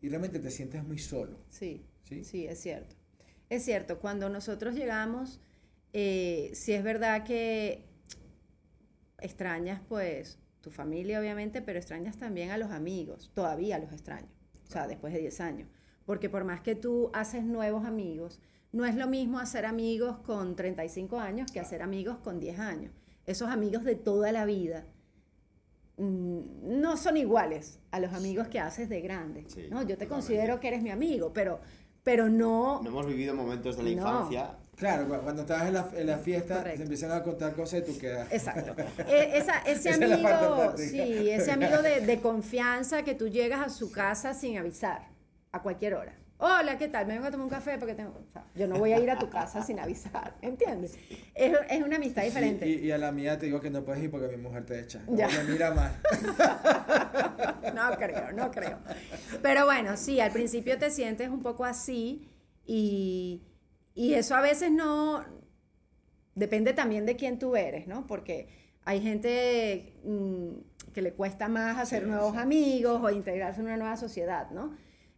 y 0.00 0.08
realmente 0.08 0.38
te 0.38 0.50
sientes 0.50 0.82
muy 0.84 0.98
solo. 0.98 1.38
Sí, 1.48 1.84
¿Sí? 2.04 2.24
sí, 2.24 2.46
es 2.46 2.60
cierto. 2.60 2.94
Es 3.50 3.64
cierto, 3.64 3.98
cuando 3.98 4.28
nosotros 4.28 4.74
llegamos, 4.74 5.40
eh, 5.92 6.50
sí 6.54 6.72
es 6.72 6.82
verdad 6.82 7.24
que 7.24 7.84
extrañas 9.20 9.80
pues 9.88 10.38
tu 10.60 10.70
familia 10.70 11.20
obviamente, 11.20 11.62
pero 11.62 11.78
extrañas 11.78 12.16
también 12.16 12.50
a 12.50 12.58
los 12.58 12.70
amigos, 12.70 13.30
todavía 13.34 13.78
los 13.78 13.92
extraño, 13.92 14.28
o 14.66 14.70
sea, 14.70 14.86
después 14.86 15.12
de 15.12 15.20
10 15.20 15.40
años, 15.40 15.68
porque 16.06 16.28
por 16.28 16.44
más 16.44 16.60
que 16.62 16.74
tú 16.74 17.10
haces 17.12 17.44
nuevos 17.44 17.84
amigos, 17.84 18.40
no 18.74 18.84
es 18.84 18.94
lo 18.96 19.06
mismo 19.06 19.38
hacer 19.38 19.64
amigos 19.66 20.18
con 20.26 20.56
35 20.56 21.18
años 21.20 21.50
que 21.52 21.60
hacer 21.60 21.80
amigos 21.82 22.18
con 22.18 22.40
10 22.40 22.58
años. 22.58 22.92
Esos 23.24 23.48
amigos 23.48 23.84
de 23.84 23.94
toda 23.94 24.32
la 24.32 24.44
vida 24.44 24.84
mm, 25.96 26.40
no 26.80 26.96
son 26.96 27.16
iguales 27.16 27.78
a 27.90 28.00
los 28.00 28.12
amigos 28.12 28.48
que 28.48 28.60
haces 28.60 28.88
de 28.88 29.00
grande. 29.00 29.44
Sí, 29.48 29.68
¿no? 29.70 29.82
Yo 29.82 29.96
te 29.96 30.04
totalmente. 30.04 30.08
considero 30.08 30.60
que 30.60 30.68
eres 30.68 30.82
mi 30.82 30.90
amigo, 30.90 31.32
pero, 31.32 31.60
pero 32.02 32.28
no... 32.28 32.80
No 32.82 32.88
hemos 32.90 33.06
vivido 33.06 33.34
momentos 33.34 33.76
de 33.76 33.82
la 33.84 33.88
No. 33.90 33.94
infancia. 33.96 34.58
Claro, 34.76 35.06
cu- 35.08 35.22
cuando 35.22 35.42
estabas 35.42 35.68
en 35.68 35.74
la, 35.74 35.88
en 35.94 36.06
la 36.08 36.18
fiesta, 36.18 36.56
Correcto. 36.56 36.78
te 36.78 36.82
empiezan 36.82 37.12
a 37.12 37.22
contar 37.22 37.54
cosas 37.54 37.80
y 37.88 37.92
tú 37.92 37.96
quedas. 37.98 38.30
Exacto. 38.32 38.74
E- 39.06 39.38
esa- 39.38 39.58
ese 39.66 39.90
Esa 39.90 40.04
es 40.04 40.12
amigo, 40.12 40.76
sí, 40.76 41.30
ese 41.30 41.52
amigo 41.52 41.80
de, 41.80 42.00
de 42.00 42.20
confianza 42.20 43.04
que 43.04 43.14
tú 43.14 43.28
llegas 43.28 43.60
a 43.64 43.68
su 43.68 43.92
casa 43.92 44.34
sin 44.34 44.58
avisar, 44.58 45.08
a 45.52 45.62
cualquier 45.62 45.94
hora. 45.94 46.18
Hola, 46.38 46.76
¿qué 46.78 46.88
tal? 46.88 47.06
Me 47.06 47.14
vengo 47.14 47.26
a 47.26 47.30
tomar 47.30 47.44
un 47.44 47.50
café 47.50 47.78
porque 47.78 47.94
tengo... 47.94 48.10
o 48.10 48.32
sea, 48.32 48.44
yo 48.54 48.66
no 48.66 48.76
voy 48.76 48.92
a 48.92 48.98
ir 48.98 49.08
a 49.10 49.18
tu 49.18 49.30
casa 49.30 49.62
sin 49.62 49.78
avisar, 49.78 50.34
¿entiendes? 50.42 50.98
Es, 51.34 51.56
es 51.70 51.82
una 51.82 51.96
amistad 51.96 52.22
diferente. 52.24 52.66
Y, 52.68 52.72
y- 52.74 52.86
y 52.86 52.90
a 52.90 52.98
la 52.98 53.12
mía 53.12 53.38
te 53.38 53.46
digo 53.46 53.60
que 53.60 53.70
no 53.70 53.84
puedes 53.84 54.02
ir 54.02 54.10
porque 54.10 54.28
mi 54.36 54.42
mujer 54.42 54.66
te 54.66 54.80
echa. 54.80 55.00
Ya. 55.08 55.28
Me 55.28 55.44
mira 55.52 55.70
mal. 55.72 55.92
No 57.74 57.96
creo, 57.96 58.32
no 58.32 58.50
creo. 58.52 58.78
Pero 59.42 59.64
bueno, 59.64 59.96
sí, 59.96 60.20
al 60.20 60.30
principio 60.30 60.78
te 60.78 60.90
sientes 60.90 61.28
un 61.28 61.42
poco 61.42 61.64
así 61.64 62.28
y, 62.66 63.42
y 63.94 64.14
eso 64.14 64.34
a 64.36 64.40
veces 64.40 64.70
no... 64.70 65.24
Depende 66.36 66.72
también 66.72 67.04
de 67.06 67.16
quién 67.16 67.38
tú 67.38 67.56
eres, 67.56 67.86
¿no? 67.88 68.06
Porque 68.06 68.48
hay 68.84 69.00
gente 69.00 69.94
mm, 70.04 70.92
que 70.92 71.02
le 71.02 71.14
cuesta 71.14 71.48
más 71.48 71.78
hacer 71.78 72.02
Sí, 72.04 72.08
nuevos 72.08 72.32
sí. 72.34 72.38
amigos 72.38 73.00
o 73.02 73.10
integrarse 73.10 73.60
en 73.60 73.66
una 73.66 73.76
nueva 73.76 73.96
sociedad, 73.96 74.50
¿no? 74.50 74.76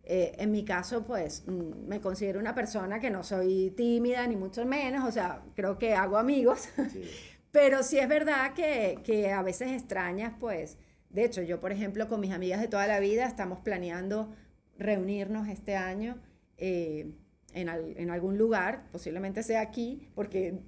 Eh, 0.08 0.32
en 0.38 0.52
mi 0.52 0.64
caso, 0.64 1.04
pues, 1.04 1.42
mm, 1.48 1.88
me 1.88 2.00
considero 2.00 2.38
una 2.38 2.54
persona 2.54 3.00
que 3.00 3.10
no 3.10 3.24
soy 3.24 3.72
tímida, 3.76 4.24
ni 4.28 4.36
mucho 4.36 4.64
menos, 4.64 5.04
o 5.04 5.10
sea, 5.10 5.42
creo 5.54 5.78
que 5.78 5.94
hago 5.94 6.16
amigos. 6.16 6.68
Sí. 6.92 7.02
Pero 7.50 7.82
sí 7.82 7.98
es 7.98 8.06
verdad 8.08 8.52
que, 8.54 9.00
que 9.02 9.32
a 9.32 9.42
veces 9.42 9.72
extrañas, 9.72 10.32
pues, 10.38 10.78
de 11.10 11.24
hecho, 11.24 11.42
yo, 11.42 11.60
por 11.60 11.72
ejemplo, 11.72 12.08
con 12.08 12.20
mis 12.20 12.32
amigas 12.32 12.60
de 12.60 12.68
toda 12.68 12.86
la 12.86 13.00
vida 13.00 13.26
estamos 13.26 13.58
planeando 13.60 14.32
reunirnos 14.78 15.48
este 15.48 15.74
año 15.74 16.20
eh, 16.58 17.12
en, 17.54 17.68
al- 17.68 17.94
en 17.96 18.10
algún 18.10 18.36
lugar, 18.38 18.84
posiblemente 18.92 19.42
sea 19.42 19.60
aquí, 19.62 20.08
porque 20.14 20.60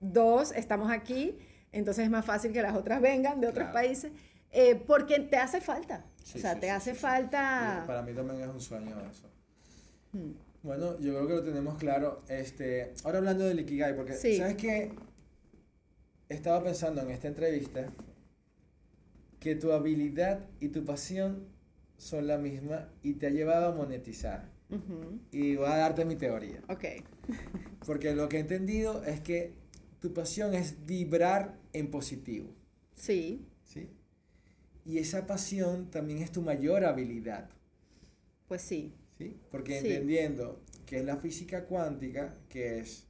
dos 0.00 0.52
estamos 0.52 0.90
aquí, 0.92 1.38
entonces 1.72 2.04
es 2.04 2.10
más 2.10 2.24
fácil 2.24 2.52
que 2.52 2.62
las 2.62 2.76
otras 2.76 3.00
vengan 3.00 3.40
de 3.40 3.48
otros 3.48 3.64
Claro. 3.70 3.72
países, 3.72 4.12
eh, 4.50 4.74
porque 4.86 5.18
te 5.20 5.38
hace 5.38 5.60
falta, 5.60 6.04
Sí, 6.26 6.38
o 6.38 6.40
sea, 6.40 6.54
sí, 6.54 6.60
te 6.60 6.66
sí, 6.66 6.70
hace 6.72 6.94
falta... 6.94 7.84
Para 7.86 8.02
mí 8.02 8.12
también 8.12 8.40
es 8.40 8.48
un 8.48 8.60
sueño 8.60 8.96
eso. 9.08 9.30
Hmm. 10.12 10.32
Bueno, 10.64 10.98
yo 10.98 11.14
creo 11.14 11.28
que 11.28 11.34
lo 11.34 11.42
tenemos 11.44 11.78
claro. 11.78 12.24
Este, 12.28 12.92
ahora 13.04 13.18
hablando 13.18 13.44
del 13.44 13.60
Ikigai, 13.60 13.94
porque 13.94 14.14
sabes 14.14 14.56
que 14.56 14.90
estaba 16.28 16.64
pensando 16.64 17.00
en 17.02 17.10
esta 17.10 17.28
entrevista 17.28 17.92
que 19.38 19.54
tu 19.54 19.70
habilidad 19.70 20.40
y 20.58 20.70
tu 20.70 20.84
pasión 20.84 21.46
son 21.96 22.26
la 22.26 22.38
misma 22.38 22.88
y 23.04 23.12
te 23.14 23.28
ha 23.28 23.30
llevado 23.30 23.68
a 23.68 23.76
monetizar. 23.76 24.50
Ujú. 24.68 25.20
Y 25.30 25.54
voy 25.54 25.66
a 25.66 25.76
darte 25.76 26.04
mi 26.04 26.16
teoría. 26.16 26.60
Ok. 26.68 26.86
Porque 27.86 28.16
lo 28.16 28.28
que 28.28 28.38
he 28.38 28.40
entendido 28.40 29.04
es 29.04 29.20
que 29.20 29.54
tu 30.00 30.12
pasión 30.12 30.54
es 30.54 30.84
vibrar 30.86 31.54
en 31.72 31.88
positivo. 31.88 32.48
¿sí? 32.96 33.46
Y 34.86 34.98
esa 34.98 35.26
pasión 35.26 35.90
también 35.90 36.20
es 36.22 36.30
tu 36.32 36.42
mayor 36.42 36.84
habilidad. 36.84 37.50
pues 38.48 38.62
sí. 38.62 38.92
¿sí? 39.18 39.36
Porque 39.50 39.80
Sí. 39.80 39.88
entendiendo 39.88 40.60
que 40.86 40.98
es 41.00 41.04
la 41.04 41.16
física 41.16 41.64
cuántica, 41.64 42.32
que 42.48 42.78
es 42.78 43.08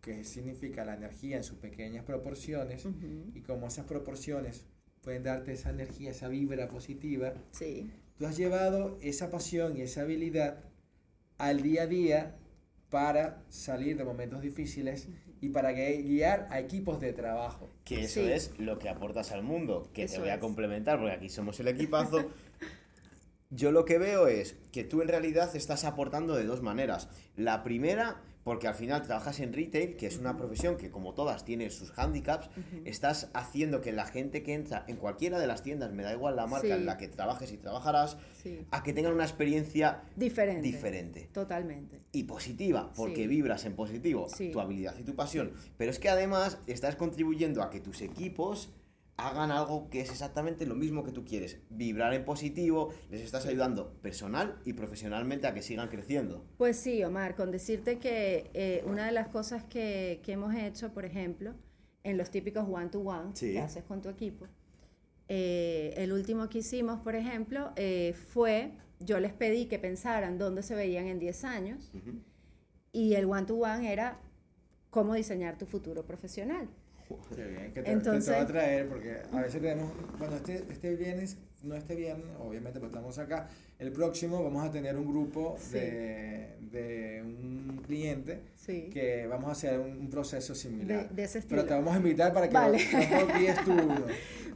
que 0.00 0.22
significa 0.22 0.84
la 0.84 0.94
energía 0.94 1.36
en 1.38 1.42
sus 1.42 1.58
pequeñas 1.58 2.04
proporciones 2.04 2.86
y 3.34 3.40
como 3.40 3.66
esas 3.66 3.86
proporciones 3.86 4.64
pueden 5.02 5.24
darte 5.24 5.52
esa 5.54 5.70
energía, 5.70 6.12
esa 6.12 6.28
vibra 6.28 6.68
positiva, 6.68 7.34
Sí. 7.50 7.90
tú 8.16 8.26
has 8.26 8.36
llevado 8.36 8.98
esa 9.02 9.30
pasión 9.32 9.76
y 9.76 9.80
esa 9.82 10.02
habilidad 10.02 10.60
al 11.38 11.60
día 11.62 11.82
a 11.82 11.86
día 11.88 12.36
para 12.90 13.42
salir 13.48 13.96
de 13.96 14.04
momentos 14.04 14.40
difíciles 14.40 15.08
y 15.40 15.50
para 15.50 15.72
guiar 15.72 16.48
a 16.50 16.58
equipos 16.58 17.00
de 17.00 17.12
trabajo. 17.12 17.70
Que 17.84 18.02
eso 18.04 18.20
Sí. 18.22 18.30
es 18.32 18.58
lo 18.58 18.78
que 18.78 18.88
aportas 18.88 19.30
al 19.32 19.42
mundo, 19.42 19.88
que 19.92 20.06
te 20.06 20.12
Eso 20.12 20.20
voy 20.20 20.30
a 20.30 20.34
es. 20.34 20.40
complementar 20.40 20.98
porque 20.98 21.12
aquí 21.14 21.28
somos 21.28 21.60
el 21.60 21.68
equipazo. 21.68 22.18
Yo 23.50 23.72
lo 23.72 23.84
que 23.84 23.98
veo 23.98 24.26
es 24.26 24.56
que 24.72 24.84
tú 24.84 25.00
en 25.00 25.08
realidad 25.08 25.54
estás 25.56 25.84
aportando 25.84 26.34
de 26.34 26.44
dos 26.44 26.60
maneras. 26.62 27.08
La 27.36 27.62
primera, 27.62 28.20
porque 28.48 28.66
al 28.66 28.74
final 28.74 29.02
trabajas 29.02 29.40
en 29.40 29.52
retail, 29.52 29.94
que 29.96 30.06
es 30.06 30.16
una 30.16 30.34
profesión 30.38 30.78
que 30.78 30.90
como 30.90 31.12
todas 31.12 31.44
tiene 31.44 31.68
sus 31.68 31.92
handicaps, 31.98 32.48
estás 32.86 33.28
haciendo 33.34 33.82
que 33.82 33.92
la 33.92 34.06
gente 34.06 34.42
que 34.42 34.54
entra 34.54 34.86
en 34.88 34.96
cualquiera 34.96 35.38
de 35.38 35.46
las 35.46 35.62
tiendas, 35.62 35.92
me 35.92 36.02
da 36.02 36.14
igual 36.14 36.34
la 36.34 36.46
marca 36.46 36.66
Sí. 36.68 36.72
en 36.72 36.86
la 36.86 36.96
que 36.96 37.08
trabajes 37.08 37.52
y 37.52 37.58
trabajarás, 37.58 38.16
Sí. 38.42 38.60
a 38.70 38.82
que 38.82 38.94
tengan 38.94 39.12
una 39.12 39.24
experiencia 39.24 40.00
Diferente. 40.16 40.62
diferente 40.62 41.28
Totalmente. 41.30 42.00
y 42.10 42.22
positiva, 42.24 42.90
porque 42.96 43.24
Sí. 43.24 43.26
vibras 43.26 43.66
en 43.66 43.74
positivo 43.76 44.26
tu 44.50 44.60
habilidad 44.60 44.94
y 44.98 45.04
tu 45.04 45.14
pasión. 45.14 45.52
Pero 45.76 45.90
es 45.90 45.98
que 45.98 46.08
además 46.08 46.56
estás 46.66 46.96
contribuyendo 46.96 47.62
a 47.62 47.68
que 47.68 47.80
tus 47.80 48.00
equipos 48.00 48.70
hagan 49.18 49.50
algo 49.50 49.90
que 49.90 50.00
es 50.00 50.10
exactamente 50.10 50.64
lo 50.64 50.76
mismo 50.76 51.02
que 51.02 51.10
tú 51.12 51.24
quieres. 51.24 51.58
Vibrar 51.70 52.14
en 52.14 52.24
positivo, 52.24 52.94
les 53.10 53.20
estás 53.20 53.46
ayudando 53.46 53.92
personal 54.00 54.60
y 54.64 54.72
profesionalmente 54.74 55.46
a 55.48 55.54
que 55.54 55.60
sigan 55.60 55.88
creciendo. 55.88 56.46
Pues 56.56 56.76
sí, 56.78 57.02
Omar, 57.02 57.34
con 57.34 57.50
decirte 57.50 57.98
que 57.98 58.48
eh, 58.54 58.82
una 58.86 59.06
de 59.06 59.12
las 59.12 59.26
cosas 59.28 59.64
que, 59.64 60.20
que 60.24 60.32
hemos 60.32 60.54
hecho, 60.54 60.94
por 60.94 61.04
ejemplo, 61.04 61.54
en 62.04 62.16
los 62.16 62.30
típicos 62.30 62.64
one-to-one 62.70 63.34
Sí. 63.34 63.52
que 63.52 63.58
haces 63.58 63.82
con 63.84 64.00
tu 64.00 64.08
equipo, 64.08 64.46
eh, 65.28 65.92
el 65.96 66.12
último 66.12 66.48
que 66.48 66.58
hicimos, 66.58 67.00
por 67.00 67.16
ejemplo, 67.16 67.72
eh, 67.74 68.14
fue, 68.28 68.72
yo 69.00 69.18
les 69.18 69.32
pedí 69.32 69.66
que 69.66 69.80
pensaran 69.80 70.38
dónde 70.38 70.62
se 70.62 70.76
veían 70.76 71.06
en 71.08 71.18
10 71.18 71.44
años 71.44 71.90
y 72.92 73.14
el 73.14 73.24
one-to-one 73.26 73.92
era 73.92 74.20
cómo 74.90 75.14
diseñar 75.14 75.58
tu 75.58 75.66
futuro 75.66 76.06
profesional. 76.06 76.68
Qué 77.36 77.44
bien, 77.44 77.72
que 77.72 77.82
te, 77.82 77.90
Entonces- 77.92 78.24
que 78.26 78.30
te 78.32 78.36
va 78.36 78.42
a 78.42 78.46
traer, 78.46 78.86
porque 78.86 79.16
a 79.32 79.40
veces 79.42 79.60
tenemos, 79.60 79.92
bueno, 80.18 80.36
este, 80.36 80.64
este 80.70 80.96
viernes, 80.96 81.36
no 81.62 81.74
este 81.74 81.94
viernes, 81.96 82.26
obviamente, 82.40 82.78
pero 82.78 82.86
estamos 82.86 83.18
acá, 83.18 83.48
el 83.78 83.90
próximo 83.92 84.42
vamos 84.44 84.64
a 84.64 84.70
tener 84.70 84.96
un 84.96 85.06
grupo 85.06 85.56
Sí. 85.58 85.72
de, 85.78 86.56
de 86.70 87.22
un 87.24 87.82
cliente 87.86 88.40
Sí. 88.56 88.90
que 88.92 89.26
vamos 89.26 89.48
a 89.48 89.52
hacer 89.52 89.78
un, 89.80 89.90
un 89.98 90.10
proceso 90.10 90.54
similar. 90.54 91.08
De- 91.08 91.14
de 91.14 91.22
ese 91.24 91.40
Pero 91.42 91.62
te 91.62 91.68
estilo. 91.68 91.76
vamos 91.78 91.94
a 91.94 91.96
invitar 91.98 92.32
para 92.32 92.48
que 92.48 92.54
Vale. 92.54 92.78
tú 93.64 93.72
uno. 93.72 94.04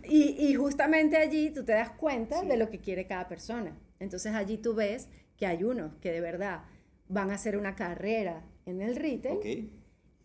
Y, 0.05 0.37
y 0.49 0.55
justamente 0.55 1.17
allí 1.17 1.51
tú 1.51 1.65
te 1.65 1.73
das 1.73 1.91
cuenta 1.91 2.43
de 2.43 2.57
lo 2.57 2.69
que 2.71 2.81
quiere 2.81 3.07
cada 3.07 3.29
persona. 3.29 3.77
Entonces 4.01 4.35
allí 4.35 4.59
tú 4.59 4.75
ves 4.75 5.09
que 5.37 5.47
hay 5.47 5.63
unos 5.65 5.95
que 6.01 6.11
de 6.13 6.21
verdad 6.21 6.63
van 7.09 7.31
a 7.31 7.35
hacer 7.35 7.57
una 7.57 7.75
carrera 7.77 8.43
en 8.67 8.81
el 8.83 8.97
retail 8.97 9.37
¿Ok? 9.37 9.47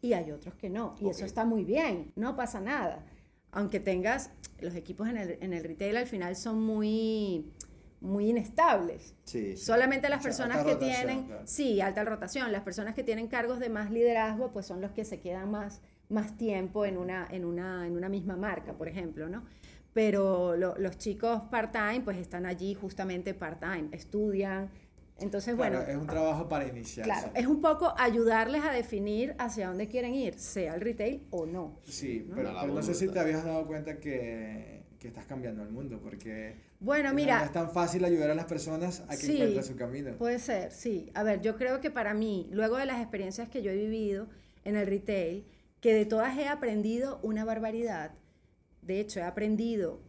Y 0.02 0.14
hay 0.14 0.32
otros 0.32 0.56
que 0.56 0.70
no. 0.70 0.96
Y 1.00 1.10
eso 1.10 1.22
Ok. 1.22 1.26
está 1.28 1.46
muy 1.46 1.64
bien, 1.64 2.12
no 2.16 2.36
pasa 2.36 2.60
nada. 2.60 3.06
Aunque 3.52 3.80
tengas, 3.80 4.32
los 4.60 4.76
equipos 4.76 5.08
en 5.08 5.18
el, 5.18 5.38
en 5.42 5.54
el 5.54 5.64
retail 5.64 5.98
al 5.98 6.06
final 6.08 6.36
son 6.36 6.62
muy, 6.62 7.52
muy 8.02 8.30
inestables. 8.30 9.16
Sí. 9.24 9.56
sí. 9.56 9.58
Solamente 9.58 10.10
las 10.10 10.20
O 10.20 10.22
sea, 10.24 10.30
personas 10.30 10.58
que 10.66 10.74
rotación, 10.74 10.96
tienen, 11.08 11.26
claro. 11.28 11.42
sí, 11.46 11.82
alta 11.82 12.04
rotación, 12.04 12.52
las 12.52 12.62
personas 12.64 12.94
que 12.94 13.04
tienen 13.04 13.28
cargos 13.28 13.60
de 13.60 13.70
más 13.70 13.90
liderazgo, 13.92 14.52
pues 14.52 14.66
son 14.66 14.82
los 14.82 14.92
que 14.92 15.06
se 15.06 15.20
quedan 15.20 15.50
más, 15.52 15.82
más 16.10 16.38
tiempo 16.38 16.86
en 16.86 16.98
una, 16.98 17.28
en, 17.32 17.46
una, 17.46 17.88
en 17.88 17.94
una 17.96 18.10
misma 18.10 18.36
marca, 18.36 18.74
por 18.74 18.88
ejemplo, 18.88 19.28
¿no? 19.30 19.44
Pero 19.94 20.56
lo- 20.56 20.78
los 20.78 20.98
chicos 21.00 21.42
part-time, 21.50 22.02
pues 22.02 22.18
están 22.18 22.46
allí 22.46 22.76
justamente 22.76 23.34
part-time, 23.34 23.90
estudian. 23.92 24.70
Entonces, 25.20 25.56
Claro, 25.56 25.78
bueno, 25.80 25.92
es 25.92 25.98
un 25.98 26.08
trabajo 26.08 26.48
para 26.48 26.68
iniciar. 26.68 27.06
claro, 27.06 27.32
es 27.34 27.48
un 27.48 27.60
poco 27.62 27.94
ayudarles 27.98 28.64
a 28.64 28.72
definir 28.72 29.36
hacia 29.40 29.68
dónde 29.68 29.88
quieren 29.88 30.14
ir, 30.14 30.38
sea 30.40 30.76
el 30.76 30.82
retail 30.82 31.26
o 31.32 31.46
no. 31.46 31.80
Sí, 31.84 32.26
¿no? 32.28 32.36
pero, 32.36 32.54
pero 32.62 32.74
no 32.74 32.82
sé 32.84 32.94
si 32.94 33.08
te 33.08 33.20
habías 33.20 33.44
dado 33.44 33.66
cuenta 33.66 34.00
que, 34.00 34.84
que 35.00 35.08
estás 35.08 35.26
cambiando 35.26 35.64
el 35.64 35.70
mundo, 35.70 36.00
porque 36.04 36.56
Bueno, 36.80 37.10
no- 37.10 37.16
mira, 37.16 37.40
no 37.40 37.46
es 37.46 37.52
tan 37.52 37.72
fácil 37.72 38.06
ayudar 38.06 38.30
a 38.30 38.36
las 38.36 38.46
personas 38.46 39.02
a 39.08 39.10
que 39.10 39.16
Sí, 39.18 39.36
encuentren 39.36 39.64
su 39.64 39.76
camino. 39.76 40.16
Puede 40.18 40.38
ser, 40.40 40.72
sí. 40.72 41.12
A 41.16 41.24
ver, 41.24 41.42
yo 41.42 41.56
creo 41.58 41.82
que 41.82 41.90
para 41.90 42.14
mí, 42.14 42.48
luego 42.52 42.78
de 42.78 42.86
las 42.86 43.02
experiencias 43.02 43.50
que 43.50 43.62
yo 43.64 43.72
he 43.72 43.76
vivido 43.78 44.28
en 44.66 44.76
el 44.76 44.86
retail, 44.86 45.46
que 45.82 45.94
de 45.94 46.06
todas 46.06 46.38
he 46.38 46.48
aprendido 46.48 47.20
una 47.24 47.44
barbaridad. 47.46 48.12
De 48.84 49.00
hecho, 49.00 49.20
he 49.20 49.24
aprendido 49.24 50.02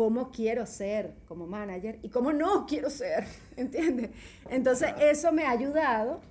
cómo 0.00 0.30
quiero 0.30 0.64
ser 0.64 1.12
como 1.28 1.46
manager 1.46 1.98
y 2.02 2.08
cómo 2.08 2.32
no 2.32 2.64
quiero 2.64 2.88
ser, 2.88 3.26
¿entiendes? 3.58 4.08
Entonces, 4.48 4.94
eso 4.98 5.30
me 5.30 5.44
ha 5.44 5.50
ayudado 5.50 6.22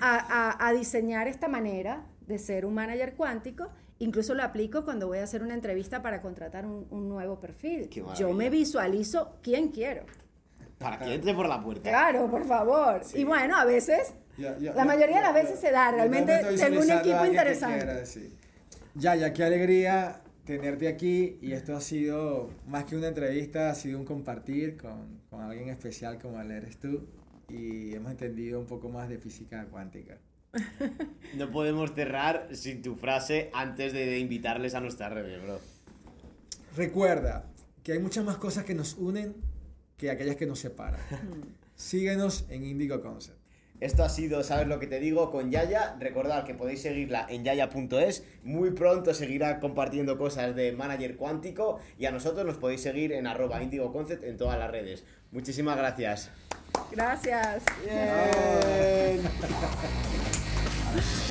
a, 0.00 0.16
a- 0.58 0.66
a 0.68 0.72
diseñar 0.72 1.28
esta 1.28 1.46
manera 1.46 2.04
de 2.26 2.36
ser 2.40 2.66
un 2.66 2.74
manager 2.74 3.14
cuántico. 3.14 3.68
Incluso 4.00 4.34
lo 4.34 4.42
aplico 4.42 4.84
cuando 4.84 5.06
voy 5.06 5.18
a 5.18 5.22
hacer 5.22 5.44
una 5.44 5.54
entrevista 5.54 6.02
para 6.02 6.20
contratar 6.20 6.66
un, 6.66 6.88
un 6.90 7.08
nuevo 7.08 7.38
perfil. 7.38 7.88
Yo 8.18 8.32
me 8.32 8.50
visualizo 8.50 9.36
quién 9.40 9.68
quiero. 9.68 10.04
Para 10.78 10.98
que 10.98 11.14
entre 11.14 11.32
por 11.32 11.48
la 11.48 11.62
puerta. 11.62 11.88
Claro, 11.88 12.28
por 12.28 12.44
favor. 12.44 13.04
Sí. 13.04 13.20
Y 13.20 13.24
bueno, 13.24 13.56
a 13.56 13.64
veces, 13.64 14.14
Ya- 14.36 14.58
ya- 14.58 14.72
la 14.72 14.78
ya- 14.78 14.84
mayoría 14.84 15.16
de 15.18 15.22
las 15.22 15.34
ya- 15.34 15.42
veces 15.42 15.60
se 15.60 15.70
da. 15.70 15.92
Realmente 15.92 16.36
tengo 16.56 16.80
un 16.80 16.90
equipo 16.90 17.24
interesante. 17.24 17.76
quiera 17.78 17.94
decir. 17.94 18.36
Ya, 18.96 19.14
ya, 19.14 19.32
qué 19.32 19.44
alegría 19.44 20.22
tenerte 20.46 20.88
aquí 20.88 21.36
y 21.42 21.52
esto 21.52 21.76
ha 21.76 21.80
sido 21.80 22.50
más 22.66 22.84
que 22.84 22.96
una 22.96 23.08
entrevista, 23.08 23.70
ha 23.70 23.74
sido 23.74 23.98
un 23.98 24.06
compartir 24.06 24.76
con, 24.76 25.20
con 25.28 25.42
alguien 25.42 25.68
especial 25.68 26.18
como 26.18 26.40
él 26.40 26.50
eres 26.50 26.78
tú 26.78 27.06
y 27.48 27.94
hemos 27.94 28.12
entendido 28.12 28.58
un 28.60 28.66
poco 28.66 28.88
más 28.88 29.08
de 29.08 29.18
física 29.18 29.66
cuántica. 29.66 30.18
No 31.36 31.50
podemos 31.50 31.92
cerrar 31.92 32.48
sin 32.52 32.80
tu 32.80 32.94
frase 32.94 33.50
antes 33.52 33.92
de, 33.92 34.18
invitarles 34.18 34.74
a 34.74 34.80
nuestras 34.80 35.12
redes, 35.12 35.42
bro. 35.42 35.60
Recuerda 36.76 37.44
que 37.82 37.92
hay 37.92 37.98
muchas 37.98 38.24
más 38.24 38.38
cosas 38.38 38.64
que 38.64 38.74
nos 38.74 38.94
unen 38.94 39.34
que 39.96 40.10
aquellas 40.10 40.36
que 40.36 40.46
nos 40.46 40.60
separan. 40.60 41.00
Síguenos 41.74 42.46
en 42.48 42.64
Indigo 42.64 43.02
Concept. 43.02 43.35
Esto 43.80 44.04
ha 44.04 44.08
sido 44.08 44.42
Sabes 44.42 44.66
lo 44.66 44.78
que 44.78 44.86
te 44.86 45.00
digo 45.00 45.30
con 45.30 45.50
Yaya. 45.50 45.96
Recordad 45.98 46.44
que 46.44 46.54
podéis 46.54 46.82
seguirla 46.82 47.26
en 47.28 47.44
yaya.es. 47.44 48.24
Muy 48.42 48.70
pronto 48.70 49.14
seguirá 49.14 49.60
compartiendo 49.60 50.18
cosas 50.18 50.54
de 50.54 50.72
Manager 50.72 51.16
Cuántico 51.16 51.78
y 51.98 52.06
a 52.06 52.10
nosotros 52.10 52.46
nos 52.46 52.56
podéis 52.56 52.82
seguir 52.82 53.12
en 53.12 53.26
arroba 53.26 53.62
indigoconcept 53.62 54.24
en 54.24 54.36
todas 54.36 54.58
las 54.58 54.70
redes. 54.70 55.04
Muchísimas 55.32 55.76
gracias. 55.76 56.30
Gracias. 56.90 57.62
Bien. 57.84 59.20